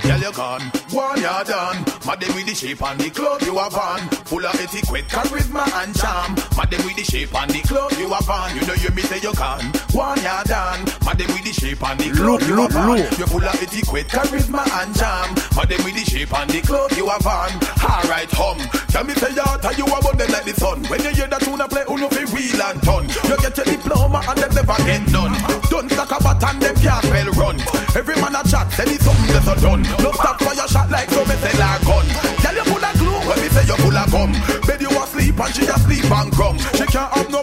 Girl, 0.03 0.20
you 0.20 0.33
gone, 0.33 0.62
one 0.93 1.20
you're 1.20 1.45
done. 1.45 1.84
Madam 2.07 2.34
with 2.34 2.47
the 2.47 2.55
shape 2.55 2.82
and 2.82 3.01
the 3.01 3.11
clothes 3.11 3.47
you 3.47 3.57
have 3.59 3.74
on. 3.74 4.01
Full 4.28 4.45
of 4.45 4.55
etiquette, 4.55 5.09
charisma 5.09 5.64
and 5.82 5.95
charm. 5.97 6.34
Madam 6.57 6.84
with 6.84 6.97
the 6.97 7.05
shape 7.05 7.34
and 7.34 7.51
the 7.51 7.61
clothes 7.66 7.99
you 7.99 8.09
have 8.09 8.28
on. 8.28 8.55
You 8.57 8.66
know 8.66 8.74
you 8.74 8.91
me 8.91 9.03
say 9.03 9.20
you 9.20 9.34
gone, 9.34 9.64
one 9.93 10.20
you're 10.22 10.45
done. 10.45 10.84
Madam 11.05 11.28
with 11.34 11.45
the 11.45 11.53
shape 11.53 11.82
and 11.82 11.99
the 12.01 12.11
clothes 12.14 12.47
you 12.49 12.57
have 12.57 12.76
on. 12.76 12.99
You 13.18 13.26
full 13.26 13.45
of 13.45 13.55
etiquette, 13.62 14.09
charisma 14.09 14.62
and 14.80 14.95
charm. 14.97 15.34
Madam 15.57 15.84
with 15.84 15.97
the 15.97 16.05
shape 16.05 16.32
and 16.32 16.51
the 16.51 16.61
clothes 16.62 16.97
you 16.97 17.09
have 17.09 17.26
on. 17.26 17.53
Alright, 17.82 18.30
hum. 18.32 18.59
Can 18.93 19.07
me 19.07 19.14
say 19.14 19.34
you 19.34 19.43
are 19.43 20.03
born 20.03 20.16
them 20.16 20.30
like 20.30 20.45
the 20.45 20.55
sun. 20.55 20.84
When 20.86 21.03
you 21.03 21.11
hear 21.11 21.26
that 21.26 21.43
tune 21.43 21.59
play, 21.68 21.84
you 21.89 21.99
know 21.99 22.09
wheel 22.09 22.62
and 22.62 22.78
turn. 22.82 23.05
You 23.28 23.36
get 23.43 23.57
your 23.57 23.66
diploma 23.66 24.22
and 24.28 24.39
them 24.39 24.53
never 24.55 24.78
get 24.86 25.05
done. 25.11 25.34
Don't 25.68 25.91
stack 25.91 26.12
a 26.14 26.18
bat 26.22 26.43
and 26.47 26.62
them 26.62 26.76
can't 26.76 27.05
spell 27.05 27.30
run. 27.34 27.59
Every 27.97 28.14
man 28.22 28.36
a 28.39 28.43
chat, 28.47 28.70
tell 28.72 28.89
it 28.89 29.01
something 29.03 29.32
that's 29.34 29.51
a 29.51 29.55
done. 29.61 29.82
No 29.99 30.12
stop 30.12 30.39
for 30.39 30.55
your 30.55 30.68
shot 30.68 30.78
like 30.87 31.11
so 31.11 31.24
me 31.24 31.35
say 31.43 31.55
like 31.59 31.83
gun. 31.83 32.07
Tell 32.43 32.55
you 32.55 32.64
full 32.64 32.85
of 32.85 32.95
glue 32.99 33.18
when 33.26 33.39
me 33.41 33.49
say 33.49 33.64
you 33.66 33.76
full 33.83 33.97
of 33.97 34.11
gum. 34.11 34.33
Bed 34.66 34.81
you 34.81 34.91
asleep 35.03 35.39
and 35.41 35.55
she 35.55 35.64
asleep 35.66 36.11
and 36.11 36.31
gum. 36.37 36.59
She 36.79 36.87
can't 36.87 37.12
have 37.12 37.31
no 37.31 37.43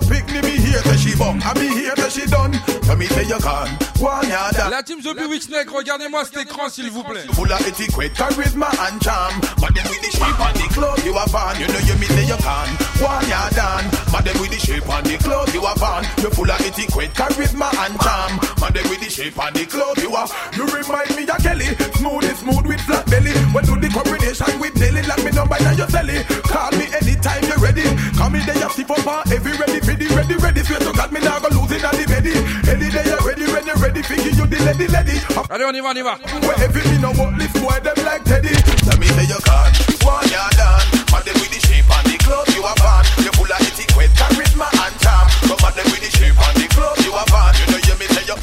here 1.16 1.34
till. 1.34 1.50
I 1.50 1.54
be 1.54 1.68
here 1.68 1.96
till 1.96 2.10
she 2.10 2.26
done. 2.28 2.52
Tell 2.84 2.96
me 2.96 3.06
say 3.08 3.24
you 3.24 3.40
gone. 3.40 3.70
One 4.00 4.28
ya 4.28 4.52
done. 4.52 4.72
La 4.72 4.82
team 4.82 5.02
The 5.02 5.14
Bewitch 5.14 5.50
Neck, 5.50 5.70
regardez-moi 5.70 6.26
cet 6.26 6.38
écran 6.38 6.70
s'il 6.70 6.90
vous 6.90 7.04
plaît. 7.04 7.26
Full 7.34 7.52
of 7.52 7.62
etiquette, 7.68 8.14
charisma 8.14 8.70
and 8.88 9.02
charm. 9.02 9.34
But 9.60 9.74
them 9.74 9.88
with 9.90 10.02
the 10.02 10.12
shape 10.12 10.40
and 10.40 10.56
the 10.56 10.68
clothes 10.74 11.06
you 11.06 11.14
have 11.14 11.36
on. 11.36 11.60
You 11.60 11.68
know 11.68 11.80
you 11.80 11.96
me 11.96 12.08
say 12.08 12.26
you 12.26 12.38
can. 12.38 12.68
One 13.02 13.28
ya 13.30 13.50
done. 13.50 13.86
But 14.12 14.26
them 14.26 14.40
with 14.40 14.52
the 14.52 14.60
shape 14.60 14.88
and 14.90 15.06
the 15.06 15.18
clothes 15.18 15.54
you 15.54 15.62
have 15.62 15.82
on. 15.82 16.04
You 16.22 16.30
full 16.30 16.50
of 16.50 16.60
etiquette, 16.62 17.14
charisma 17.14 17.70
and 17.86 18.00
charm. 18.02 18.40
But 18.60 18.74
them 18.74 18.88
with 18.90 19.02
the 19.02 19.10
shape 19.10 19.38
and 19.40 19.56
the 19.56 19.66
clothes 19.66 20.04
you 20.04 20.12
have. 20.16 20.32
You 20.56 20.66
remind 20.68 21.16
me 21.16 21.24
of 21.28 21.40
Kelly. 21.40 21.70
Smooth 21.96 22.24
is 22.26 22.40
smooth 22.40 22.66
with 22.68 22.82
flat 22.82 23.06
belly. 23.08 23.34
When 23.54 23.64
do 23.66 23.80
the 23.80 23.90
combination 23.90 24.60
with 24.60 24.76
Nelly. 24.76 25.02
Like 25.06 25.24
me 25.24 25.32
number 25.32 25.58
now 25.62 25.72
you 25.72 25.88
sell 25.88 26.10
it. 26.10 26.28
Call 26.44 26.72
me 26.72 26.86
anytime 27.02 27.44
you're 27.46 27.62
ready. 27.62 27.86
Come 28.18 28.36
in 28.36 28.46
there 28.46 28.58
you 28.58 28.70
stiff 28.70 28.92
up 28.92 29.08
on 29.08 29.24
every 29.32 29.54
ready, 29.58 29.80
ready, 30.16 30.36
ready, 30.36 30.44
ready. 30.44 30.62
Swear 30.64 30.80
to 30.80 30.92
God 30.94 31.12
me 31.12 31.20
now 31.20 31.40
go 31.40 31.50
lose 31.52 31.72
it 31.72 31.84
at 31.84 31.92
the 31.92 32.06
belly. 32.08 32.34
Any 32.72 32.88
day 32.90 33.04
you're 33.04 33.22
ready, 33.28 33.46
when 33.52 33.66
you're 33.68 33.82
ready. 33.84 34.02
Figure 34.02 34.32
you 34.32 34.46
the 34.48 34.60
lady, 34.64 34.88
lady. 34.88 35.20
Allez, 35.52 35.66
on 35.68 35.76
y 35.76 35.82
va, 35.84 35.90
on 35.92 35.98
y 35.98 36.04
va. 36.04 36.16
Wherever 36.48 36.84
me 36.90 36.98
know 37.04 37.12
what 37.20 37.36
this 37.38 37.52
boy 37.60 37.78
them 37.84 38.00
like 38.08 38.24
Teddy. 38.24 38.56
Let 38.88 38.98
me 38.98 39.08
say 39.12 39.28
you 39.28 39.40
can. 39.44 39.70
One 40.08 40.26
ya 40.32 40.48
done. 40.56 40.84
But 41.12 41.28
them 41.28 41.36
with 41.44 41.52
the 41.52 41.60
shape 41.60 41.90
and 41.92 42.06
the 42.08 42.18
clothes 42.24 42.56
you 42.56 42.64
have 42.64 42.82
on. 42.82 43.04
You 43.22 43.32
full 43.36 43.52
of 43.52 43.60
etiquette, 43.60 44.14
charisma 44.16 44.68
and 44.72 44.96
charm. 45.04 45.28
Come 45.52 45.66
at 45.68 45.74
them 45.76 45.88
with 45.92 46.02
the 46.02 46.10
shape 46.16 46.40
and 46.40 46.56
the 46.56 46.68
clothes 46.72 47.04
you 47.04 47.12
have 47.12 47.34
on. 47.36 47.52
You 47.60 47.66
know 47.76 47.82
you 47.84 47.96
me 48.00 48.08
say 48.16 48.26
you. 48.26 48.38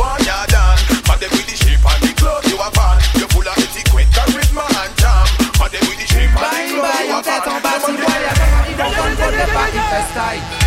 One 0.00 0.20
ya 0.24 0.48
done. 0.48 0.80
But 1.04 1.20
them 1.20 1.30
with 1.36 1.46
the 1.46 1.56
shape 1.60 1.84
and 1.84 2.00
the 2.00 2.12
clothes 2.16 2.48
you 2.48 2.56
have 2.56 2.78
on. 2.80 2.96
You 3.20 3.28
full 3.28 3.44
of 3.44 3.56
etiquette, 3.60 4.08
charisma 4.16 4.64
and 4.64 4.92
charm. 4.96 5.26
But 5.60 5.68
them 5.76 5.84
with 5.84 6.00
the 6.00 6.06
shape 6.08 6.32
and 6.32 6.40
the 6.40 6.64
clothes 6.72 7.04
you 7.04 7.12
en 7.12 7.20
have 7.20 7.26
tête 7.26 7.46
en 7.46 7.60
bas, 7.60 7.76
on. 7.76 7.86
si 7.86 7.92
boy, 8.00 8.16
y'a 8.16 8.70
ils 8.70 8.76
vont 8.76 8.90
prendre 8.90 9.16
faudrait 9.18 9.52
pas 9.52 9.68
qu'ils 9.70 9.86
fassent 9.92 10.14
taille. 10.14 10.61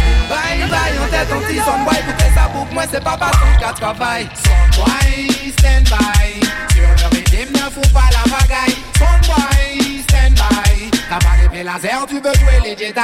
Tête 1.15 1.31
en 1.31 1.39
petit 1.39 1.59
son 1.59 1.83
boy, 1.85 1.95
écoutez 1.97 2.29
ça 2.35 2.49
pour 2.51 2.65
moi 2.73 2.83
c'est 2.91 3.01
pas 3.01 3.15
bâton 3.15 3.47
qu'à 3.57 3.71
travail. 3.71 4.27
Son 4.35 4.81
boy, 4.81 5.51
stand 5.57 5.85
by. 5.85 6.45
Sur 6.75 6.89
le 6.89 7.15
rythme, 7.15 7.53
ne 7.53 7.69
fous 7.71 7.93
pas 7.93 8.09
la 8.11 8.37
pagaille. 8.37 8.75
Son 8.97 9.31
boy, 9.31 10.03
stand 10.09 10.33
by. 10.33 10.91
T'as 11.07 11.19
pas 11.19 11.41
d'épée 11.41 11.63
laser, 11.63 12.05
tu 12.05 12.15
veux 12.15 12.33
jouer 12.33 12.59
les 12.65 12.77
Jedi. 12.77 12.99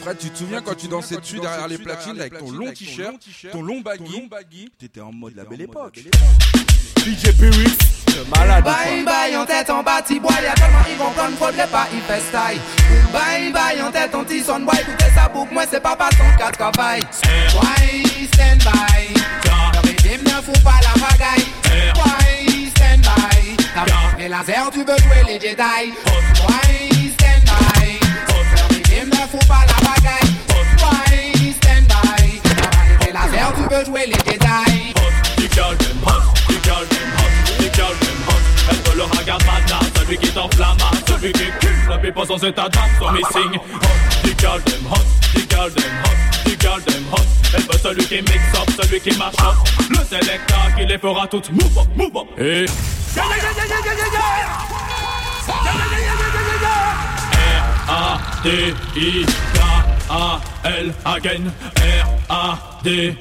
Fred, 0.00 0.18
tu 0.18 0.30
te 0.30 0.38
souviens 0.38 0.62
quand 0.62 0.74
tu 0.74 0.88
dansais 0.88 1.16
dessus 1.16 1.38
derrière 1.38 1.68
les 1.68 1.76
platines 1.76 2.18
avec 2.18 2.38
ton 2.38 2.50
long 2.50 2.72
t-shirt, 2.72 3.16
ton 3.52 3.60
long 3.60 3.82
baggy 3.82 4.70
T'étais 4.78 5.02
en 5.02 5.12
mode 5.12 5.36
la 5.36 5.44
belle 5.44 5.60
époque. 5.60 6.00
DJ 6.96 7.36
Pyrix, 7.38 7.76
malade. 8.34 8.64
Bye 8.64 9.04
bye 9.04 9.36
en 9.36 9.44
tête 9.44 9.68
en 9.68 9.82
bas, 9.82 10.00
boy, 10.00 10.32
y'a 10.42 10.54
tellement 10.54 10.78
ils 10.90 10.96
vont 10.96 11.10
prendre, 11.10 11.36
faudrait 11.36 11.66
pas 11.66 11.88
style. 12.20 12.60
Bye 13.12 13.52
bye 13.52 13.82
en 13.82 13.90
tête 13.90 14.14
en 14.14 14.24
petit 14.24 14.42
son 14.42 14.60
boy, 14.60 14.74
écoutez 14.80 15.10
ça 15.14 15.28
pour 15.28 15.46
moi 15.52 15.64
c'est 15.70 15.80
pas 15.80 15.96
bâton 15.96 16.24
qu'à 16.38 16.50
travail. 16.50 17.00
Boy, 17.52 18.28
stand 18.32 18.58
by? 18.58 19.14
Le 19.74 19.80
rythme 19.88 20.24
ne 20.24 20.42
fout 20.42 20.62
pas 20.62 20.80
la 20.82 20.92
pagaille. 21.00 21.46
Boy, 21.94 22.70
stand 22.76 23.02
by? 23.02 23.56
T'as 23.74 23.84
pas 23.84 24.16
les 24.18 24.28
laser, 24.28 24.70
tu 24.72 24.78
veux 24.78 24.98
jouer 24.98 25.22
les 25.26 25.40
Jedi. 25.40 25.92
Boy, 26.04 27.14
stand 27.18 27.44
by? 27.44 28.00
Le 28.56 28.64
rythme 28.74 29.10
ne 29.10 29.26
fout 29.28 29.46
pas 29.46 29.64
la 29.66 29.78
pagaille. 29.88 30.32
Boy, 30.78 31.54
stand 31.60 31.86
by? 31.88 32.40
T'as 32.42 32.68
pas 32.68 33.06
les 33.06 33.12
laser, 33.12 33.52
tu 33.56 33.74
veux 33.74 33.84
jouer 33.84 34.06
les 34.06 34.30
Jedi. 34.30 34.94
The 35.36 35.54
girl 35.54 35.76
them 35.76 35.98
hot, 36.06 36.22
the 36.48 36.56
girl 36.64 36.86
them 36.86 37.10
hot, 37.16 37.32
the 37.58 37.68
girl 37.74 37.94
them 38.00 38.18
hot. 38.26 38.42
Elle 38.70 38.76
veut 38.76 38.96
le 38.96 39.04
ragabada, 39.04 39.78
celui 39.96 40.16
qui 40.18 40.30
t'enflamme, 40.30 40.78
celui 41.06 41.32
qui 41.32 41.50
kill. 42.02 42.08
La 42.08 42.12
people 42.12 42.26
sans 42.26 42.44
état 42.44 42.68
d'âme 42.68 42.90
sont 42.98 43.12
missing. 43.12 43.54
Hot, 43.56 44.22
the 44.22 44.34
girl 44.40 44.60
them 44.60 44.86
hot, 44.90 45.06
the 45.34 45.46
girl 45.48 45.70
them 45.70 45.92
hot, 46.04 46.16
the 46.44 46.56
girl 46.60 46.80
them 46.80 47.04
hot. 47.12 47.26
Elle 47.54 47.62
veut 47.62 47.78
celui 47.82 48.06
qui 48.06 48.16
mix 48.16 48.42
up, 48.58 48.68
celui 48.82 49.00
qui 49.00 49.16
marche 49.18 49.38
up. 49.40 49.54
Le 49.90 50.04
sélecteur 50.04 50.74
qui 50.76 50.86
les 50.86 50.98
fera 50.98 51.26
toutes 51.26 51.50
move 51.50 51.78
up, 51.78 51.88
move 51.96 52.16
up. 52.16 52.28
Et 52.38 52.66
yeah, 53.14 53.24
yeah, 53.24 53.52
R-A-D-I-K-A-L 57.88 59.26
again 61.04 61.52
R-A-D-I-K-A-L 62.30 63.18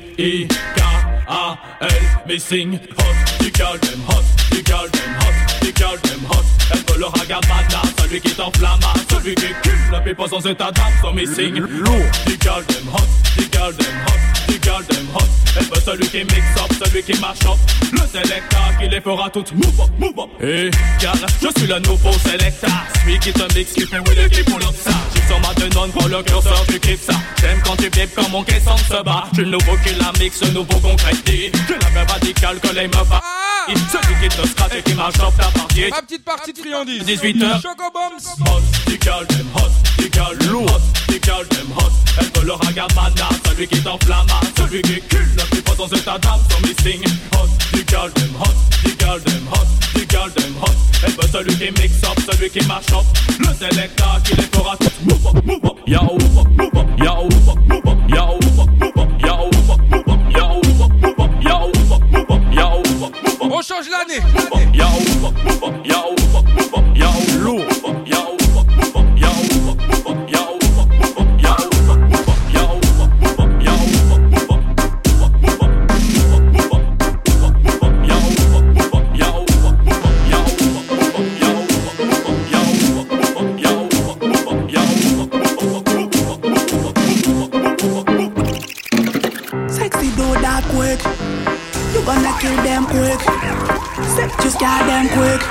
Missing 2.27 2.79
hot, 2.97 3.15
the 3.39 3.51
girl 3.51 3.77
them 3.77 4.01
hot, 4.07 4.23
the 4.49 4.61
girl 4.63 4.87
them 4.87 5.13
hot, 5.19 5.33
the 5.61 5.71
girl 5.71 5.97
them 5.97 6.25
hot 6.29 6.45
Elle 6.71 6.83
veut 6.87 6.99
le 6.99 7.07
madame, 7.09 7.90
celui 8.11 8.21
qui 8.21 8.35
t'enflamme 8.35 8.79
Celui 9.09 9.35
qui 9.35 9.47
cule 9.63 9.91
la 9.91 10.01
pipe 10.01 10.21
sans 10.29 10.45
état 10.45 10.71
d'âme 10.71 10.93
So 11.01 11.13
missing 11.13 11.55
lourd, 11.55 12.11
the 12.25 12.37
girl 12.41 12.61
them 12.63 12.87
hot, 12.93 13.07
the 13.37 13.49
girl 13.51 13.71
them 13.71 13.95
hot, 14.05 14.47
the 14.47 14.59
girl 14.61 14.83
them 14.83 15.07
hot 15.13 15.27
Elle 15.57 15.65
veut 15.65 15.81
celui 15.85 16.07
qui 16.07 16.17
mix 16.17 16.43
up, 16.57 16.71
celui 16.85 17.03
qui 17.03 17.19
marche 17.19 17.45
up. 17.45 17.57
Le 17.91 17.99
selecta 17.99 18.57
qui 18.79 18.89
les 18.89 19.01
fera 19.01 19.29
toutes. 19.29 19.53
Move 19.53 19.81
up, 19.81 19.89
move 19.97 20.19
up. 20.19 20.29
Hey, 20.41 20.71
gal, 20.99 21.17
je 21.41 21.47
suis 21.57 21.67
le 21.67 21.79
nouveau 21.79 22.11
selecta 22.11 22.67
Celui 23.01 23.19
qui 23.19 23.31
te 23.31 23.57
mixe, 23.57 23.73
qui 23.73 23.85
fait 23.85 24.29
qui 24.29 24.43
pull 24.43 24.61
up 24.61 24.75
ça 24.77 24.91
sur 25.31 25.39
ma 25.39 25.53
denone, 25.53 25.91
prends 25.91 26.07
le 26.07 26.21
curseur, 26.23 26.65
tu 26.67 26.79
kiffes 26.79 27.05
ça. 27.05 27.13
J'aime 27.39 27.61
quand 27.63 27.75
tu 27.77 27.89
bipes 27.89 28.13
quand 28.15 28.29
mon 28.29 28.43
caisson 28.43 28.75
se 28.77 29.03
bat. 29.03 29.23
J'suis 29.31 29.45
le 29.45 29.51
nouveau 29.51 29.77
qui 29.83 29.93
la 29.95 30.11
mixe, 30.19 30.41
le 30.43 30.51
nouveau 30.51 30.77
concrétise 30.79 31.51
J'ai 31.67 31.77
la 31.79 31.89
même 31.91 32.07
radicale 32.07 32.59
que 32.59 32.67
les 32.75 32.87
meufs 32.87 33.11
à 33.11 33.21
Celui 33.67 34.15
qui 34.21 34.35
te 34.35 34.47
scratch 34.47 34.75
et 34.77 34.81
qui 34.81 34.93
marche 34.93 35.19
up 35.19 35.33
ta 35.37 35.45
partie 35.45 35.89
Ma 35.89 36.01
petite 36.01 36.25
partie 36.25 36.53
de 36.53 36.59
friandise. 36.59 37.03
18h 37.03 37.61
Chocobombs. 37.61 38.27
Hot, 38.45 38.61
girl 39.01 39.25
them 39.27 39.47
hot, 39.55 39.71
them 39.97 40.67
hot, 40.67 40.81
the 41.07 41.23
girl 41.23 41.45
them 41.47 41.71
hot 41.77 41.91
Elle 42.19 42.25
veut 42.35 42.47
le 42.47 42.53
regard 42.53 42.89
madame, 42.95 43.39
celui 43.47 43.67
qui 43.67 43.81
t'enflamme 43.81 44.27
Celui 44.57 44.81
qui 44.81 45.01
cule 45.01 45.31
le 45.37 45.43
plus 45.43 45.61
fort 45.65 45.75
dans 45.77 45.95
état 45.95 46.17
d'âme 46.17 46.39
So 46.49 46.59
missing. 46.67 47.03
Hot, 47.33 47.47
girl 47.87 48.11
them 48.11 48.35
hot, 48.39 48.55
the 48.83 49.00
girl 49.01 49.19
them 49.19 49.47
hot, 49.47 49.67
the 49.93 50.05
girl 50.05 50.29
them 50.29 50.53
hot 50.61 50.75
Elle 51.03 51.13
veut 51.13 51.27
celui 51.31 51.55
qui 51.57 51.81
mix 51.81 52.03
up, 52.03 52.17
celui 52.29 52.49
qui 52.49 52.65
marche 52.67 52.91
up 52.91 53.05
Le 53.39 53.53
selecta 53.53 54.05
qui 54.23 54.35
les 54.35 54.43
fera 54.43 54.77
move 55.03 55.27
up, 55.27 55.45
move 55.45 55.65
up 55.65 55.77
Yo, 55.87 56.01
move 56.03 56.37
up, 56.37 56.47
move 56.57 56.77
up, 56.77 56.87
yo, 56.99 57.23
move 57.23 57.49
up, 57.49 57.57
move 57.67 57.87
up, 57.87 57.97
yo, 58.09 58.39
move 58.41 58.59
up, 58.59 58.69
move 58.79 58.97
up, 58.97 59.21
yo, 59.21 59.49
move 59.51 59.71
up, 59.71 59.79
move 59.89 60.09
up, 60.09 60.19
yo, 60.31 60.61
move 60.63 60.81
up, 60.81 60.91
move 61.01 61.19
up, 61.19 61.43
yo, 61.43 61.71
move 61.73 61.91
up, 61.91 62.01
move 62.11 62.31
up, 62.31 62.53
yo, 62.53 62.67
move 62.77 63.03
up, 63.03 63.13
move 63.23 63.41
up 63.41 63.51
On 63.51 63.61
change 63.61 63.89
l'année. 63.89 64.21
Yo, 64.73 64.85
move 64.85 65.25
up, 65.25 65.33
move 65.43 65.63
up, 65.63 65.85
yo, 65.85 66.11
move 66.11 66.35
up, 66.35 66.45
move 66.45 66.73
up, 66.75 66.85
yo, 66.95 67.09
lourd, 67.43 68.07
yo, 68.07 68.37
quick. 90.81 91.03
You 91.93 92.01
gonna 92.05 92.33
kill 92.41 92.55
them 92.65 92.85
quick. 92.85 93.21
Sex 94.15 94.29
just 94.43 94.57
get 94.59 94.81
them 94.89 95.05
quick. 95.17 95.41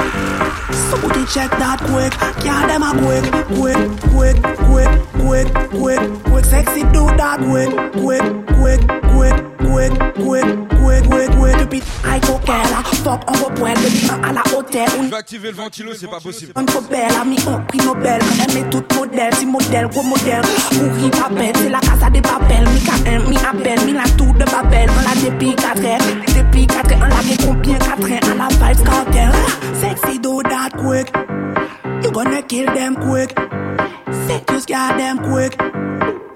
Somebody 0.89 1.25
check 1.27 1.51
that 1.63 1.79
quick. 1.91 2.13
Yeah, 2.45 2.67
them 2.67 2.83
a 2.83 2.91
quick, 3.03 3.27
quick, 3.59 3.81
quick, 4.11 4.39
quick, 4.67 4.91
quick, 5.23 5.49
quick, 5.79 6.01
quick. 6.25 6.45
Sexy 6.45 6.83
do 6.97 7.07
that 7.21 7.39
quick, 7.49 7.71
quick, 8.03 8.27
quick, 8.59 8.83
quick, 9.21 9.35
quick, 9.59 9.93
quick, 10.15 10.45
quick, 10.81 11.03
quick, 11.09 11.31
quick. 11.39 11.57
Depuis 11.59 11.83
I 12.05 12.19
go 12.21 12.41
là, 12.47 12.83
fuck 13.05 13.21
on 13.29 13.55
poêle, 13.55 13.77
baby, 13.77 14.09
un 14.11 14.29
à 14.29 14.33
la 14.33 14.43
hôtel. 14.57 14.89
Je 15.03 15.09
vais 15.09 15.17
activer 15.17 15.51
le 15.51 15.57
ventilo, 15.57 15.93
c'est 15.95 16.09
pas 16.09 16.21
possible. 16.21 16.53
On 16.57 16.65
trop 16.65 16.81
belle, 16.81 17.13
ami, 17.21 17.37
on 17.47 17.61
prix 17.67 17.79
Nobel. 17.79 18.21
On 18.23 18.57
aime 18.57 18.71
tout 18.71 18.85
modèle, 18.97 19.35
si 19.35 19.47
modèle, 19.47 19.89
gros 19.89 20.03
modèle. 20.03 20.43
Courir 20.71 21.11
papel, 21.11 21.53
c'est 21.57 21.69
la 21.69 21.81
casa 21.81 22.11
des 22.11 22.23
papels. 22.23 22.69
Mi 22.73 22.81
K1, 22.81 23.29
mi 23.29 23.37
appel, 23.37 23.87
mi 23.87 23.93
la 23.93 24.05
tour 24.17 24.33
de 24.35 24.45
Babel. 24.45 24.89
On 24.91 25.03
l'a 25.03 25.31
depuis 25.31 25.55
4 25.55 25.85
heures, 25.85 25.99
depuis 26.37 26.67
4 26.67 26.93
heures. 26.93 26.99
On 27.03 27.09
l'a 27.09 27.17
fait 27.17 27.47
combien? 27.47 27.79
4 27.79 27.91
heures, 27.91 28.21
on 28.33 28.39
la 28.39 28.49
vibes 28.49 28.85
cartel. 28.85 29.31
Sexy 29.81 30.19
do 30.19 30.43
that 30.43 30.71
quick. 30.79 31.13
You 32.03 32.11
gonna 32.11 32.43
kill 32.43 32.67
them 32.75 32.95
quick. 32.97 33.37
Just 34.49 34.69
got 34.69 34.97
them 34.97 35.19
quick. 35.19 35.57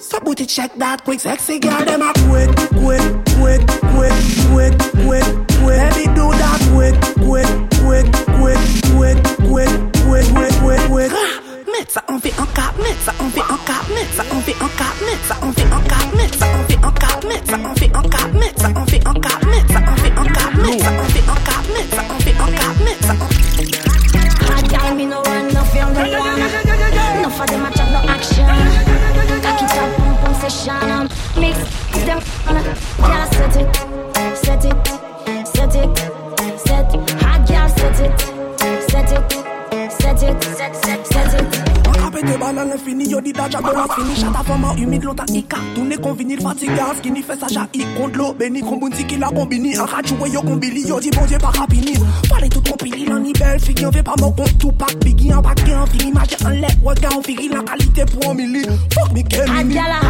So 0.04 0.20
booty 0.20 0.44
check 0.44 0.74
that 0.74 1.02
quick. 1.02 1.18
Sexy 1.18 1.58
girl, 1.58 1.82
them 1.82 2.02
a 2.02 2.12
quick, 2.28 2.50
quick, 2.76 3.00
quick, 3.40 3.64
quick, 3.96 4.12
quick, 4.52 4.74
quick, 5.00 5.24
quick. 5.64 5.80
Baby 5.80 6.04
do 6.12 6.28
that 6.36 6.60
quick, 6.76 6.94
quick, 7.24 7.48
quick, 7.80 8.04
quick, 8.36 8.60
quick, 8.92 9.16
quick, 9.48 9.72
quick, 10.04 10.26
quick, 10.28 10.52
quick, 10.60 10.80
quick. 10.92 11.12
Mettre 11.72 11.90
ça 11.90 12.04
en 12.08 12.18
fait 12.18 12.38
en 12.38 12.44
cap, 12.52 12.76
mettre 12.76 13.00
ça 13.00 13.14
en 13.18 13.30
fait 13.30 13.40
en 13.40 13.56
cap, 13.64 13.88
mettre 13.88 14.12
ça 14.14 14.24
en 14.30 14.40
fait 14.42 14.56
en 14.62 14.68
cap, 14.76 14.94
mettre 15.00 15.24
ça 15.24 15.36
en 15.40 15.52
fait 15.52 15.72
en 15.72 15.80
cap, 15.88 15.93
Them, 32.04 32.20
yeah, 32.98 33.24
set 33.30 33.56
it, 33.56 33.76
set 34.36 34.64
it, 34.66 35.46
set 35.46 35.74
it, 35.74 35.98
set. 36.60 36.92
Hard 37.22 37.48
girl, 37.48 37.68
set 37.68 38.00
it, 38.00 38.20
set 38.90 39.12
it, 39.12 39.90
set 39.90 40.22
it, 40.22 40.42
set, 40.42 40.76
set, 40.76 41.06
set 41.06 41.40
it. 41.40 41.74
Pété 42.14 42.38
balle 42.38 42.54
l'infini, 42.54 43.08
yo 43.08 43.20
dit 43.20 43.32
d'aja 43.32 43.58
de 43.58 43.64
la 43.64 43.86
fini 43.92 44.14
Chata 44.14 44.44
fama 44.44 44.72
humide, 44.78 45.02
l'autre 45.02 45.24
ika 45.34 45.56
Tourne 45.74 45.96
kon 45.96 46.12
vinil 46.12 46.40
fatigué, 46.40 46.80
skinny 46.98 47.22
fait 47.22 47.36
sa 47.40 47.48
jaï 47.48 47.84
Contre 47.98 48.16
l'eau, 48.16 48.32
béni, 48.32 48.60
kon 48.60 48.76
bounti 48.76 49.04
qui 49.04 49.16
la 49.16 49.30
combini 49.30 49.76
Un 49.76 49.84
rachou, 49.84 50.14
yo 50.32 50.40
kombili, 50.42 50.86
yo 50.86 51.00
dit 51.00 51.10
bon 51.10 51.26
dieu 51.26 51.38
pas 51.38 51.50
rapini 51.58 51.94
Fallait 52.28 52.48
tout 52.48 52.62
compili, 52.62 53.06
l'en 53.06 53.18
belle 53.18 53.58
fille 53.58 53.84
On 53.84 53.90
veut 53.90 54.04
pas 54.04 54.14
mon 54.20 54.30
compte, 54.30 54.56
tout 54.58 54.70
pack, 54.70 54.96
biggie, 55.00 55.34
en 55.34 55.42
paquet, 55.42 55.74
en 55.74 55.86
fini 55.86 56.12
Magie, 56.12 56.36
en 56.44 56.50
lait, 56.50 56.68
regard, 56.84 57.18
en 57.18 57.22
fili, 57.22 57.48
la 57.48 57.64
qualité 57.64 58.04
pour 58.04 58.30
un 58.30 58.34
milli 58.34 58.62
Fuck 58.92 59.12
me, 59.12 59.22
quel 59.22 59.50
Hard 59.50 60.03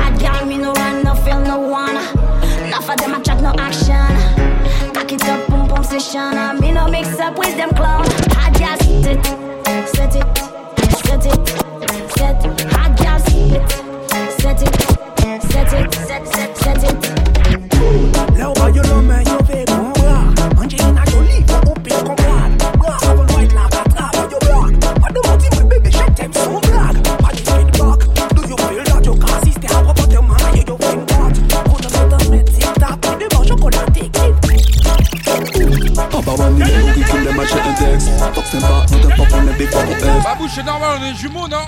conversation. 6.14 6.38
I 6.38 6.60
me 6.60 6.72
no 6.72 6.88
mix 6.88 7.18
up 7.20 7.38
with 7.38 7.56
them 7.56 7.70
clowns. 7.70 8.03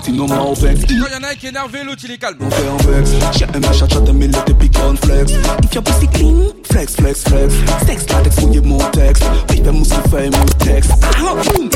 sinon 0.07 0.27
ma 0.27 0.41
obex. 0.41 0.81
Quand 0.87 1.09
y'en 1.11 1.27
a 1.27 1.35
qui 1.35 1.47
est 1.47 1.49
énervé, 1.49 1.83
l'autre 1.83 2.01
il 2.05 2.11
est 2.11 2.17
calme. 2.17 2.37
On 2.39 2.49
fait 2.49 2.67
un 2.67 2.91
vex. 2.91 3.11
J'ai 3.37 3.45
ma 3.59 3.73
chat, 3.73 3.87
mais 4.13 4.25
il 4.25 4.35
était 4.35 4.53
piqué 4.53 4.81
en 4.81 4.95
flex. 4.95 5.31
If 5.63 5.75
y'a 5.75 5.81
pussy 5.81 6.07
clean, 6.07 6.53
flex, 6.71 6.95
flex, 6.95 7.23
flex. 7.23 7.53
Sex, 7.85 8.05
latex, 8.09 8.39
fouillez 8.39 8.61
mon 8.61 8.77
texte. 8.91 9.23
Puis 9.47 9.61
fais 9.63 9.71
mon 9.71 9.83
souffle, 9.83 10.29
mon 10.31 10.45
texte. 10.65 10.91
Ah, 11.03 11.07
oh, 11.23 11.35
boum! 11.35 11.69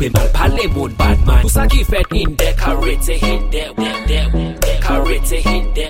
open 0.00 0.16
Al 0.16 0.28
pale 0.32 0.68
moun 0.74 0.92
badman 0.96 1.42
Tout 1.42 1.52
sa 1.52 1.66
ki 1.68 1.84
fet 1.84 2.14
in 2.16 2.36
de 2.40 2.52
Karete 2.56 3.18
in 3.20 3.48
de 3.52 3.64
Karete 4.80 5.42
in 5.44 5.72
de 5.74 5.89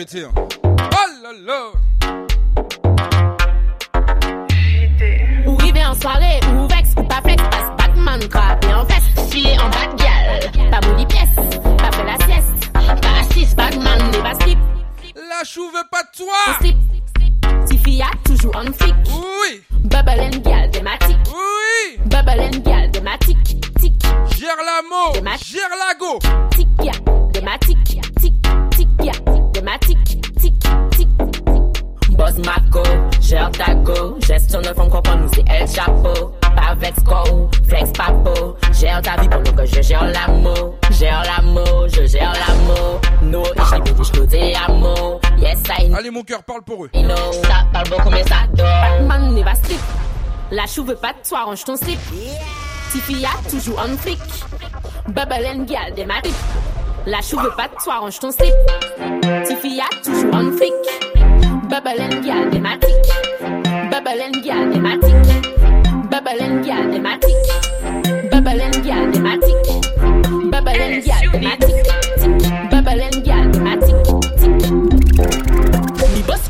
too. 0.06 0.45
Allez 45.98 46.12
mon 46.12 46.24
cœur, 46.24 46.44
parle 46.44 46.62
pour 46.64 46.84
eux 46.84 46.90
Ça 46.94 47.66
parle 47.72 47.90
beaucoup 47.90 48.10
mais 48.10 48.24
ça 48.24 48.48
Batman 48.54 49.34
n'est 49.34 49.46
pas 49.46 49.56
slip. 49.56 49.80
La 50.52 50.68
chou 50.68 50.84
veut 50.84 50.98
pas 50.98 51.14
de 51.14 51.28
toi, 51.28 51.44
range 51.44 51.64
ton 51.64 51.78
slip. 51.78 51.98
Tiffy 52.92 53.26
a 53.26 53.50
toujours 53.50 53.80
en 53.80 53.96
flic. 53.96 54.20
Bubble 55.08 55.46
and 55.46 55.64
gal, 55.64 55.94
thématique. 55.96 56.36
La 57.06 57.22
chou 57.22 57.40
veut 57.40 57.54
pas 57.56 57.70
de 57.70 57.82
toi, 57.82 58.00
range 58.00 58.20
ton 58.20 58.32
slip. 58.32 58.54
Tiffy 59.46 59.80
a 59.80 59.86
toujours 60.04 60.36
en 60.36 60.52
flic. 60.52 60.74
Bubble 61.70 62.02
and 62.02 62.22
gal, 62.26 62.50
thématique. 62.50 62.90
Bubble 63.90 64.22
and 64.22 64.42
gal, 64.44 64.70
thématique. 64.74 65.14
Bubble 66.12 66.42
and 66.42 66.62
gal, 66.62 66.92
thématique. 66.92 68.30
Bubble 68.30 68.62
and 68.62 68.84
gal, 68.84 69.12
thématique. 69.12 69.56
Bubble 70.52 70.82
and 70.82 71.00
gal, 71.06 71.32
thématique. 71.32 71.66
Tic. 71.68 71.75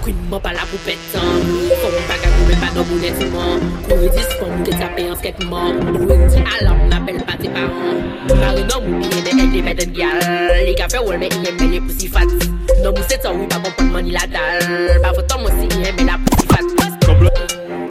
Queen 0.06 0.18
mwen 0.30 0.42
pala 0.42 0.62
pou 0.70 0.78
petan. 0.86 1.40
Fon 1.82 1.90
mwen 1.90 2.04
baga 2.06 2.28
pou 2.30 2.44
mwen 2.46 2.60
pa 2.62 2.68
do 2.76 2.84
moun 2.92 3.06
etman 3.10 3.64
Kouri 3.88 4.12
dis 4.14 4.28
fon 4.38 4.52
mwen 4.52 4.68
ke 4.68 4.76
tapen 4.78 5.08
an 5.10 5.18
sketman 5.18 5.80
Mwen 5.96 6.22
di 6.30 6.44
alam 6.44 6.78
mwen 6.84 6.94
apel 6.94 7.18
pa 7.26 7.34
te 7.42 7.50
paran. 7.56 8.04
Mari 8.30 8.68
nan 8.70 8.86
mwen 8.86 9.00
miye 9.02 9.24
de 9.26 9.34
ek 9.34 9.50
de 9.56 9.64
meden 9.66 9.98
gyal. 9.98 10.22
Le 10.62 10.78
gape 10.78 11.02
wol 11.08 11.18
men 11.18 11.34
iye 11.42 11.56
mwen 11.58 11.74
le 11.74 11.82
pousi 11.88 12.12
fat. 12.14 12.38
Nan 12.84 12.92
mwen 12.92 13.10
setan 13.10 13.42
wou 13.42 13.50
pa 13.50 13.58
kompon 13.66 13.90
mwen 13.96 14.14
ila 14.14 14.30
dal. 14.30 14.94
Pa 15.02 15.18
fotan 15.18 15.42
mwen 15.42 15.58
si 15.58 15.74
iye 15.74 15.98
mwen 15.98 16.14
la 16.14 16.22
pousi 16.22 16.46
fat. 16.54 16.66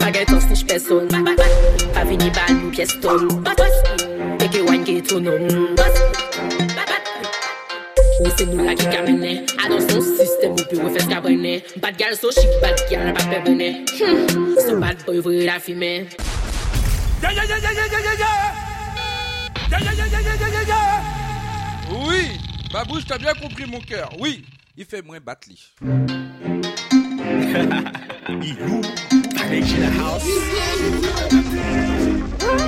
Bagay 0.05 0.23
ton 0.31 0.39
snitch 0.47 0.63
person 0.71 1.11
Pa 1.11 2.07
vini 2.07 2.31
bal 2.31 2.55
mwen 2.61 2.71
pies 2.71 2.95
ton. 3.03 3.27
Peke 4.39 4.63
wany 4.63 4.87
ke 4.87 5.01
tonon. 5.03 5.51
Peke 5.75 6.14
Ou 8.19 8.31
se 8.31 8.45
nou 8.47 8.63
la 8.63 8.71
ki 8.79 8.85
kabene 8.87 9.31
Adanson 9.59 9.99
sistem 10.15 10.53
ou 10.55 10.63
pi 10.69 10.77
ou 10.79 10.91
fes 10.93 11.07
kabene 11.09 11.57
Bad 11.83 11.97
gal 11.99 12.15
so 12.15 12.31
chik, 12.31 12.53
bad 12.61 12.79
gal 12.87 13.09
pa 13.17 13.25
pebene 13.27 13.83
hmm. 13.91 14.53
So 14.63 14.77
bad 14.79 15.03
boy 15.03 15.19
vwe 15.25 15.41
la 15.49 15.59
fime 15.59 16.07
Ya 17.19 17.33
ya 17.35 17.43
ya 17.43 17.57
ya 17.59 17.71
ya 17.75 17.85
ya 17.91 17.99
ya 18.05 18.13
ya 18.21 18.31
Ya 19.71 19.79
ya 19.83 19.91
ya 19.99 20.05
ya 20.13 20.19
ya 20.21 20.33
ya 20.39 20.47
ya 20.47 20.61
ya 20.69 20.79
Oui, 21.91 22.39
ma 22.73 22.83
bouche 22.85 23.05
t'as 23.05 23.17
bien 23.17 23.33
compris 23.33 23.65
mon 23.65 23.79
cœur. 23.79 24.09
Oui, 24.19 24.43
il 24.75 24.85
fait 24.85 25.01
moins 25.01 25.19
battre 25.19 25.47
li 25.49 25.73
Ilou, 28.41 28.81
avec 29.39 29.63
la 29.79 30.03
house. 30.03 30.23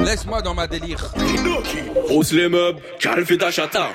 Laisse-moi 0.05 0.41
dans 0.41 0.53
ma 0.53 0.67
délire. 0.67 1.11
Hausse 2.09 2.31
les 2.31 2.47
meubles, 2.47 2.79
calme 2.99 3.25
ta 3.25 3.51
chata. 3.51 3.89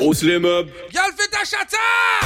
Hausse 0.00 0.22
les 0.22 0.38
meubles. 0.38 0.70
Y'a 0.92 1.02
le 1.06 1.12
fait! 1.16 1.28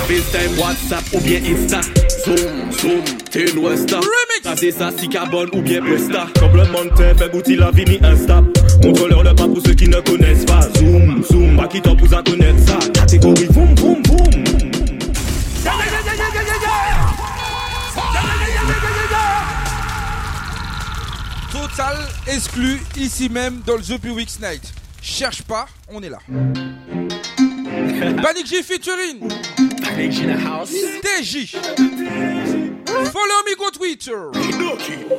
FaceTime, 0.06 0.58
WhatsApp 0.58 1.04
ou 1.12 1.20
bien 1.20 1.40
Insta. 1.44 1.80
Zoom, 2.24 2.72
zoom, 2.72 3.04
t'es 3.30 3.46
l'ouesta. 3.46 3.96
Remix! 3.96 4.76
ça, 4.76 4.90
si 4.96 5.08
carbone 5.08 5.48
ou 5.52 5.62
bien 5.62 5.80
Presta. 5.80 6.26
Comme 6.38 6.56
le 6.56 6.64
monte, 6.66 6.96
fait 6.96 7.28
bouti 7.30 7.56
la 7.56 7.70
vie 7.70 7.84
mi 7.86 7.98
instable. 8.02 8.52
Contrôleur 8.82 9.22
le 9.22 9.34
pas 9.34 9.46
pour 9.46 9.60
ceux 9.64 9.74
qui 9.74 9.88
ne 9.88 10.00
connaissent 10.00 10.44
pas. 10.44 10.60
Zoom, 10.76 11.22
zoom, 11.24 11.56
pas 11.56 11.68
qui 11.68 11.80
t'en 11.80 11.96
pour 11.96 12.08
connaître 12.08 12.58
ça. 12.66 12.78
Catégorie, 12.92 13.46
boum, 13.46 13.74
boum, 13.74 14.02
boum. 14.02 14.71
Total 21.74 21.96
exclu 22.26 22.82
ici 22.98 23.30
même 23.30 23.62
dans 23.64 23.76
le 23.76 23.82
The 23.82 24.04
Weeks 24.04 24.38
Night. 24.42 24.74
Cherche 25.00 25.40
pas, 25.40 25.66
on 25.88 26.02
est 26.02 26.10
là. 26.10 26.18
Panic 28.22 28.46
J 28.46 28.62
featuring 28.62 29.26
TJ. 29.94 31.48
Follow 33.12 33.42
me 33.44 33.54
go 33.56 33.70
Twitter. 33.70 34.30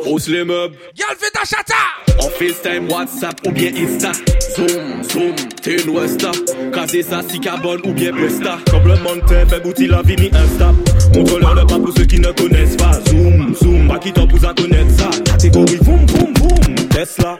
Hausse 0.05 0.27
les 0.27 0.43
meubles, 0.43 0.75
Gal, 0.95 1.15
fais 1.17 1.29
ta 1.31 1.45
chata 1.45 1.73
en 2.19 2.29
FaceTime, 2.29 2.89
WhatsApp 2.89 3.39
ou 3.45 3.51
bien 3.51 3.71
Insta. 3.75 4.11
Zoom, 4.55 5.03
zoom, 5.03 5.35
t'es 5.61 5.81
une 5.81 5.89
Westa. 5.89 6.31
Casé 6.73 7.03
ça, 7.03 7.21
si 7.27 7.39
carbone 7.39 7.81
ou 7.85 7.93
bien 7.93 8.11
Presta. 8.11 8.57
Complémentaire, 8.71 9.47
fait 9.47 9.61
goûter 9.61 9.87
la 9.87 10.01
vie 10.01 10.15
ni 10.15 10.29
Insta. 10.33 10.71
Montre-leur 11.15 11.55
le 11.55 11.65
pas 11.65 11.79
pour 11.79 11.93
ceux 11.95 12.05
qui 12.05 12.19
ne 12.19 12.31
connaissent 12.31 12.77
pas. 12.77 12.93
Zoom, 13.09 13.55
zoom, 13.55 13.87
pas 13.87 13.99
qui 13.99 14.11
t'en 14.11 14.27
pousse 14.27 14.43
à 14.43 14.53
connaître 14.53 14.91
ça. 14.91 15.09
Catégorie, 15.23 15.77
boum, 15.81 16.05
boum, 16.05 16.33
boum. 16.33 16.75
Tesla. 16.89 17.39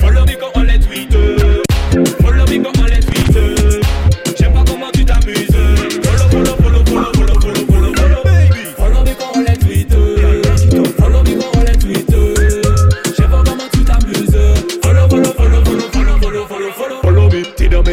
Follow 0.00 0.24
me 0.24 0.38
quand 0.38 0.50
on 0.54 0.62
les 0.62 0.78
tweet. 0.78 1.12
Follow 2.20 2.44
me 2.46 2.62
quand 2.62 2.80
on 2.80 2.84
les 2.84 3.00
tweet. 3.00 3.61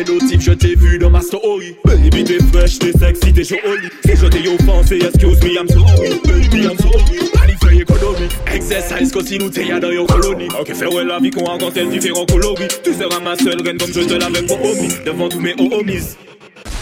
Je 0.06 0.52
t'ai 0.52 0.76
vu 0.76 0.98
dans 0.98 1.10
ma 1.10 1.22
story. 1.22 1.76
Baby, 1.86 2.24
t'es 2.24 2.38
fresh, 2.54 2.80
t'es 2.80 2.92
sexy, 2.98 3.34
t'es 3.34 3.44
joli. 3.44 3.90
Si 4.06 4.16
je 4.16 4.26
t'ai 4.28 4.48
offensé, 4.48 4.98
excuse 4.98 5.42
me, 5.44 5.56
I'm 5.56 5.68
sorry. 5.68 6.20
Baby, 6.24 6.64
I'm 6.64 6.78
sorry. 6.78 7.30
Planify 7.34 7.82
économie. 7.82 8.30
Exercise, 8.54 9.14
nous 9.40 9.50
t'es 9.50 9.80
dans 9.80 9.92
your 9.92 10.08
colonie. 10.08 10.48
Ok, 10.60 10.74
fais 10.74 10.88
ouais 10.88 11.04
la 11.04 11.20
vie 11.20 11.32
qu'on 11.32 11.46
rencontre 11.46 11.82
différents 11.90 12.26
coloris. 12.26 12.68
Tu 12.84 12.94
seras 12.94 13.20
ma 13.20 13.36
seule 13.36 13.62
reine 13.62 13.78
comme 13.78 13.94
je 13.94 14.02
te 14.02 14.14
l'avais 14.14 14.44
promis. 14.44 14.90
Devant 15.06 15.30
tous 15.30 15.40
mes 15.40 15.54
homies. 15.60 16.16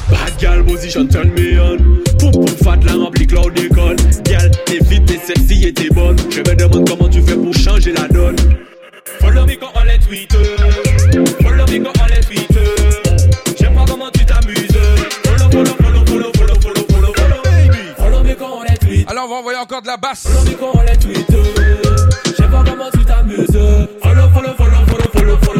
Bad 0.09 0.39
gal 0.39 0.63
position 0.63 1.05
turn 1.07 1.31
me 1.31 1.59
on 1.59 1.77
Poum 2.17 2.31
poum 2.31 2.47
fat 2.47 2.79
la 2.85 2.93
rempli 2.93 3.27
cloud 3.27 3.53
déconne 3.53 3.97
Gal 4.23 4.51
t'es 4.65 4.79
vite, 4.79 5.05
t'es 5.05 5.17
sexy 5.17 5.67
et 5.67 5.73
t'es 5.73 5.89
bonne 5.89 6.15
Je 6.29 6.39
me 6.39 6.55
demande 6.55 6.87
comment 6.87 7.09
tu 7.09 7.21
fais 7.21 7.35
pour 7.35 7.53
changer 7.53 7.91
la 7.91 8.07
donne 8.07 8.37
Follow 9.19 9.45
me 9.45 9.55
quand 9.55 9.71
on 9.75 9.83
les 9.83 9.99
tweet 9.99 10.31
Follow 11.41 11.65
me 11.65 11.83
quand 11.83 11.91
on 12.01 12.05
les 12.05 12.21
tweet 12.21 12.56
Alors 19.09 19.25
on 19.25 19.29
va 19.29 19.35
envoyer 19.35 19.57
encore 19.57 19.81
de 19.81 19.87
la 19.87 19.95
basse. 19.95 20.27
Follow 20.27 20.55
follow, 24.33 24.53
follow, 24.55 24.85
follow, 25.13 25.37
follow 25.41 25.56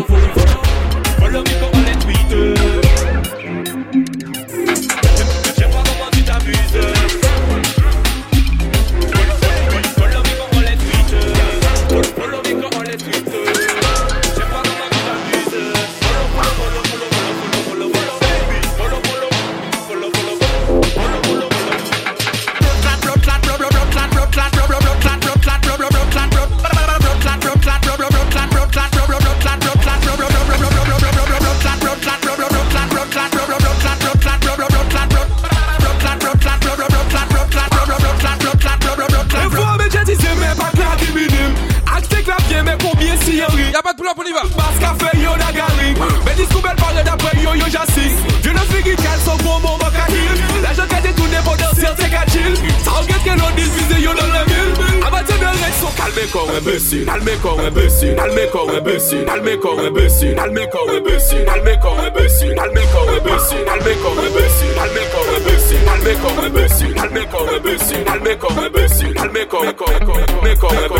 imbécile. 56.78 57.06
Calmés 57.06 57.38
comme 57.42 57.60
imbécile. 57.60 58.16
Calmés 58.16 58.48
comme 58.52 58.70
imbécile. 58.70 59.26
Calmés 59.26 59.58
comme 59.58 59.80
imbécile. 59.80 60.36
Calmés 60.36 60.70
comme 60.70 60.90
imbécile. 60.90 61.46
Calmés 61.46 61.78
comme 61.82 62.00
imbécile. 62.00 62.56
Calmés 62.56 62.88
comme 62.92 63.10
imbécile. 63.18 63.66
Calmés 63.66 63.98
comme 64.02 64.20
imbécile. 64.20 64.76
Calmés 64.76 65.08
comme 65.12 65.30
imbécile. 65.36 65.84
Calmés 65.86 66.16
comme 66.22 66.40
imbécile. 66.46 66.94
Calmés 66.94 67.28
comme 67.28 67.50
imbécile. 67.50 68.04
Calmés 68.06 68.38
comme 68.38 68.60
imbécile. 68.60 69.14
Calmés 69.14 69.48
comme 69.48 69.74
comme 69.74 70.00
comme 70.00 70.26
comme 70.58 70.78
comme 70.78 71.00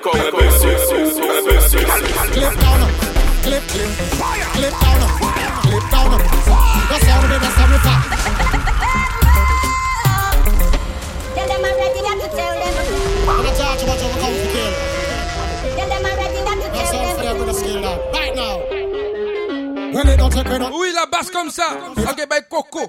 comme 0.00 0.20
imbécile. 0.20 0.70
Imbécile. 1.30 1.86
Clip 2.30 2.54
down, 2.60 2.80
clip, 3.42 3.64
clip, 3.68 3.90
clip 4.54 4.74
down, 4.80 5.00
clip 5.62 5.84
down. 5.90 6.10
The 6.90 6.96
sound 7.06 7.29
Oui, 20.72 20.88
la 20.94 21.06
basse 21.06 21.30
comme 21.30 21.50
ça. 21.50 21.64
Ok, 21.96 22.28
bye, 22.28 22.40
Coco. 22.48 22.80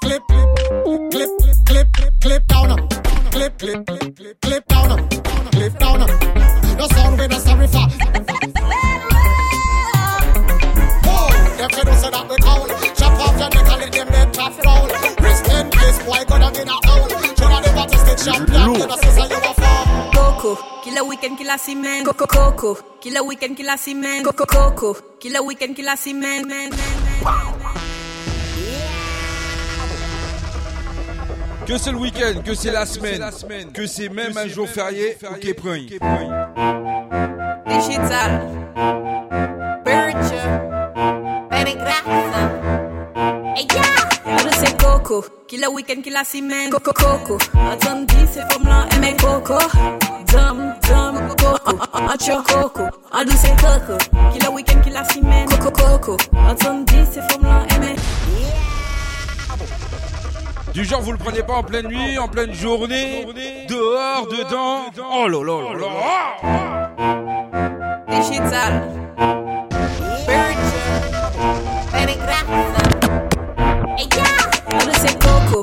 Clip, 0.00 0.22
clip, 0.28 1.10
clip, 1.10 1.30
clip, 1.66 1.88
clip, 1.92 2.12
clip 2.20 2.46
down. 2.48 2.76
Clip, 3.30 3.56
clip, 3.58 3.84
clip, 3.86 4.40
clip, 4.40 4.63
kila 21.44 21.58
semaine. 21.58 22.04
Coco 22.04 22.26
Coco, 22.26 22.78
kila 23.00 23.22
weekend 23.22 23.54
kila 23.54 23.76
semaine. 23.76 24.24
Coco 24.24 24.46
Coco, 24.46 24.96
kila 25.20 25.42
weekend 25.42 25.76
kila 25.76 25.94
semaine. 25.94 26.48
Que 31.66 31.76
c'est 31.78 31.92
le 31.92 31.98
week-end, 31.98 32.40
que 32.42 32.54
c'est 32.54 32.70
la 32.70 32.86
semaine, 32.86 33.72
que 33.74 33.86
c'est 33.86 34.08
même 34.08 34.34
un 34.38 34.48
jour 34.48 34.66
férié. 34.66 35.18
Ok, 35.22 35.54
prends. 35.54 35.74
Digital. 37.68 38.40
Peligrosa. 41.50 42.40
Hey, 43.54 43.66
yeah. 43.70 44.38
Je 44.38 44.48
sais 44.48 44.74
Coco, 44.78 45.24
kila 45.46 45.68
weekend 45.68 46.02
kila 46.02 46.24
semaine. 46.24 46.70
Coco 46.70 46.92
Coco, 46.94 47.36
attendez 47.70 48.26
ces 48.32 48.40
femmes-là 48.50 48.86
aimer 48.96 49.14
Coco. 49.18 49.58
Dum 50.34 50.74
dum 50.88 51.28
Coco, 51.28 51.78
atcho 52.12 52.42
Coco. 52.42 52.82
Adou 53.12 53.32
c'est 53.40 53.54
Coco, 53.54 53.96
kila 54.32 54.50
weekend 54.50 54.82
kila 54.82 55.04
semaine. 55.04 55.48
Coco 55.48 55.70
Coco, 55.70 56.16
attendez 56.48 57.04
ces 57.12 57.22
femmes-là 57.22 57.64
aimer. 57.76 57.94
Du 60.72 60.84
genre, 60.84 61.00
vous 61.02 61.12
le 61.12 61.18
prenez 61.18 61.44
pas 61.44 61.52
en 61.54 61.62
pleine 61.62 61.86
nuit, 61.86 62.18
en 62.18 62.26
pleine 62.26 62.52
journée, 62.52 63.24
dehors, 63.68 64.26
dedans. 64.26 64.86
Oh 65.12 65.28
là 65.28 65.40
là 65.44 65.60
là 65.72 65.78
là. 65.78 66.90
Digital. 68.08 68.82
Birch. 70.26 70.74
Peligrosa. 71.92 72.83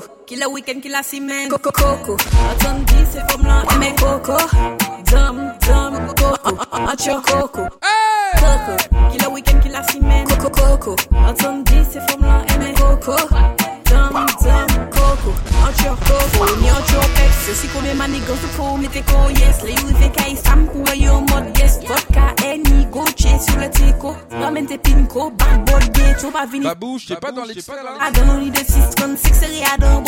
coco. 0.02 0.52
Weekend, 0.54 0.82
killer 0.82 1.04
semen. 1.04 1.50
Coco, 1.50 1.72
coco. 1.72 2.18
Attendez, 2.52 3.06
c'est 3.12 3.32
comme 3.32 3.46
là, 3.46 3.64
mais 3.80 3.94
coco. 3.96 4.38
Dum, 5.06 5.54
dum, 5.66 6.08
coco. 6.08 6.58
Attire 6.90 7.22
coco. 7.22 7.64
Coco. 8.36 9.10
Killer 9.12 9.32
weekend, 9.32 9.62
killer 9.62 9.84
semen. 9.92 10.26
Coco, 10.28 10.50
coco. 10.50 10.96
Attendez, 11.28 11.84
c'est 11.92 12.06
comme 12.10 12.22
là, 12.26 12.44
mais 12.60 12.74
coco. 12.74 13.16
Dum, 13.86 14.26
dum, 14.42 14.90
coco. 14.92 15.51
An 15.62 15.74
chorko, 15.80 16.18
fon 16.36 16.66
yon 16.66 16.82
chorpek 16.90 17.32
Se 17.46 17.56
si 17.56 17.68
kome 17.74 17.94
manigans 17.98 18.46
ou 18.46 18.54
fome 18.56 18.88
te 18.94 19.02
koyes 19.10 19.64
Le 19.66 19.76
yu 19.78 19.98
veka 20.02 20.28
isam 20.32 20.68
kouwe 20.72 20.96
yo 21.00 21.22
mod 21.30 21.58
yes 21.60 21.80
Vodka 21.88 22.34
e 22.46 22.58
ni 22.58 22.82
sur 23.42 23.58
le 23.60 23.70
teko 23.70 24.16
Ramen 24.32 24.68
te 24.68 24.78
pinko, 24.78 25.32
barbol 25.32 25.82
geto 25.94 26.32
Pa 26.32 26.46
vini 26.46 26.66
Babou, 26.66 26.98
j'te 26.98 27.20
pas 27.20 27.32
dans 27.32 27.44
l'extrait 27.44 27.82
ni 28.40 28.52
de 28.52 28.60
adan 29.74 30.04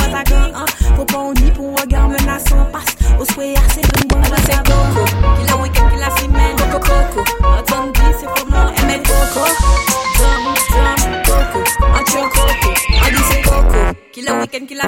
pa 1.06 1.18
ou 1.20 1.34
ni 1.34 1.52
pou 1.52 1.74
wagan 1.78 2.10
menasan 2.10 2.66
Pas, 2.72 2.86
ou 3.20 3.26
ven 3.26 4.08
bon 4.08 4.22
la 4.30 4.38
se 4.38 4.58
Ki 5.38 5.44
la 5.48 5.56
ki 5.90 5.98
la 5.98 6.10
koko 6.72 6.96
koko 7.14 7.22
Atan 7.58 7.92
di 7.94 8.08
se 8.20 8.26
fom 8.26 8.50
nan 8.50 8.74
koko 9.04 9.44
koko 11.24 12.34
se 13.30 13.42
koko 13.48 13.94
Ki 14.14 14.22
la 14.22 14.32
ki 14.48 14.76
la 14.76 14.88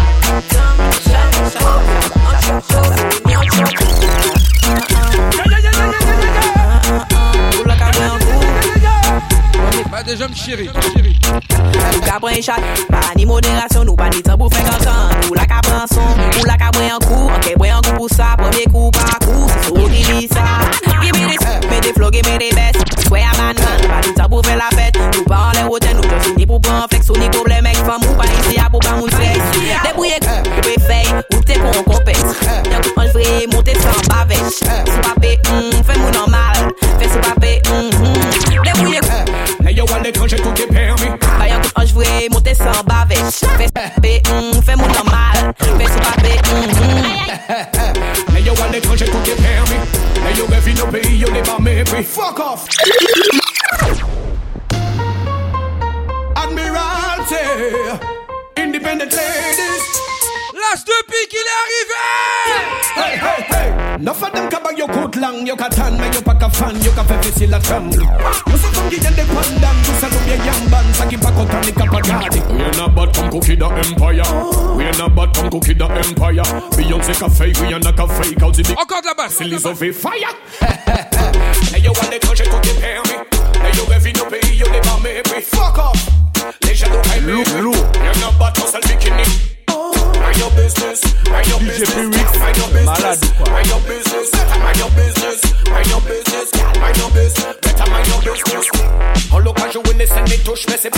deja 10.11 10.27
m 10.27 10.33
chiri 10.35 10.67
Nou 10.67 12.01
ka 12.03 12.17
pren 12.19 12.41
chak, 12.43 12.59
pa 12.91 12.99
ni 13.15 13.23
moderasyon 13.25 13.85
Nou 13.87 13.95
pa 13.95 14.09
ni 14.11 14.19
tan 14.25 14.35
pou 14.39 14.51
frekansan 14.51 15.13
Nou 15.23 15.37
la 15.37 15.45
ka 15.47 15.61
pren 15.63 15.87
son, 15.87 16.09
nou 16.35 16.43
la 16.49 16.57
ka 16.59 16.71
pren 16.75 16.97
an 16.97 17.05
kou 17.05 17.29
An 17.31 17.39
ke 17.45 17.53
pren 17.55 17.77
an 17.77 17.85
kou 17.85 18.01
pou 18.01 18.11
sa, 18.11 18.33
pren 18.39 18.51
de 18.57 18.65
kou 18.73 18.91
pa 18.97 19.15
kou 19.23 19.47
Se 19.47 19.69
sou 19.69 19.87
di 19.87 20.03
li 20.09 20.27
sa 20.27 20.59
Gime 20.83 21.29
de 21.31 21.37
sou, 21.39 21.69
me 21.71 21.79
de 21.85 21.93
flow, 21.95 22.11
man 22.27 22.43
man, 23.39 23.55
nou 23.63 23.87
pa 23.87 24.01
ni 24.03 24.59
la 24.59 24.67
fèt 24.75 24.99
Nou 24.99 25.23
pa 25.31 25.39
an 25.47 25.55
lè 25.59 25.63
woten, 25.69 25.95
nou 25.95 26.11
te 26.11 26.19
fini 26.27 26.49
pou 26.49 26.59
pren 26.59 26.83
flek 26.91 27.07
Sou 27.07 27.15
ni 27.15 27.31
problem 27.31 27.71
ek 27.71 27.79
fam, 27.87 28.03
ou 28.03 28.19
pa 28.19 28.27
isi 28.41 28.59
a 28.59 28.67
pou 28.73 28.83
pa 28.83 28.97
moun 28.99 29.15
sek 29.15 29.39
Debouye 29.87 30.19
kou, 30.27 30.43
ou 30.57 30.67
pe 30.67 30.75
fey, 30.89 31.07
ou 31.37 31.43
te 31.47 31.61
kon 31.63 31.83
kompet 31.87 32.19
Nyan 32.67 32.83
kou 32.89 32.99
an 32.99 33.15
vre, 33.15 33.31
monte 33.55 33.79
san 33.79 34.03
pa 34.11 34.25
vech 34.27 34.59
Sou 34.59 35.07
pa 35.07 35.15
pe, 35.23 35.37
Kan 40.21 40.29
jè 40.29 40.37
koute 40.37 40.67
permi 40.69 41.07
Bayan 41.39 41.63
kout 41.65 41.79
anj 41.81 41.95
vwe, 41.97 42.05
mote 42.29 42.53
san 42.53 42.77
bave 42.85 43.17
Fè 43.33 43.87
be, 44.03 44.11
fè 44.61 44.75
moun 44.77 44.93
yo 50.37 50.45
yo 51.17 51.27
yo 51.33 51.57
me 51.59 52.03
Fuck 52.03 52.39
off. 52.39 52.67
long, 65.41 65.47
you 65.47 65.55
can 65.55 65.71
tan, 65.71 65.97
make 65.97 66.13
you 66.13 66.21
pack 66.21 66.41
a 66.41 66.49
fan, 66.49 66.75
you 66.81 66.91
can 66.91 67.05
pepper 67.05 67.31
still 67.31 67.53
a 67.53 67.59
tram. 67.59 67.85
Musa 67.87 68.69
fungi 68.71 68.97
and 69.07 69.15
the 69.15 69.23
pandan, 69.33 69.75
Musa 69.85 70.07
do 70.09 70.19
be 70.25 70.31
a 70.31 70.45
young 70.45 70.69
band, 70.69 70.95
Saki 70.95 71.17
pack 71.17 71.33
out 71.33 71.53
and 71.53 71.63
the 71.65 71.71
capagardi. 71.71 72.41
We 72.53 72.61
are 72.61 72.71
not 72.77 72.95
but 72.95 73.13
come 73.13 73.31
cookie 73.31 73.55
the 73.55 73.67
empire. 73.67 74.75
We 74.75 74.83
are 74.85 74.97
not 74.97 75.15
but 75.15 75.33
come 75.33 75.49
cookie 75.49 75.73
the 75.73 75.85
empire. 75.85 76.43
Beyonce 76.75 77.13
fake, 77.37 77.59
we 77.61 77.73
are 77.73 77.79
not 77.79 77.97
fake. 77.97 78.39
cause 78.39 78.59
it 78.59 78.67
be. 78.67 78.75
Oh, 78.77 78.85
God, 78.85 79.05
la 79.05 79.13
basse. 79.13 79.37
Silly 79.37 79.57
Sophie, 79.57 79.91
fire. 79.91 80.33
Hey, 81.71 81.79
you 81.79 81.91
want 81.91 82.11
the 82.11 82.19
country 82.19 82.45
cookie 82.47 82.73
pair 82.81 83.01
me? 83.03 83.15
Hey, 83.61 83.71
you 83.77 83.85
every 83.93 84.11
no 84.13 84.25
pay, 84.25 84.53
you 84.53 84.65
never 84.65 84.99
make 85.01 85.25
me. 85.31 85.41
Fuck 85.41 85.77
off. 85.77 86.09
Les 86.63 86.75
jaloux, 86.75 87.01
I 87.05 87.19
mean. 87.21 87.37
Look, 87.37 87.47
look. 87.53 87.95
You're 87.95 88.19
not 88.19 88.37
but 88.37 88.57
hustle 88.57 88.81
bikini. 88.81 89.60
Mind 90.41 90.55
your 90.55 90.63
business, 90.63 91.01
mind 91.29 91.47
your 91.47 91.59
business, 91.59 91.95
mind 92.39 92.57
your 92.57 92.67
business, 92.73 93.21
mind 93.45 93.67
your 93.67 93.79
business, 93.81 94.31
mind 94.57 94.77
your 94.79 94.89
business, 94.89 95.41
mind 95.69 95.87
your 95.87 96.01
business, 96.01 96.49
mind 96.81 96.97
your 96.97 97.11
business, 97.11 97.57
better 97.61 97.91
mind 97.91 98.07
your 98.07 98.21
business. 98.23 98.65
On 99.31 99.37
l'occasion, 99.37 99.83
on 99.85 99.99
essaie 99.99 100.23
de 100.23 100.43
toucher, 100.43 100.65
mais 100.69 100.79
c'est 100.81 100.91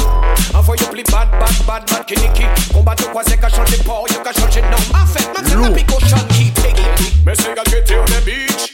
Envoie 0.55 0.77
yo 0.77 0.87
plus 0.87 1.03
bad, 1.11 1.29
bad, 1.31 1.65
bad, 1.67 1.83
bad, 1.91 2.05
kiniki. 2.05 2.45
Combat 2.73 2.95
de 2.95 3.03
quoi 3.03 3.21
c'est 3.27 3.35
qu'à 3.37 3.49
changer 3.49 3.75
port, 3.83 4.05
yo 4.13 4.21
qu'à 4.23 4.31
changer 4.31 4.61
nom. 4.61 4.77
En 4.93 5.05
fait, 5.05 5.27
même 5.35 5.45
c'est 5.45 5.55
la 5.55 5.69
pico 5.71 5.99
shot 5.99 6.25
qui 6.29 6.45
piggy. 6.45 6.85
Mais 7.25 7.33
c'est 7.35 7.53
qu'à 7.53 7.63
quitter 7.63 7.97
on 7.99 8.05
the 8.05 8.23
beach. 8.23 8.71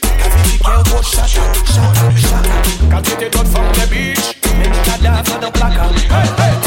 Quand 2.90 3.02
t'étais 3.02 3.28
toute 3.28 3.48
from 3.48 3.66
the 3.72 3.88
beach. 3.90 4.20
Mais 4.56 4.70
cadavre 4.84 5.40
dans 5.40 5.50
placard. 5.50 5.90
Hey, 5.96 6.28
hey, 6.38 6.59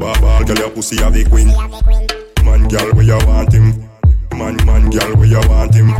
Ball 0.00 0.44
girl, 0.44 0.56
your 0.56 0.70
pussy 0.70 0.96
have 0.96 1.14
a 1.14 1.24
queen. 1.28 1.48
Man, 2.42 2.68
girl, 2.68 2.90
where 2.94 3.04
you 3.04 3.18
want 3.26 3.52
him? 3.52 3.84
Man, 4.32 4.56
man, 4.64 4.88
girl, 4.88 5.14
where 5.14 5.26
you 5.28 5.40
want 5.46 5.74
him? 5.74 5.90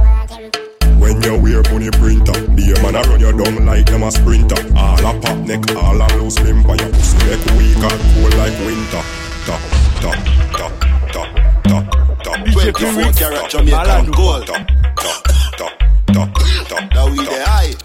When 0.98 1.20
you 1.20 1.36
wear 1.36 1.62
bunny 1.64 1.90
printer, 1.90 2.32
be 2.56 2.72
a 2.72 2.80
man 2.80 2.96
a 2.96 3.02
run 3.02 3.20
you 3.20 3.30
down 3.30 3.66
like 3.66 3.84
them 3.84 4.02
a 4.02 4.10
sprinter. 4.10 4.56
All 4.74 5.04
a 5.04 5.20
pop 5.20 5.36
neck, 5.46 5.76
all 5.76 6.00
a 6.00 6.06
loose 6.16 6.40
limb, 6.40 6.62
but 6.62 6.80
your 6.80 6.88
pussy 6.88 7.18
make 7.28 7.44
weak 7.60 7.76
and 7.76 8.00
cold 8.16 8.34
like 8.40 8.56
winter. 8.64 9.04
Ta, 9.44 9.60
ta, 10.00 10.12
ta, 10.56 10.68
ta, 11.12 11.22
ta, 11.62 11.76
ta. 12.24 12.32
24 12.52 13.12
karat 13.12 13.50
Jamaican 13.50 14.10
gold. 14.12 14.46
Ta, 14.46 14.64
ta, 14.96 15.12
ta, 15.58 15.68
ta, 16.06 16.32
ta. 16.68 16.88
Now 16.94 17.10
we 17.10 17.16
the 17.16 17.44
high. 17.44 17.76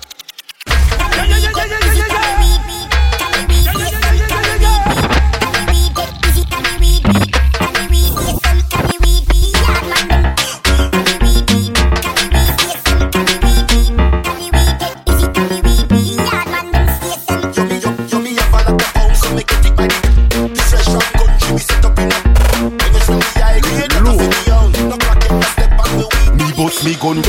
Gun 27.06 27.22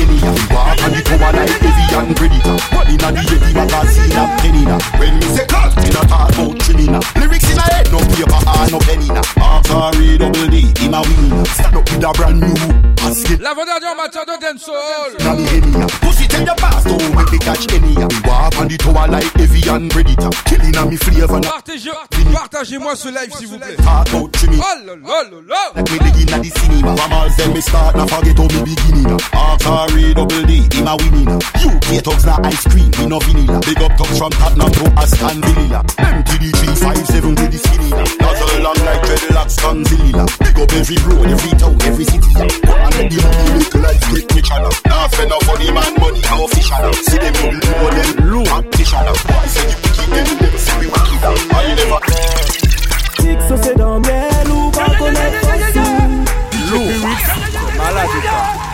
like 1.36 1.50
heavy 1.60 1.84
and 1.96 2.16
predator. 2.16 2.56
One 2.72 2.88
inna 2.88 3.08
the 3.12 3.22
heavy 3.28 3.52
magazine 3.52 4.16
of 4.16 4.30
penina 4.40 4.76
When 4.98 5.18
me 5.18 5.26
say 5.36 5.46
cut, 5.46 5.76
me 5.76 5.90
not 5.90 6.08
talk 6.08 6.32
about 6.32 6.56
trimina 6.64 7.00
Lyrics 7.20 7.50
in 7.50 7.58
a 7.58 7.62
head, 7.62 7.92
no 7.92 7.98
paper 7.98 8.40
or 8.40 8.66
no 8.72 8.78
penina 8.80 9.22
Archery 9.36 10.18
double 10.18 10.48
D, 10.48 10.72
him 10.80 10.94
a 10.94 11.00
winner 11.02 11.44
Stand 11.44 11.76
up 11.76 11.84
with 11.90 12.04
a 12.04 12.12
brand 12.12 12.40
new 12.40 12.86
basket. 12.96 13.40
L'avant-dernier 13.40 13.92
amateur 13.92 14.24
de 14.24 14.36
dancehall. 14.40 15.36
Me 15.36 15.44
henia 15.46 15.86
Pussy 16.00 16.26
tell 16.26 16.44
your 16.44 16.56
catch 17.38 17.72
any 17.74 17.94
like 19.08 19.68
and 19.68 19.90
predator. 19.90 20.30
Killing 20.44 20.76
a 20.76 20.86
me 20.86 20.96
flavor 20.96 21.40
Partagez- 21.40 21.92
Partagez-moi 22.32 22.96
ce 22.96 23.08
live 23.08 23.32
s'il 23.36 23.48
vous 23.48 23.58
plaît. 23.58 23.76
Talk 23.76 24.08
about 24.08 24.32
trimina 24.32 24.64
Oh. 25.06 25.72
Like 25.74 25.90
me 25.90 25.98
the 25.98 26.50
cinema. 26.60 26.94
Mammals 26.94 27.36
then 27.36 27.52
me 27.52 27.60
start 27.60 27.96
now 27.96 28.06
forget 28.06 28.36
how 28.36 28.44
me 28.44 28.64
beginning 28.64 29.06
Archery 29.66 30.14
double 30.14 30.42
D, 30.46 30.62
him 30.70 30.86
a 30.86 30.94
winning 30.96 31.26
UK 31.26 31.98
thugs 32.04 32.24
na 32.24 32.38
ice 32.46 32.62
cream, 32.70 32.90
we 32.98 33.06
no 33.06 33.18
vanilla 33.18 33.60
Big 33.66 33.82
up 33.82 33.92
thugs 33.98 34.18
from 34.18 34.30
Tottenham 34.30 34.70
to 34.70 34.84
Aston 34.94 35.42
Villa 35.42 35.82
MTD 35.98 36.54
357 36.54 37.34
with 37.34 37.50
the 37.50 37.58
skinny 37.58 37.90
Nozzle 37.90 38.62
long 38.62 38.78
like 38.86 39.02
dreadlocks 39.02 39.58
Godzilla 39.58 40.24
Big 40.38 40.58
up 40.62 40.72
every 40.72 40.96
road, 41.02 41.26
every 41.26 41.50
town, 41.58 41.74
every 41.82 42.04
city 42.06 42.30
And 42.38 42.94
let 42.94 43.10
the 43.10 43.18
money 43.26 43.58
make 43.58 43.74
life 43.74 44.04
get 44.06 44.34
richer 44.38 44.60
now 44.62 44.70
Now 44.86 45.08
spend 45.10 45.30
no 45.30 45.38
funny 45.42 45.70
man 45.74 45.92
money, 45.98 46.22
no 46.30 46.44
official 46.46 46.92
See 47.02 47.18
them 47.18 47.34
in 47.42 47.58
low, 47.58 47.90
them 47.90 48.10
low 48.30 48.44
Tactician 48.46 49.02
Why 49.02 49.46
say 49.50 49.66
you 49.66 49.78
wicked, 49.82 50.08
them 50.14 50.26
never 50.46 50.58
see 50.62 50.78
me 50.78 50.86
wicked 50.86 51.22
I 51.26 51.74
never 51.74 52.00
Six, 53.18 53.66
c'est 53.66 53.74
dans 53.76 53.98
miel 53.98 54.46
ou 54.46 54.70
pas 54.70 54.94
connaître 54.94 55.42
Malade 57.76 58.08
ou 58.14 58.20
pas 58.22 58.65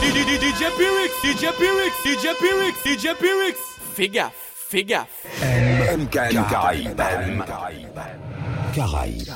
DJ 0.00 0.64
Pyrix, 0.76 1.12
DJ 1.22 1.52
Pyrix, 1.58 1.92
DJ 2.04 2.26
Pyrix, 2.38 2.74
DJ 2.84 3.14
Pyrix. 3.18 3.56
Fais 3.94 4.08
gaffe, 4.08 4.32
fais 4.70 4.84
gaffe. 4.84 5.26
MKM 5.42 6.42
Caraïbes. 6.50 7.02
Caraïbes. 8.74 9.28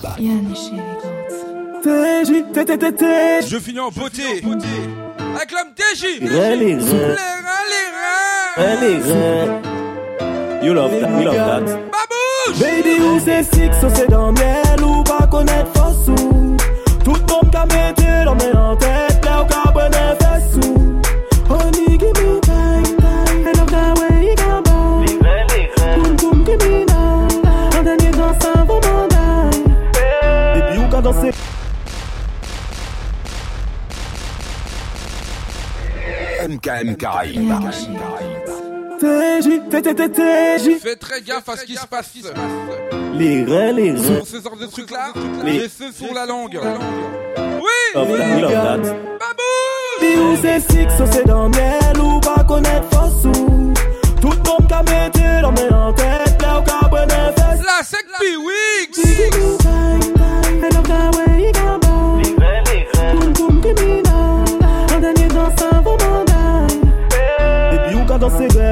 TJ. 1.82 2.30
Je 3.46 3.58
finis 3.58 3.80
en 3.80 3.90
beauté. 3.90 4.42
Avec 5.36 5.52
l'homme 5.52 5.74
TJ. 5.76 6.20
Reins. 6.22 6.80
Hey, 8.56 9.00
reins. 9.02 9.62
You 10.62 10.72
love 10.72 10.92
that, 10.98 11.10
you 11.20 11.24
love 11.24 11.36
that. 11.36 11.60
Babouche. 11.60 12.58
Baby, 12.58 13.00
ou 13.02 13.20
c'est 13.20 13.42
six, 13.42 13.70
c'est 13.94 14.08
dans 14.08 14.32
miel 14.32 14.82
ou 14.82 15.02
pas 15.02 15.26
connaître 15.26 15.70
Fossou. 15.74 16.56
Tout 17.04 17.12
le 17.12 17.32
monde 17.32 17.50
qu'a 17.52 17.66
metté 17.66 18.24
dans 18.24 18.32
en 18.58 18.76
tête, 18.76 19.22
là 19.24 19.42
où 19.42 19.46
qu'a 19.46 20.23
Dansé. 31.04 31.30
MKM 36.48 36.96
Caraïbes. 36.96 37.52
TJ, 39.00 39.60
TTTJ. 39.70 40.78
Fais 40.80 40.96
très 40.96 41.20
gaffe 41.20 41.46
à 41.48 41.56
ce 41.58 41.64
qui 41.66 41.74
se 41.74 41.86
passe. 41.86 42.10
Les 43.14 43.44
reins, 43.44 43.72
les 43.72 43.92
reins. 43.92 44.02
Sur 44.02 44.26
ces 44.26 44.40
sortes 44.40 44.58
de 44.60 44.66
trucs-là, 44.66 45.12
Les- 45.44 45.58
laissez 45.58 45.92
sur 45.92 46.14
la 46.14 46.24
langue. 46.24 46.58
Oui 47.38 47.92
that. 48.50 48.78
Puis 50.00 50.16
où 50.18 50.36
c'est 50.40 50.60
six, 50.60 50.88
ça 50.96 51.04
c'est 51.12 51.26
dans 51.26 51.50
miel 51.50 52.00
ou 52.02 52.18
pas 52.20 52.42
connaître 52.44 52.88
force 52.90 53.24
ou 53.26 53.72
Tout 54.22 54.30
le 54.30 54.36
monde 54.36 54.66
dans 54.68 54.82
mes 54.82 55.10
en 55.74 55.92
tête, 55.92 56.40
là 56.40 56.60
où 56.60 56.62
qu'a 56.62 56.88
bonne 56.88 57.10
fesse 57.10 57.60
La 57.62 57.84
sec 57.84 58.04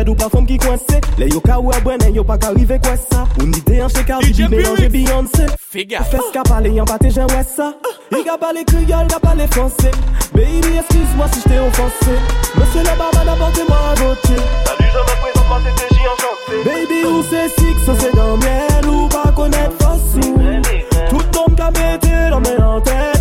red 0.02 0.08
ou 0.08 0.14
pa 0.14 0.28
femme 0.28 0.46
qui 0.46 0.58
coince. 0.58 0.80
Les 1.18 1.28
yo 1.28 1.40
ka 1.40 1.58
ou 1.60 1.72
abwene 1.72 2.12
yo 2.14 2.24
pa 2.24 2.38
ka 2.38 2.50
rive 2.50 2.78
kwa 2.80 2.96
sa 2.96 3.26
Ou 3.40 3.46
ni 3.46 3.60
de 3.60 3.80
an 3.82 3.88
che 3.88 4.04
Cardi 4.04 4.32
B 4.32 4.50
mélange 4.50 4.88
Beyoncé. 4.88 5.46
Fais 5.58 5.84
gaffe. 5.86 6.10
Fes 6.10 6.30
ka 6.32 6.42
pale 6.42 6.72
yon 6.74 6.84
pate 6.84 7.10
jen 7.10 7.26
wè 7.30 7.42
sa 7.44 7.72
I 8.12 8.22
ka 8.24 8.36
pale 8.38 8.64
kriol, 8.64 9.06
ka 9.08 9.18
pale 9.20 9.46
français. 9.48 9.92
Baby 10.34 10.78
excuse-moi 10.78 11.26
si 11.32 11.40
j't'ai 11.40 11.58
offensé. 11.58 12.14
Monsieur 12.56 12.80
le 12.80 12.98
barman 12.98 13.28
apportez-moi 13.28 13.78
un 13.90 13.94
votier 13.94 14.36
Salut 14.64 14.90
je 14.92 14.98
me 14.98 15.20
présente 15.22 15.48
moi 15.48 15.60
c'est 15.64 15.94
TJ 15.94 16.00
enchanté. 16.12 16.64
Baby 16.64 17.04
ou 17.06 17.22
c'est 17.22 17.48
six, 17.60 17.84
ça 17.86 17.92
c'est 17.98 18.14
dans 18.14 18.36
miel 18.36 18.88
ou 18.88 19.08
pas 19.08 19.32
connaître 19.32 19.72
ou 19.80 20.20
Tout 21.10 21.18
le 21.18 21.38
monde 21.38 21.56
ka 21.56 21.70
mette 21.70 22.30
dans 22.30 22.40
mes 22.40 22.62
en 22.62 23.11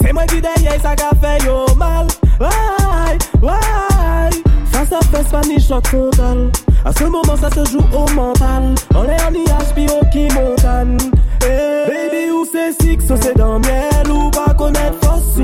C'est 0.00 0.12
moi 0.14 0.24
qui 0.24 0.40
derrière 0.40 0.80
ça 0.80 0.94
qu'a 0.96 1.10
fait 1.20 1.44
yo 1.44 1.66
mal. 1.76 2.06
Ouais, 2.40 3.18
ouais 3.42 4.30
Face 4.72 4.92
à 4.92 5.00
face, 5.12 5.28
panique, 5.30 5.60
choc 5.60 5.84
total. 5.90 6.50
À 6.84 6.92
ce 6.92 7.04
moment, 7.04 7.36
ça 7.36 7.50
se 7.50 7.70
joue 7.70 7.84
au 7.92 8.10
mental. 8.12 8.74
On 8.94 9.04
est 9.04 9.22
en 9.22 9.34
IH, 9.34 9.72
puis 9.74 9.86
au 9.88 10.04
qui 10.10 10.26
montagne 10.34 10.96
Eh, 11.42 11.86
Baby, 11.86 12.30
où 12.32 12.46
c'est 12.50 12.72
six, 12.82 13.06
ça 13.06 13.14
c'est 13.20 13.36
dans 13.36 13.58
miel 13.58 14.10
Ou 14.10 14.30
pas 14.30 14.54
connaître 14.54 14.98
force 15.02 15.36
ou 15.38 15.42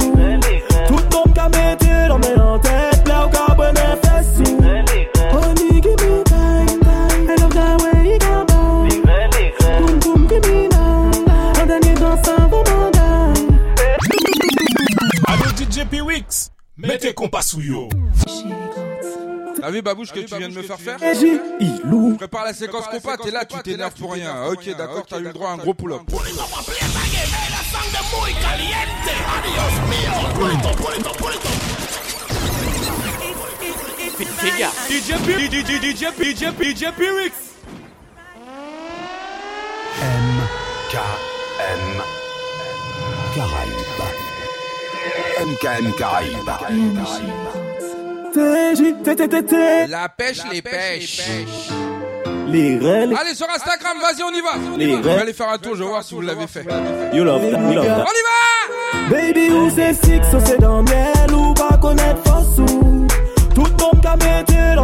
Tout 0.89 0.97
le 0.97 1.17
monde 1.17 1.35
qu'a 1.35 1.49
mettre 1.51 1.87
dans 2.09 2.19
mes 2.19 2.41
en 2.41 2.59
mettez 17.11 17.15
compas 17.15 17.43
sous 17.43 17.61
yo. 17.61 17.89
T'as 19.61 19.71
vu 19.71 19.83
Babouche 19.83 20.11
que 20.13 20.21
tu 20.21 20.37
viens 20.37 20.49
de 20.49 20.55
me 20.55 20.63
faire 20.63 20.79
faire 20.79 20.97
Prépare 22.17 22.45
la 22.45 22.55
séquence 22.55 22.87
compas, 22.87 23.17
t'es 23.19 23.31
là, 23.31 23.45
tu 23.45 23.59
t'énerves 23.63 23.93
pour 23.95 24.13
rien. 24.13 24.47
Ok, 24.47 24.75
d'accord, 24.77 25.05
t'as 25.07 25.19
eu 25.19 25.25
le 25.25 25.33
droit 25.33 25.51
à 25.51 25.53
un 25.53 25.59
gros 25.59 25.75
pull-up. 25.75 26.01
DJ 34.89 35.13
P, 35.25 35.49
DJ, 35.49 35.65
DJ 35.65 35.99
DJ 35.99 36.03
P, 36.57 36.61
DJ 36.75 36.85
P-Wix. 36.97 37.35
MKM 40.03 42.03
Caraïbes. 43.35 44.20
MKM 45.41 45.93
Caraïbes. 45.97 46.51
La 49.89 50.09
pêche, 50.09 50.41
les 50.53 50.61
pêches. 50.61 51.23
Les 52.47 52.79
les 52.79 53.15
Allez 53.17 53.35
sur 53.35 53.49
Instagram, 53.49 53.97
vas-y, 54.03 54.23
on 54.23 54.31
y 54.35 54.41
va. 54.43 54.51
On 54.75 54.77
Les 54.77 54.87
va. 54.87 54.93
Je 54.93 54.97
vais 54.97 55.03
vrais. 55.13 55.23
aller 55.23 55.33
faire 55.33 55.49
un 55.49 55.57
tour, 55.59 55.75
je 55.77 55.83
vais 55.83 55.89
voir 55.89 56.03
si 56.03 56.15
vous 56.15 56.21
l'avez 56.21 56.47
fait. 56.47 56.67
You 57.15 57.25
love 57.25 57.41
that, 57.41 57.59
you 57.59 57.73
love 57.75 57.87
that 57.87 58.05
On 58.07 58.13
y 58.13 58.23
va 58.29 58.37
Baby, 59.17 59.51
où 59.51 59.71
c'est 59.71 59.95
six, 59.95 60.21
c'est 60.45 60.61
dans 60.61 60.83
miel 60.83 61.33
ou 61.33 61.55
pas 61.55 61.79
connaître 61.81 62.21
ou 62.59 63.07
Tout 63.55 63.65
le 63.65 63.71
monde 63.71 64.01
dans 64.03 64.17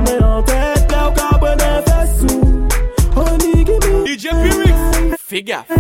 mes 0.03 0.19
en 0.25 0.43
tête 0.43 0.91
Là 0.91 1.11
où 1.11 1.13
qu'a 1.13 1.37
bonne 1.39 1.59
fesse 1.59 2.23
ou 2.35 2.67
give 3.65 3.81
me 3.91 4.07
DJ. 4.07 4.29
Fais 5.29 5.43
gaffe. 5.43 5.67
Got 5.69 5.77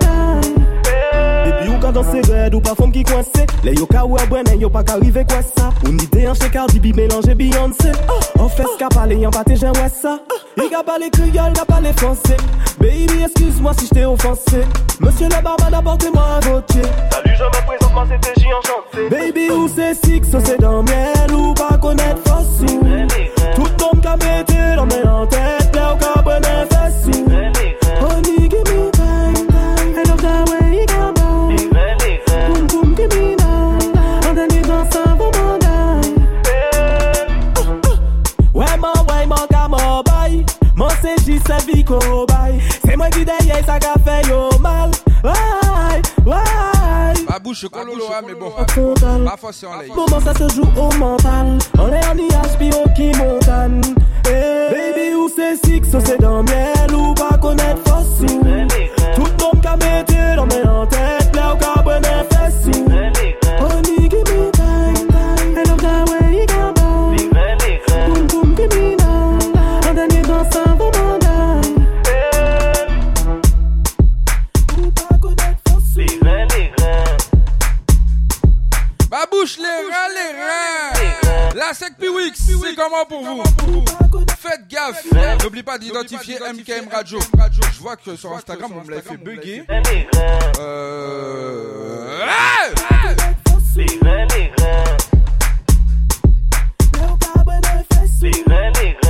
Et 1.47 1.52
puis 1.60 1.70
ou 1.70 1.78
ka 1.80 1.92
danse 1.92 2.28
red 2.28 2.55
ou 2.55 2.60
pa 2.60 2.74
femme 2.74 2.92
qui 2.92 3.02
coince 3.02 3.26
Les 3.64 3.74
yo 3.74 3.86
ka 3.86 4.05
ou 4.05 4.16
abwene 4.16 4.59
yo 4.59 4.70
pa 4.70 4.82
ka 4.82 4.94
rive 4.94 5.24
kwa 5.26 5.42
sa 5.42 5.70
Ou 5.84 5.92
ni 5.92 6.06
de 6.06 6.26
an 6.28 6.34
che 6.34 6.51
Cardi 6.51 6.78
B 6.78 6.94
mélange 6.94 7.34
Beyoncé. 7.34 7.92
En 8.38 8.48
fes 8.48 8.76
ka 8.78 8.88
pale 8.88 9.14
yon 9.14 9.30
pate 9.30 9.56
jen 9.56 9.72
wè 9.72 9.88
sa 9.88 10.18
I 10.56 10.68
ka 10.68 10.82
pale 10.82 11.10
kriol, 11.10 11.52
ka 11.55 11.64
pale 11.64 11.92
français. 11.97 12.36
Baby 12.78 13.22
excuse-moi 13.24 13.72
si 13.78 13.86
j't'ai 13.86 14.05
offensé. 14.05 14.62
Monsieur 15.01 15.28
le 15.28 15.42
barman 15.42 15.74
apportez-moi 15.74 16.22
un 16.36 16.40
votier 16.40 16.82
Salut 17.10 17.34
je 17.36 17.44
me 17.44 17.66
présente 17.66 17.94
moi 17.94 18.06
c'est 18.09 18.20
TJ 18.20 18.47
enchanté. 18.47 19.09
Baby 19.09 19.51
où 19.51 19.68
c'est 19.68 19.94
six, 19.94 20.22
ça 20.30 20.38
c'est 20.44 20.60
dans 20.60 20.82
miel 20.82 21.32
ou 21.32 21.55
pas 21.55 21.78
connaître 21.78 22.20
force 22.26 22.60
ou. 22.60 22.66
Tout 23.55 23.64
le 23.64 23.84
monde 23.84 24.02
ka 24.02 24.16
mette 24.16 24.52
dans 24.76 24.86
mes 24.86 25.09
en 25.09 25.26
C'est 41.46 41.72
Vico 41.72 41.98
boy 41.98 42.60
C'est 42.84 42.96
moi 42.96 43.08
qui 43.10 43.24
derrière 43.24 43.64
ça 43.66 43.78
qu'a 43.78 43.94
fait 44.04 44.28
yo 44.28 44.48
mal. 44.60 44.90
Ouais, 45.24 45.30
ouais 46.26 47.24
Babouche, 47.28 47.66
cololo, 47.68 48.04
ah, 48.10 48.20
mais 48.26 48.34
bon. 48.34 48.50
Total. 48.74 49.24
Pas 49.24 49.36
forcé 49.36 49.66
en 49.66 49.78
l'air. 49.78 49.90
Comment 49.94 50.20
ça 50.20 50.34
se 50.34 50.54
joue 50.54 50.68
au 50.76 50.94
mental? 50.96 51.58
On 51.78 51.88
est 51.92 52.06
en 52.06 52.16
IH 52.16 52.56
puis 52.58 52.70
au 52.70 52.88
qui 52.94 53.16
montagne. 53.18 53.80
Eh, 54.26 54.70
Baby 54.70 55.14
où 55.14 55.28
c'est 55.34 55.56
six, 55.56 55.82
c'est 55.90 56.20
dans 56.20 56.42
miel 56.42 56.94
ou 56.94 57.14
pas 57.14 57.36
connaître 57.38 57.82
force 57.88 58.20
ou 58.20 58.26
Tout 58.26 59.24
le 59.24 59.44
monde 59.44 59.78
mettre 59.80 60.36
dans 60.36 60.46
mes 60.46 60.68
en 60.68 60.86
tête 60.86 61.34
Là 61.34 61.54
où 61.54 61.58
qu'a 61.58 61.82
bonne 61.82 62.04
pour 83.08 83.22
vous 83.24 83.42
Faites 84.38 84.66
gaffe. 84.68 85.04
N'oublie 85.42 85.62
pas 85.62 85.78
d'identifier 85.78 86.38
MKM 86.38 86.88
Radio. 86.90 87.18
Je 87.72 87.80
vois 87.80 87.96
que 87.96 88.16
sur 88.16 88.32
Instagram, 88.32 88.72
on 88.74 88.84
me 88.84 88.90
l'avait 88.90 89.02
fait 89.02 89.16
bugger. 89.16 89.64
Euh... 90.58 92.26
hey 92.26 92.74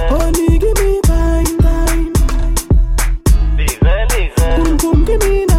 Honey, 0.09 0.59
give 0.59 0.77
me 0.78 1.01
time, 1.02 1.59
time. 1.59 2.12
Boom, 4.57 4.77
boom, 4.77 5.05
give 5.05 5.20
me 5.20 5.50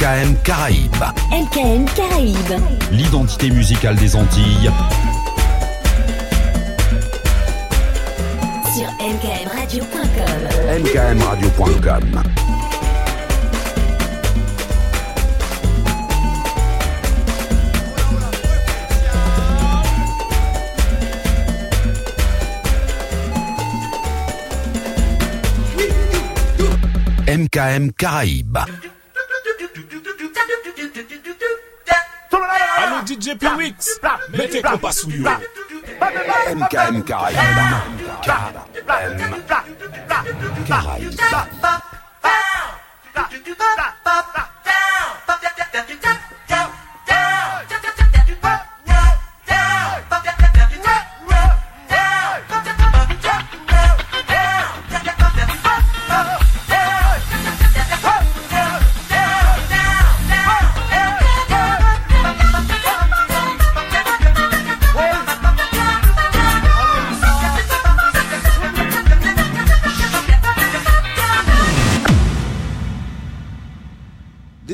MKM 0.00 0.34
Caraïbes. 0.44 1.04
MKM 1.30 1.84
Caraïbes. 1.94 2.56
L'identité 2.90 3.50
musicale 3.50 3.96
des 3.96 4.16
Antilles. 4.16 4.70
Sur 8.74 8.88
mkmradio.com. 8.96 10.40
MKMradio.com. 10.80 12.22
MKM 27.28 27.92
Caraïbes. 27.92 28.58
DJ 33.10 33.34
P. 33.34 33.44
Yo. 33.44 33.56
MK, 36.54 36.74
MK, 36.94 37.10
MK, 37.10 37.50
MK, 38.20 39.34
MK, 39.34 40.70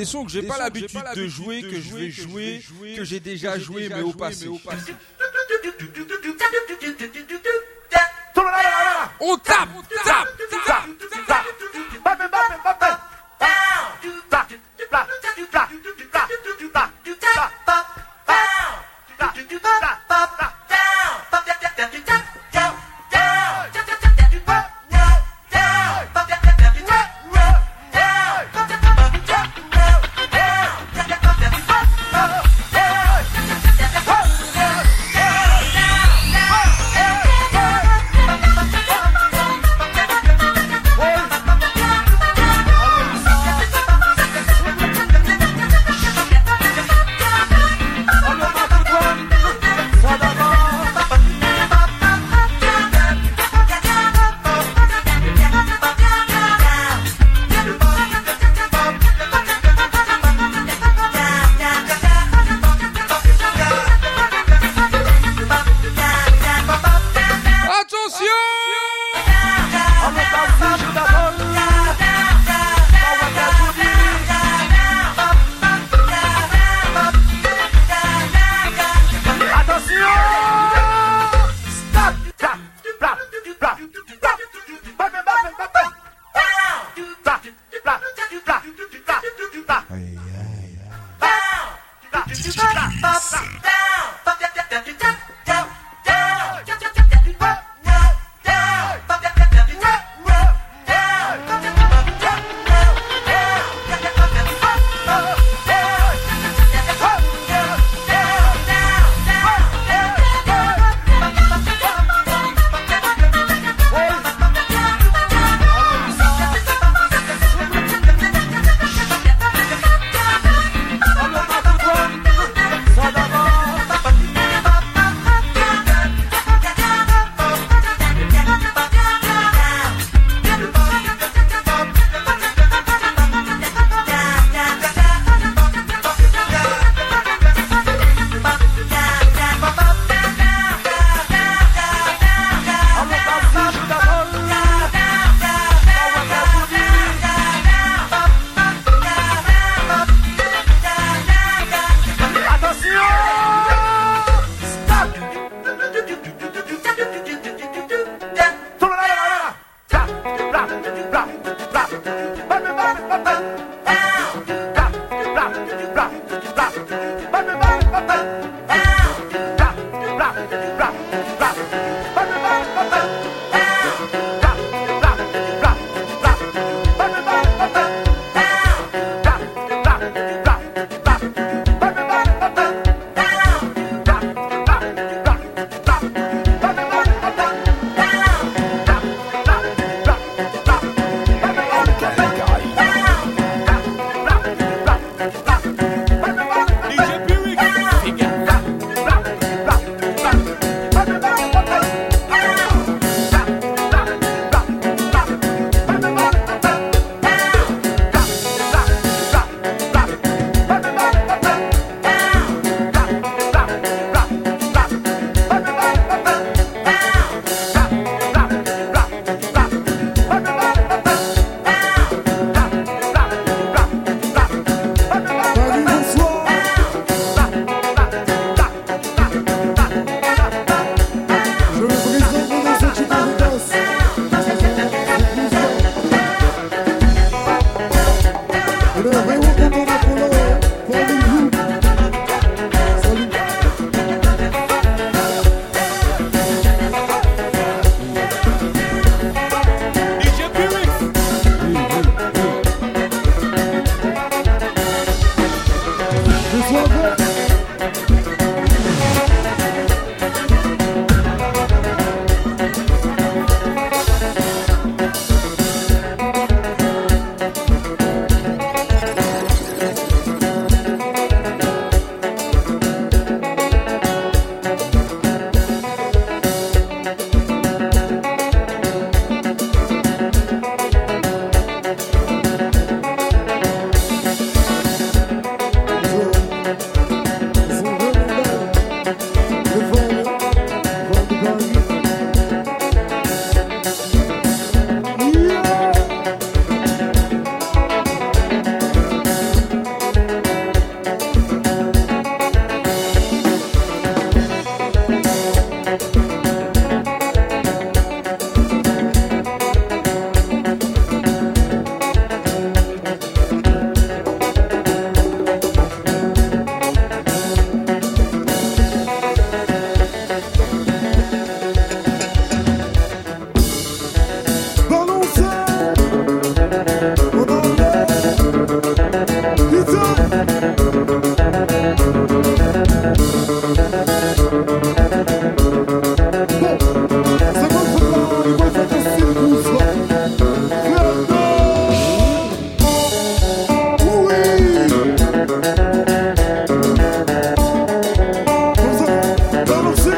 sons 0.06 0.24
que 0.24 0.30
j'ai 0.30 0.42
pas 0.42 0.58
l'habitude 0.58 1.02
de 1.14 1.26
jouer, 1.26 1.62
que 1.62 1.80
je 1.80 1.94
vais 1.94 2.10
jouer, 2.10 2.62
que 2.96 3.04
j'ai 3.04 3.20
déjà 3.20 3.58
joué, 3.58 3.88
mais 3.88 4.02
au 4.02 4.12
passé. 4.12 4.48
On 9.18 9.36
tape, 9.38 9.68
tape, 10.04 10.04
tape, 10.04 10.35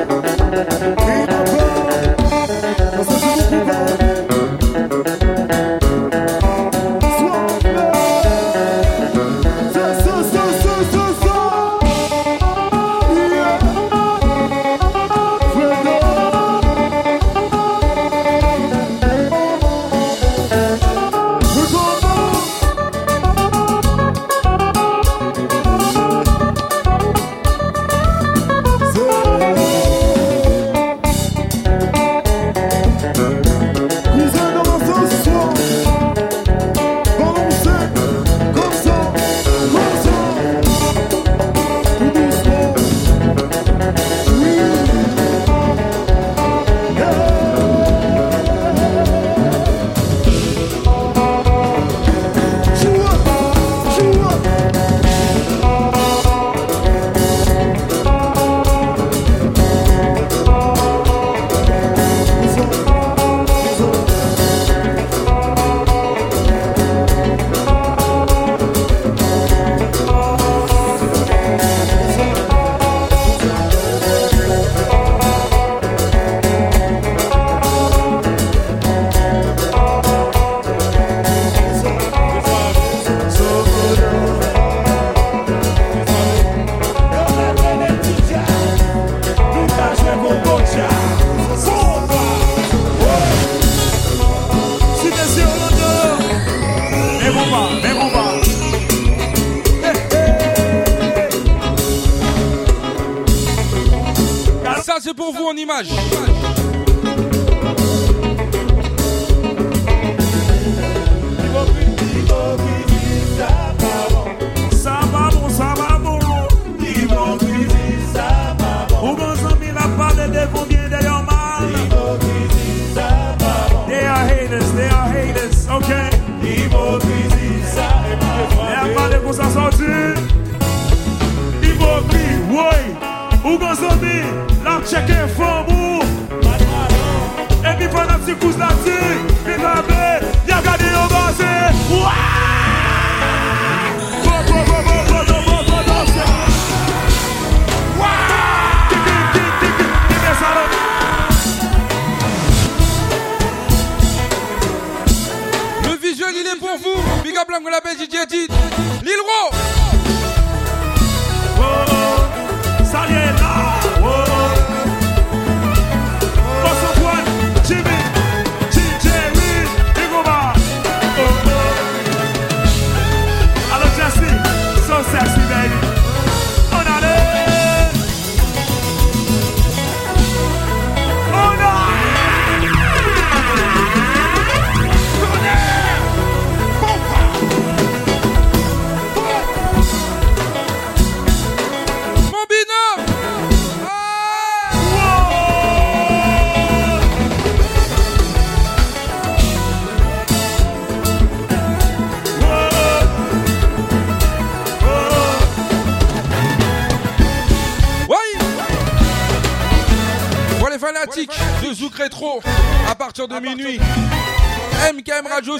People. 0.09 1.58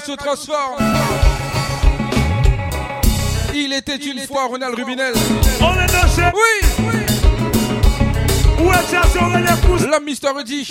Se 0.09 0.15
transforme. 0.15 0.77
Il 3.53 3.73
était 3.73 3.97
une 3.97 4.19
fois 4.21 4.45
Ronald 4.45 4.73
Rubinel. 4.75 5.13
On 5.61 5.73
est 5.75 6.33
Oui. 6.33 6.95
Où 8.59 8.71
est 8.71 9.87
L'homme 9.87 10.05
Mister 10.05 10.29
Rudy 10.35 10.65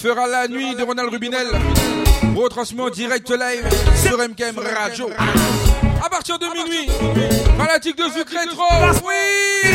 fera 0.00 0.28
la 0.28 0.46
nuit 0.46 0.76
de 0.76 0.82
Ronald 0.82 1.10
Rubinel. 1.10 1.46
Retransmission 2.36 2.84
en 2.84 2.90
direct 2.90 3.30
live 3.30 3.68
sur 3.96 4.16
MKM 4.18 4.58
Radio. 4.78 5.10
À 6.04 6.08
partir 6.08 6.38
de 6.38 6.46
minuit, 6.46 6.88
fanatique 7.58 7.96
de 7.96 8.04
Zouk 8.04 8.30
Rétro. 8.30 8.64
Oui. 9.04 9.69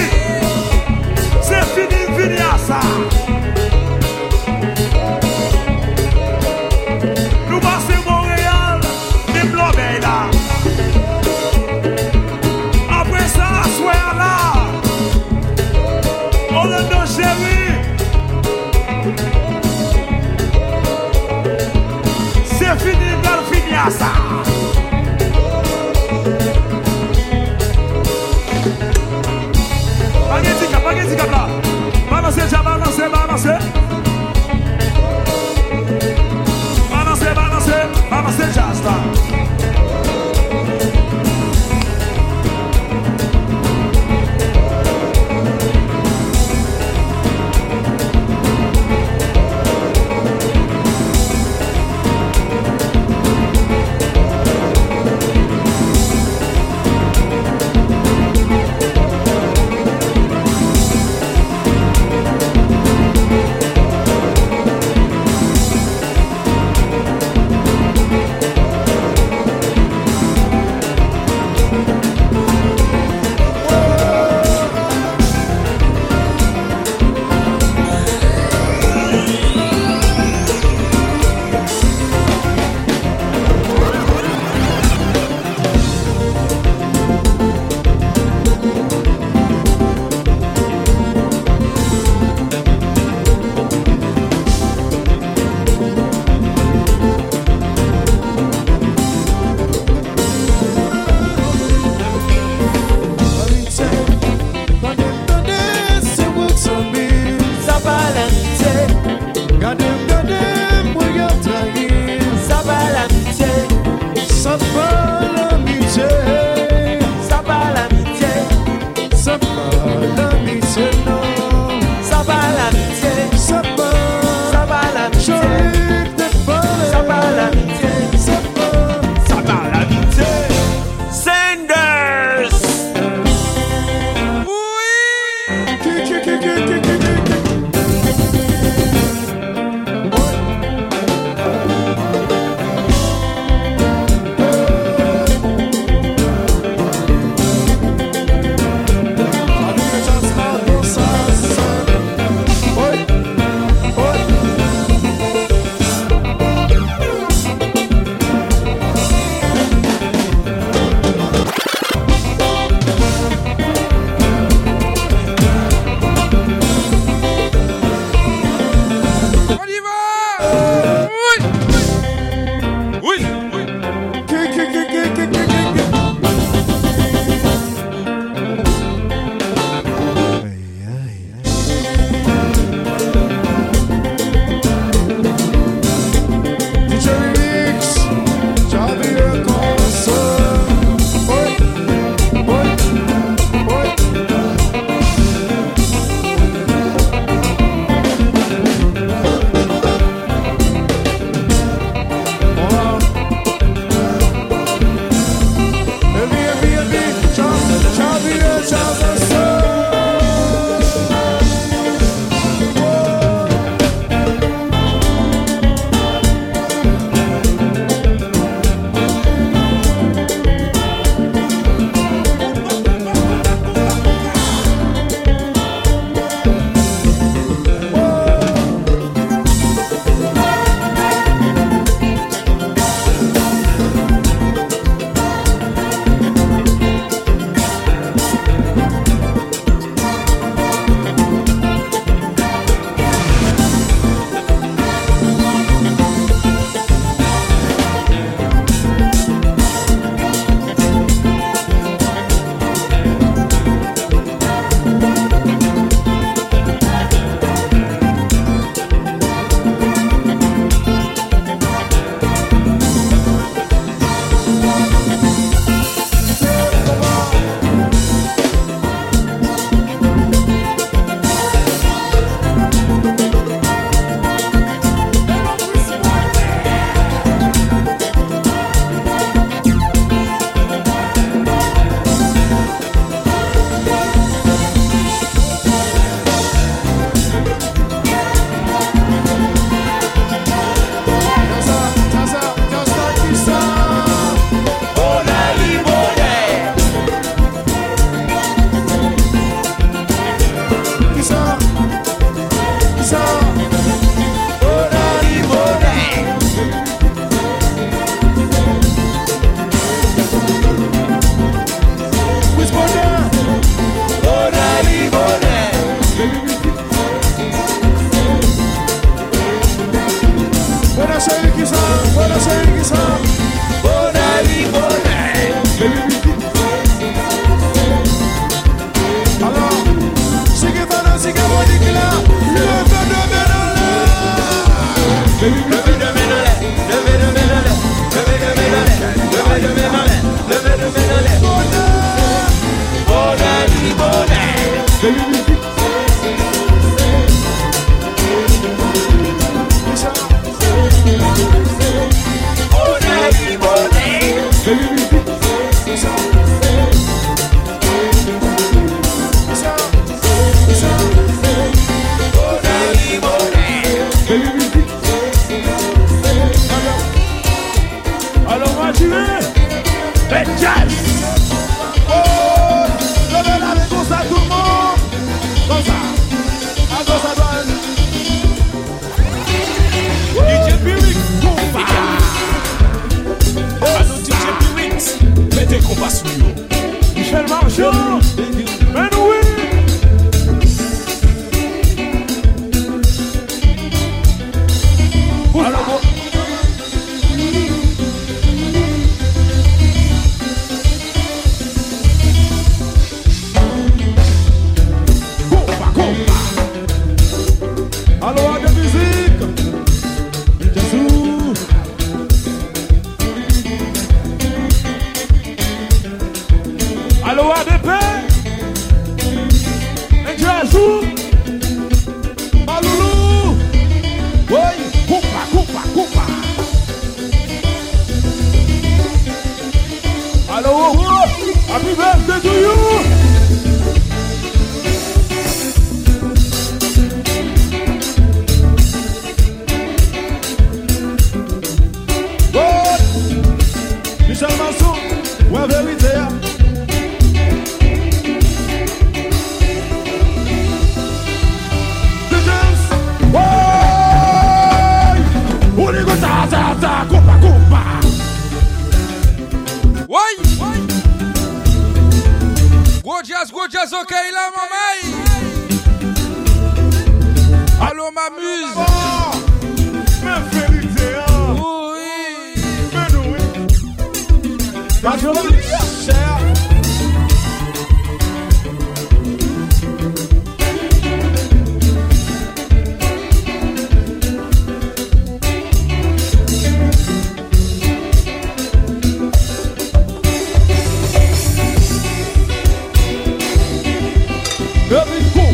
love 495.06 495.22
is 495.22 495.45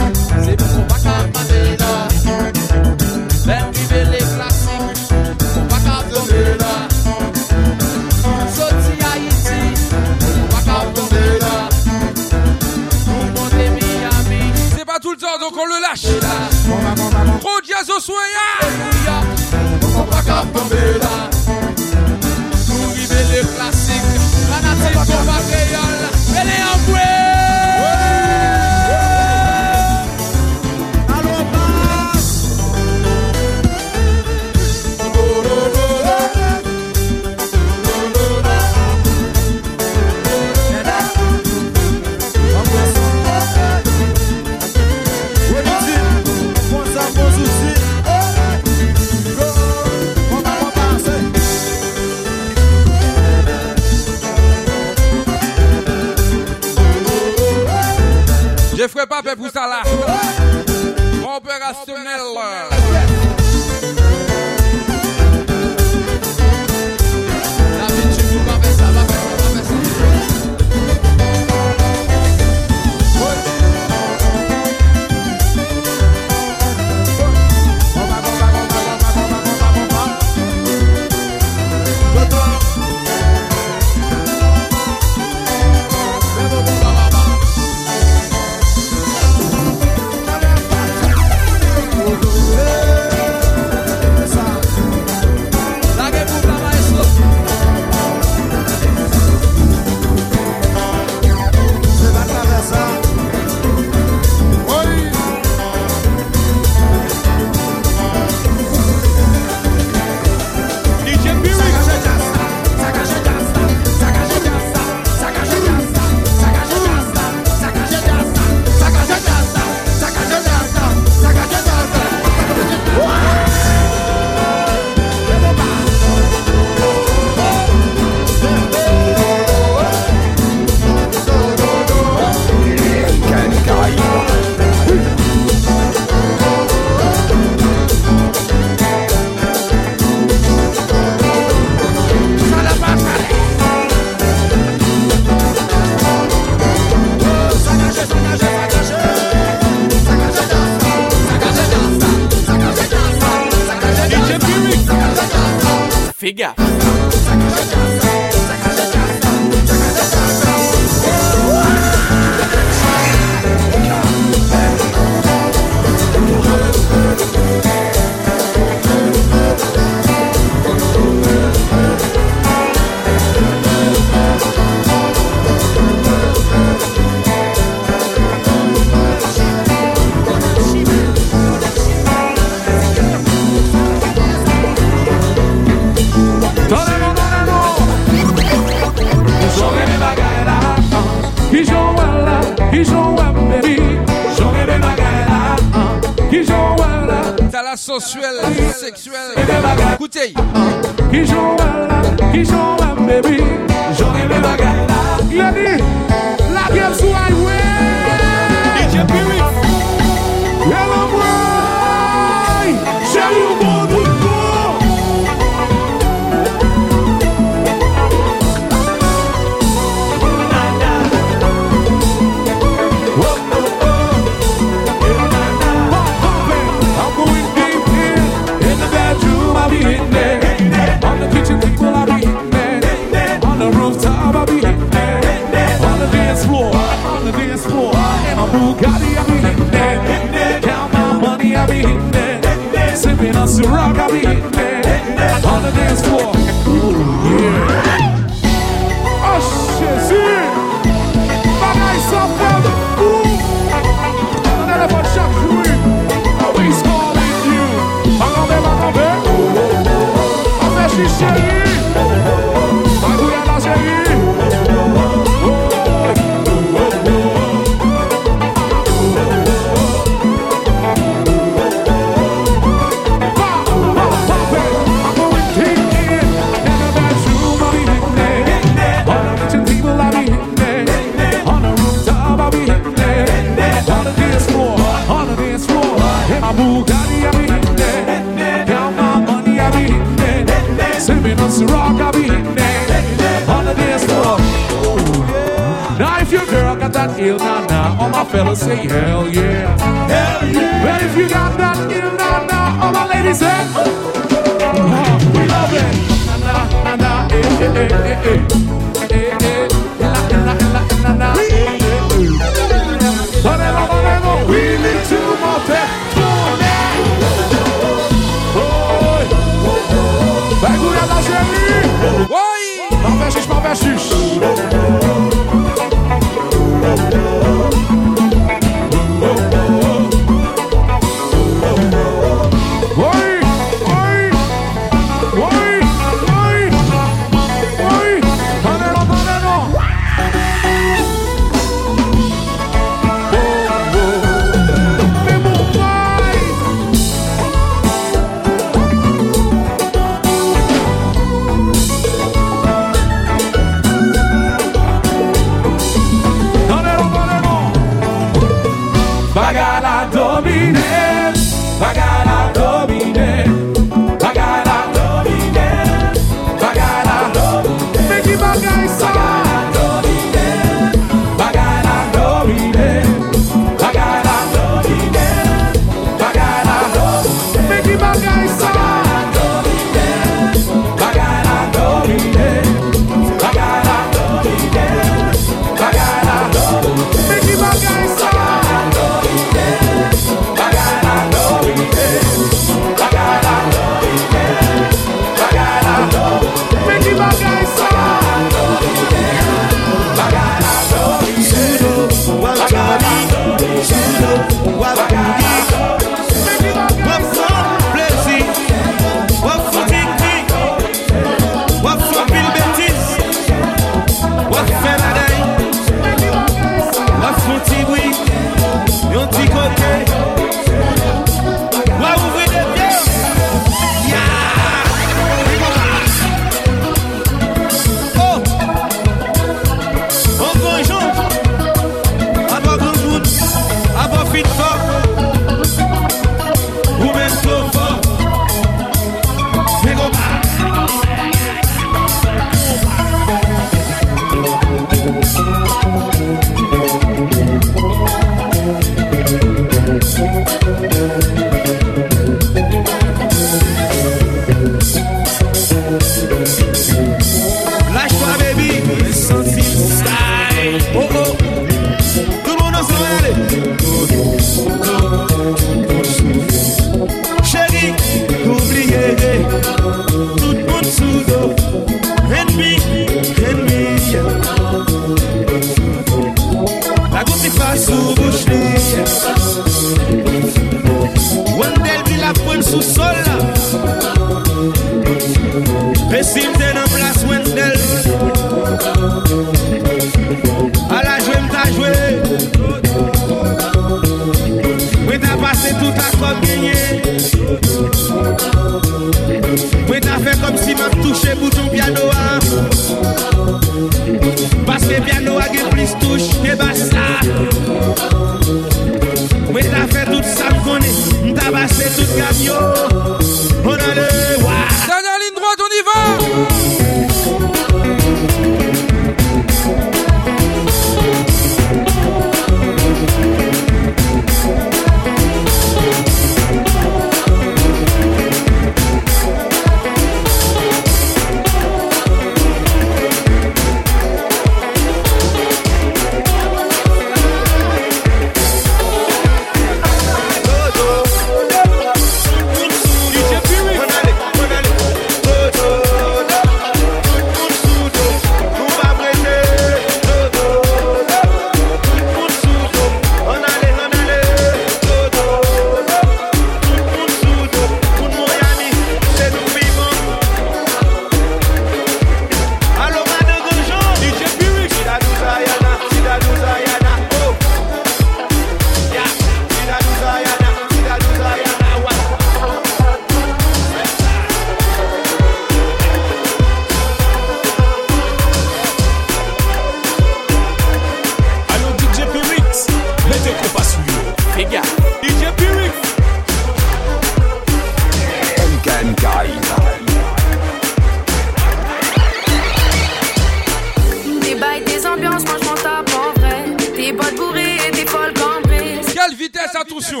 attention. 599.56 600.00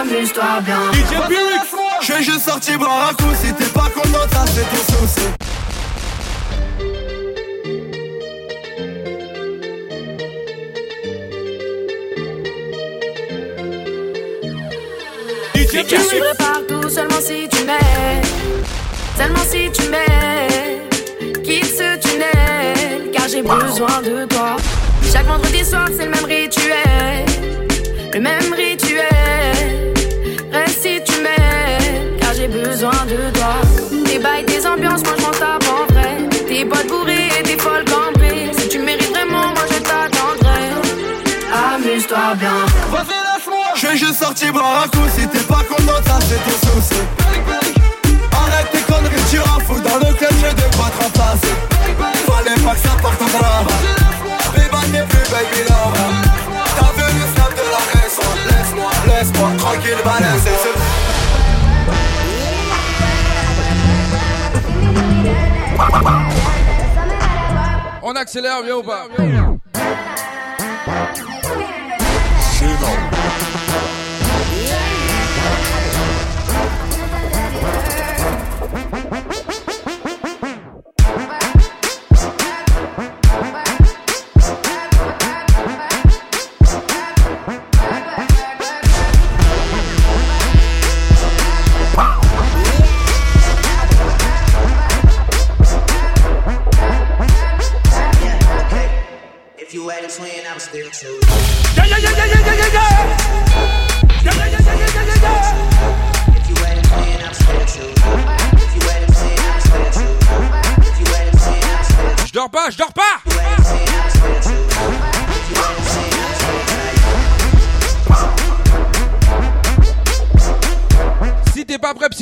Amuse-toi 0.00 0.60
bien. 0.64 0.92
DJ 0.92 1.28
Pyrix. 1.28 1.66
Je 2.00 2.12
suis 2.12 2.24
juste 2.24 2.48
sorti 2.48 2.76
boire 2.76 3.10
un 3.10 3.14
coup. 3.14 3.30
Si 3.42 3.52
t'es 3.52 3.64
pas 3.66 3.90
content, 3.94 4.26
ça 4.32 4.44
c'est 4.46 4.68
ton 4.70 4.82
souci. 4.98 5.26
DJ 15.54 15.84
Je 15.88 15.96
serai 15.96 16.34
partout 16.38 16.88
seulement 16.88 17.20
si 17.20 17.48
tu 17.48 17.64
m'aimes. 17.64 18.22
Seulement 19.16 19.44
si 19.48 19.70
tu 19.72 19.88
m'aimes. 19.88 21.42
Quitte 21.42 21.64
ce 21.64 21.98
tunnel, 21.98 23.10
car 23.12 23.28
j'ai 23.28 23.42
besoin 23.42 24.02
de 24.02 24.24
toi. 24.26 24.56
Chaque 25.12 25.26
vendredi 25.26 25.64
soir, 25.64 25.86
c'est 25.96 26.04
le 26.04 26.10
même 26.10 26.24
rituel. 26.24 27.26
Le 28.14 28.20
même 28.20 28.52
rituel. 28.54 29.94
Reste 30.52 30.82
si 30.82 31.00
tu 31.04 31.20
m'aimes, 31.20 32.16
car 32.20 32.32
j'ai 32.34 32.48
besoin 32.48 32.90
de 33.08 33.30
toi. 33.36 33.54
Des 34.04 34.18
bails, 34.18 34.44
des 34.44 34.66
ambiances, 34.66 35.02
moi 35.02 35.14
je 35.16 35.22
m'en 35.22 35.30
tape 35.30 35.64
en 35.68 35.92
vrai. 35.92 36.16
Tes 36.46 36.64
boîtes 36.64 36.86
bourrées 36.86 37.28
et 37.38 37.42
tes 37.42 37.58
folles 37.58 37.84
cambrées. 37.84 38.50
Si 38.56 38.68
tu 38.68 38.78
mérites 38.78 39.10
vraiment, 39.10 39.48
moi 39.48 39.64
je 39.70 39.78
t'attendrai. 39.78 40.62
Amuse-toi 41.74 42.34
bien. 42.36 42.56
Je 43.74 43.86
suis 43.86 43.98
juste 43.98 44.20
sorti 44.20 44.50
boire 44.50 44.84
un 44.84 44.88
coup. 44.88 45.06
Si 45.16 45.26
t'es 45.26 45.44
pas 45.44 45.64
content, 45.68 46.00
ça 46.06 46.18
c'est 46.20 46.42
ton 46.44 46.56
souci. 46.68 47.00
Arrête 48.32 48.70
tes 48.72 48.92
conneries, 48.92 49.24
tu 49.30 49.38
rafous 49.40 49.80
dans 49.80 50.08
le 50.08 50.14
club, 50.14 50.32
j'ai 50.40 50.54
de 50.54 50.76
quoi 50.76 50.90
te 50.90 51.02
remplacer. 51.02 51.54
Fallait 52.26 52.60
pas 52.60 52.74
que 52.74 52.80
ça 52.80 52.96
parte 53.02 53.22
en 53.22 53.38
drame. 53.38 53.99
Baby 55.40 55.62
love. 55.70 55.96
T'as 56.76 56.92
vu 56.92 57.18
le 57.18 57.24
snap 57.32 57.52
de 57.54 57.64
la 57.72 57.82
raison. 57.98 58.28
Laisse-moi, 58.46 58.90
laisse-moi 59.06 59.48
tranquille, 59.56 60.00
balance. 60.04 60.44
On 68.02 68.14
accélère, 68.16 68.62
viens 68.62 68.76
ou 68.76 68.82
pas? 68.82 69.06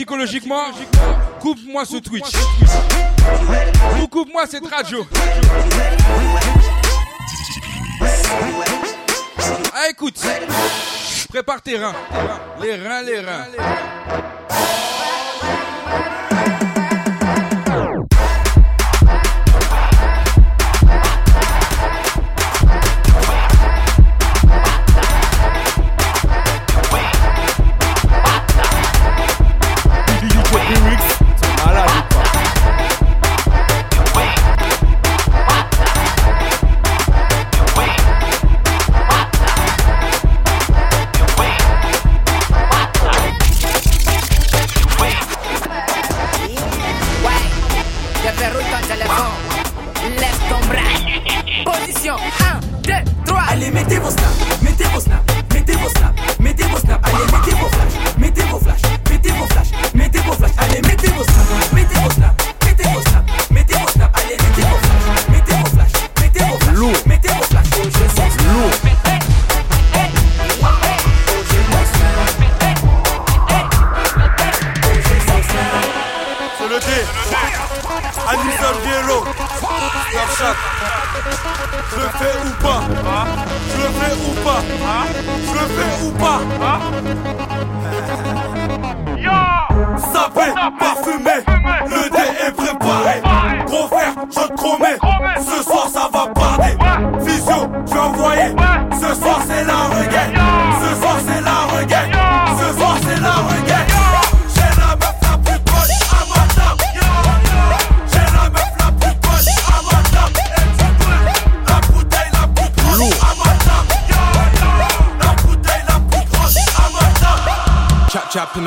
Psychologiquement, 0.09 0.63
coupe-moi 1.39 1.85
ce 1.85 1.99
Twitch. 1.99 2.33
Ou 4.03 4.09
coupe-moi 4.09 4.47
cette 4.47 4.67
radio. 4.67 5.07
Ah 9.75 9.91
écoute, 9.91 10.19
prépare 11.29 11.61
tes 11.61 11.77
reins. 11.77 11.93
Les 12.63 12.77
reins, 12.77 13.03
les 13.03 13.21
reins. 13.21 13.45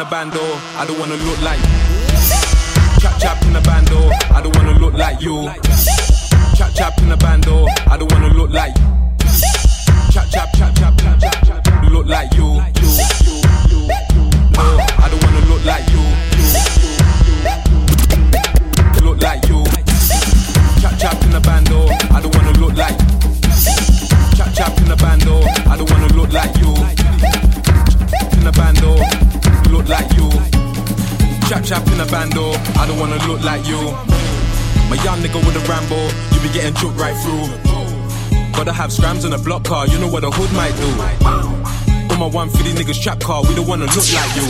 The 0.03 0.09
bando, 0.09 0.41
I 0.79 0.85
don't 0.87 0.97
wanna 0.97 1.15
look 1.15 1.39
like. 1.41 1.61
Chap 3.01 3.19
chap 3.21 3.39
in 3.43 3.53
the 3.53 3.61
bando, 3.61 4.09
I 4.33 4.41
don't 4.41 4.55
wanna 4.55 4.79
look 4.79 4.93
like 4.95 5.21
you. 5.21 5.45
Chap 6.57 6.73
chap 6.73 6.97
in 7.03 7.09
the 7.09 7.17
bando, 7.17 7.67
I 7.85 7.97
don't 7.97 8.11
wanna 8.11 8.33
look 8.33 8.49
like. 8.49 8.73
Chap 10.09 10.25
chap 10.31 10.49
chap 10.57 10.73
chap 10.73 10.97
chap 10.97 11.19
chap 11.21 11.45
chap. 11.45 11.91
Look 11.91 12.07
like 12.07 12.33
you. 12.33 12.49
No, 14.57 14.65
I 14.97 15.07
don't 15.11 15.21
wanna 15.21 15.45
look 15.45 15.63
like 15.69 15.85
you. 15.93 16.01
Look 19.05 19.21
like 19.21 19.45
you. 19.49 19.63
Chap 20.81 20.97
chap 20.97 21.21
in 21.25 21.35
I 21.35 22.19
don't 22.21 22.35
wanna 22.35 22.53
look 22.57 22.73
like. 22.73 22.97
Chap 24.33 24.49
chap 24.55 24.75
in 24.81 24.91
I 24.91 25.77
don't 25.77 25.89
wanna 25.91 26.07
look 26.17 26.33
like 26.33 26.57
you. 26.57 26.73
In 28.33 28.43
the 28.45 28.51
bando, 28.57 28.97
look 29.71 29.87
like 29.87 30.11
you. 30.13 30.29
Chap 31.47 31.63
chap 31.63 31.87
in 31.87 31.97
the 31.97 32.07
bando, 32.11 32.51
I 32.79 32.85
don't 32.85 32.99
wanna 32.99 33.17
look 33.27 33.41
like 33.41 33.65
you. 33.65 33.79
My 34.89 34.97
young 35.03 35.19
nigga 35.23 35.39
with 35.45 35.55
a 35.55 35.63
Rambo, 35.67 35.99
you 36.35 36.39
be 36.43 36.49
getting 36.53 36.75
choked 36.75 36.99
right 36.99 37.15
through. 37.23 37.47
Gotta 38.51 38.73
have 38.73 38.91
scrams 38.91 39.23
on 39.25 39.33
a 39.33 39.37
block 39.37 39.63
car, 39.63 39.87
you 39.87 39.97
know 39.97 40.09
what 40.09 40.23
a 40.23 40.29
hood 40.29 40.51
might 40.53 40.75
do. 40.75 40.89
On 42.11 42.19
my 42.19 42.27
150 42.27 42.75
niggas 42.77 43.01
trap 43.01 43.19
car, 43.21 43.41
we 43.43 43.55
don't 43.55 43.67
wanna 43.67 43.85
look 43.85 44.07
like 44.13 44.35
you. 44.35 44.47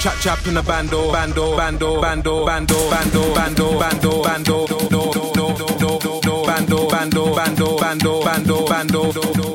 Chap 0.00 0.16
chap 0.20 0.46
in 0.46 0.54
the 0.54 0.62
bando, 0.62 1.10
bando, 1.10 1.56
bando, 1.56 2.00
bando, 2.00 2.44
bando, 2.44 2.90
bando, 2.90 3.34
bando, 3.34 3.78
bando, 3.80 4.22
bando, 4.22 4.66
do, 4.66 4.78
do, 4.92 5.10
do, 5.12 5.32
do, 5.32 5.68
do, 5.80 5.98
do, 5.98 6.20
do, 6.20 6.44
bando, 6.44 6.88
bando, 6.88 7.34
bando, 7.34 7.78
bando, 7.80 8.20
bando, 8.22 8.66
bando, 8.68 9.12
do, 9.12 9.22
do, 9.32 9.54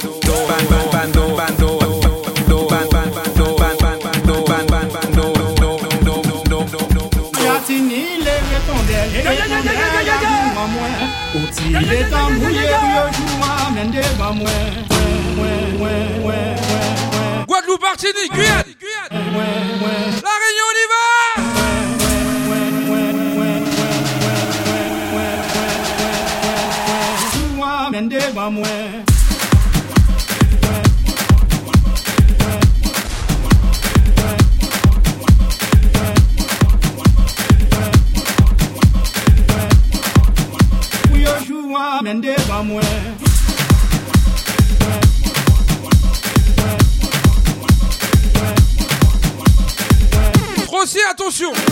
Otile 11.35 11.99
tan 12.09 12.33
mouye 12.39 12.63
yo 12.63 13.03
jouan 13.15 13.73
mende 13.75 14.03
ba 14.19 14.31
mwen 14.31 14.85
Guadeloupe, 17.47 17.81
Martinique, 17.81 18.31
Guyane. 18.31 18.75
La 19.11 20.33
Réunion, 20.41 20.67
on 20.69 20.77
y 20.77 20.85
va. 20.91 21.03
Jouan 27.31 27.91
mende 27.91 28.19
ba 28.35 28.49
mwen 28.49 28.98
attention 51.29 51.68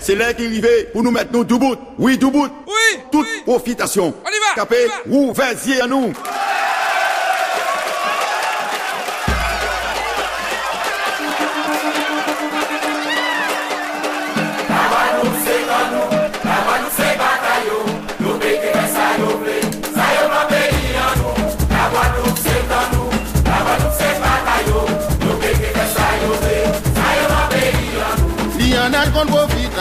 c'est 0.00 0.14
l'heure 0.14 0.34
qui 0.34 0.46
arrive 0.46 0.68
pour 0.92 1.02
nous 1.02 1.10
mettre 1.10 1.32
nous 1.32 1.44
tout 1.44 1.58
bout. 1.58 1.76
Oui, 1.98 2.18
tout 2.18 2.30
bout. 2.30 2.48
Oui. 2.66 3.00
Toute 3.10 3.26
profitation. 3.44 4.06
On 4.24 4.28
y 4.28 4.32
va. 4.32 4.54
Capé, 4.54 4.86
ou 5.08 5.32
vas-y 5.32 5.80
à 5.80 5.86
nous. 5.86 6.12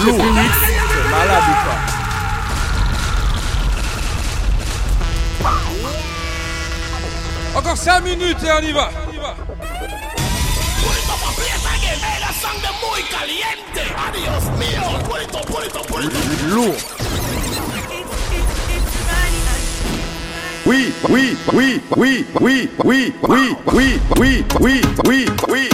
C'est 0.00 0.12
malade 1.10 1.42
ou 1.48 1.52
pas 1.66 1.80
Encore 7.58 7.76
5 7.76 8.04
minutes 8.04 8.40
et 8.44 8.52
on 8.52 8.60
y 8.60 8.72
va. 8.72 8.90
Pulito, 15.08 15.40
pulito, 15.40 15.80
pulito. 15.88 16.20
Lourd. 16.48 16.76
oui, 20.66 20.92
oui, 21.08 21.38
oui, 21.52 21.80
oui, 21.96 22.26
oui, 22.40 22.68
oui, 22.84 23.12
oui, 23.24 23.56
oui, 23.66 24.00
oui, 24.16 24.44
oui, 24.60 24.82
oui, 25.06 25.26
oui, 25.48 25.67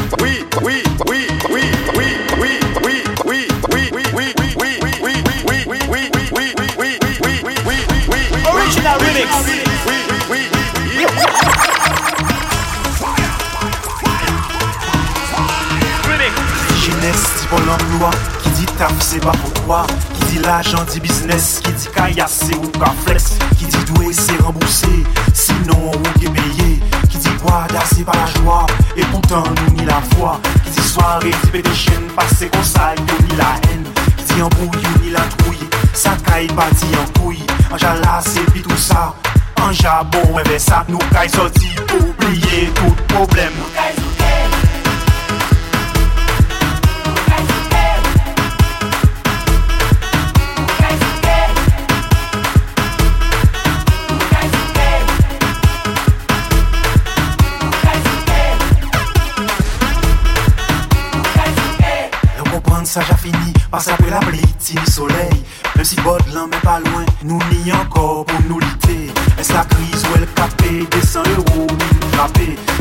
Remix. 16.05 16.33
Jeunesse 16.85 17.27
dit 17.41 17.49
bon 17.51 17.57
emploi, 17.71 18.11
qui 18.43 18.51
dit 18.51 18.67
taf 18.77 18.93
c'est 19.01 19.21
pas 19.21 19.33
pour 19.33 19.53
toi, 19.65 19.87
qui 20.15 20.25
dit 20.35 20.39
l'argent 20.41 20.85
dit 20.91 21.01
business, 21.01 21.61
qui 21.65 21.73
dit 21.73 21.89
caillasse 21.95 22.45
c'est 22.47 22.57
ou 22.57 22.71
flex, 23.07 23.39
qui 23.59 23.65
dit 23.67 23.85
doué 23.93 24.13
c'est 24.13 24.37
remboursé, 24.43 24.89
sinon 25.33 25.93
on 25.93 26.21
est 26.21 26.29
payé, 26.29 26.81
qui 27.09 27.19
dit 27.19 27.31
guada 27.43 27.81
c'est 27.95 28.05
pas 28.05 28.13
la 28.13 28.27
joie, 28.43 28.67
et 28.97 29.05
pourtant 29.07 29.45
nous 29.45 29.75
ni 29.77 29.87
la 29.87 30.03
foi, 30.17 30.41
qui 30.65 30.71
dit 30.71 30.89
soirée 30.89 31.31
dit 31.31 32.49
comme 32.51 32.63
ça 32.63 32.95
yo 32.97 33.17
ni 33.29 33.37
la 33.37 33.57
haine, 33.71 33.87
qui 34.19 34.35
dit 34.35 34.43
embrouille 34.43 34.87
ni 35.03 35.11
la 35.11 35.21
trouille, 35.21 35.69
ça 35.95 36.11
caille 36.27 36.49
pas 36.49 36.69
dit 36.73 36.95
en 36.97 37.21
couille, 37.21 37.47
Anja 37.75 37.93
la 38.05 38.21
sepi 38.21 38.63
tout 38.63 38.77
sa 38.77 39.13
Anja 39.57 40.05
bon 40.05 40.33
webe 40.37 40.61
sa 40.63 40.85
Nou 40.87 41.03
kay 41.11 41.27
soti, 41.27 41.75
oubliye 41.91 42.71
tout 42.71 43.03
problem 43.11 43.51
Nou 43.59 43.75
kay 43.75 43.91
fini 63.19 64.11
la 64.11 64.21
pli, 64.21 64.41
ti 64.63 64.79
mi 64.79 64.87
soley 64.87 65.64
si 65.85 65.97
bot 65.97 66.17
n'est 66.33 66.47
mais 66.51 66.57
pas 66.63 66.81
loin, 66.81 67.05
nous 67.25 67.39
ni 67.53 67.71
encore 67.71 68.25
pour 68.25 68.41
nous 68.49 68.59
lutter. 68.59 69.13
Est-ce 69.39 69.53
la 69.53 69.65
crise 69.65 70.03
où 70.05 70.17
elle 70.17 70.27
tape? 70.29 70.55
Des 70.63 71.07
100 71.07 71.21
euros, 71.37 71.67
nous 71.69 71.77
nous 72.01 72.17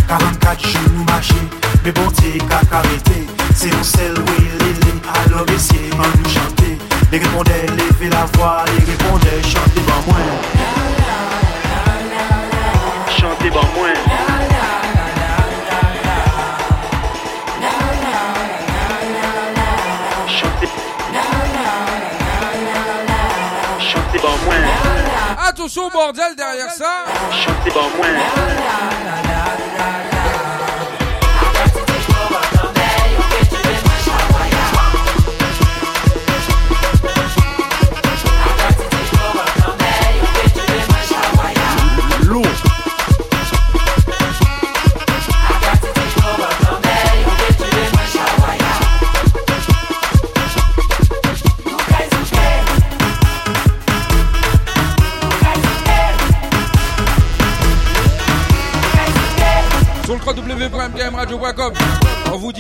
44 0.08 0.62
jours, 0.66 0.82
nous 0.96 1.04
marchons, 1.04 1.36
mais 1.84 1.92
bon, 1.92 2.10
t'es 2.12 2.38
qu'à 2.38 2.62
carréter, 2.66 3.28
c'est 3.54 3.76
mon 3.76 3.84
sel, 3.84 4.14
où 4.18 4.24
est-ce 4.42 5.02
Alors 5.28 5.46
essayez, 5.54 5.90
nous 5.92 6.30
chanter, 6.30 6.78
les 7.12 7.18
répondaient, 7.18 7.66
levez 7.78 8.10
la 8.10 8.26
voix, 8.38 8.64
les 8.68 8.86
répondaient, 8.92 9.44
chantez 9.44 9.82
bas 9.86 10.02
moins. 10.08 10.18
Chantez 13.10 13.50
moins. 13.76 14.33
toujours 25.54 25.92
bordel 25.92 26.36
derrière 26.36 26.72
ça. 26.72 27.06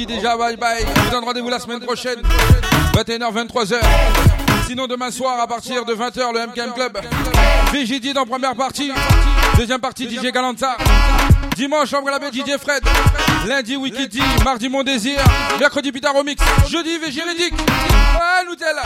Déjà 0.05 0.37
bye 0.37 0.55
bye. 0.57 0.85
On 0.85 0.99
vous 1.01 1.11
donne 1.11 1.23
rendez-vous 1.23 1.49
la 1.49 1.59
semaine 1.59 1.79
prochaine. 1.79 2.19
21h, 2.93 3.47
23h. 3.47 3.79
Sinon, 4.67 4.87
demain 4.87 5.11
soir, 5.11 5.39
à 5.39 5.47
partir 5.47 5.83
de 5.85 5.93
20h, 5.93 6.33
le 6.33 6.47
MKM 6.47 6.73
Club. 6.73 6.97
VJD 7.73 8.13
dans 8.13 8.25
première 8.25 8.55
partie. 8.55 8.91
Deuxième 9.57 9.79
partie, 9.79 10.07
DJ 10.09 10.31
Galanta. 10.31 10.77
Dimanche, 11.55 11.89
Chambre 11.89 12.09
la 12.09 12.19
baie, 12.19 12.31
DJ 12.31 12.57
Fred. 12.59 12.81
Lundi, 13.47 13.75
Wikiti. 13.75 14.21
Mardi, 14.43 14.69
Mon 14.69 14.83
Désir. 14.83 15.19
Mercredi, 15.59 15.91
Peter 15.91 16.07
Remix. 16.15 16.41
Jeudi, 16.69 16.97
VJ 16.97 17.21
Riddick. 17.27 17.53
Ouais, 17.53 18.49
Nutella. 18.49 18.83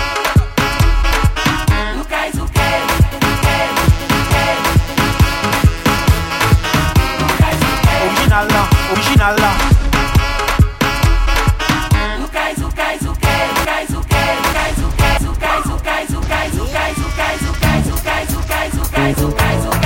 Original 8.06 8.48
là, 8.48 8.68
original 8.92 9.36
là 9.40 9.77
Kaizo, 19.08 19.32
Kaizo. 19.32 19.77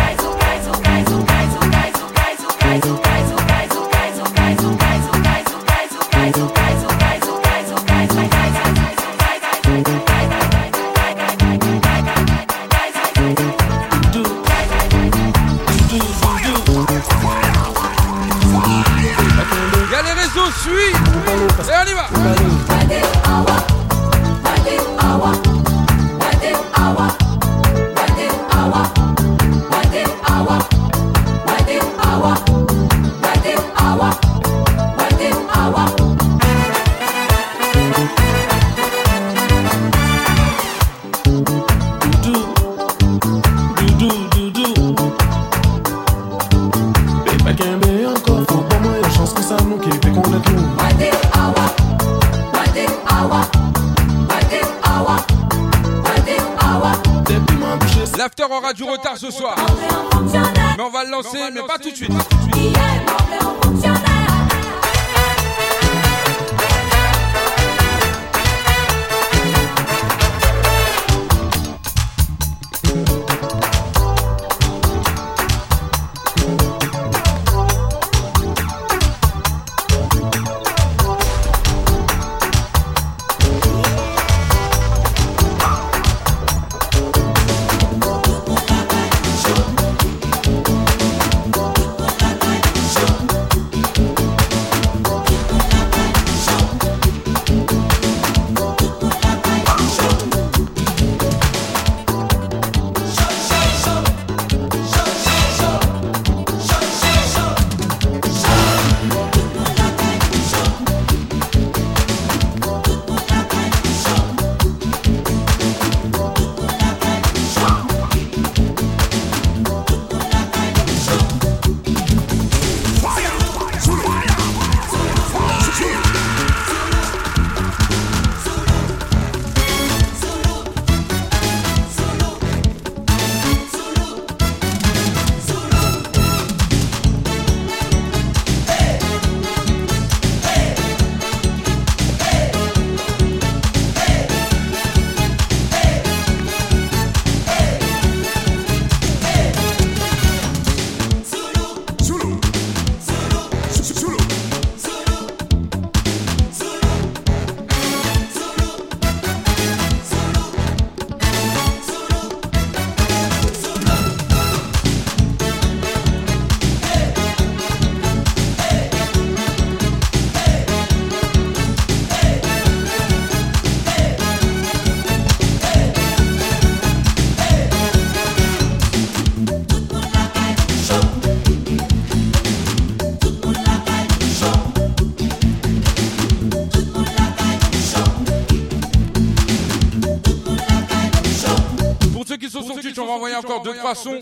son 192.74 192.80
titre, 192.80 193.02
on 193.02 193.08
va 193.08 193.14
envoyer 193.14 193.36
encore 193.36 193.62
deux, 193.62 193.76
trois 193.76 193.96
sons. 193.96 194.20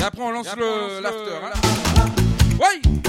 Et 0.00 0.02
après, 0.02 0.22
on 0.22 0.30
lance 0.30 0.46
l'after. 0.46 1.32
Hein. 1.44 2.04
Ouais! 2.58 3.01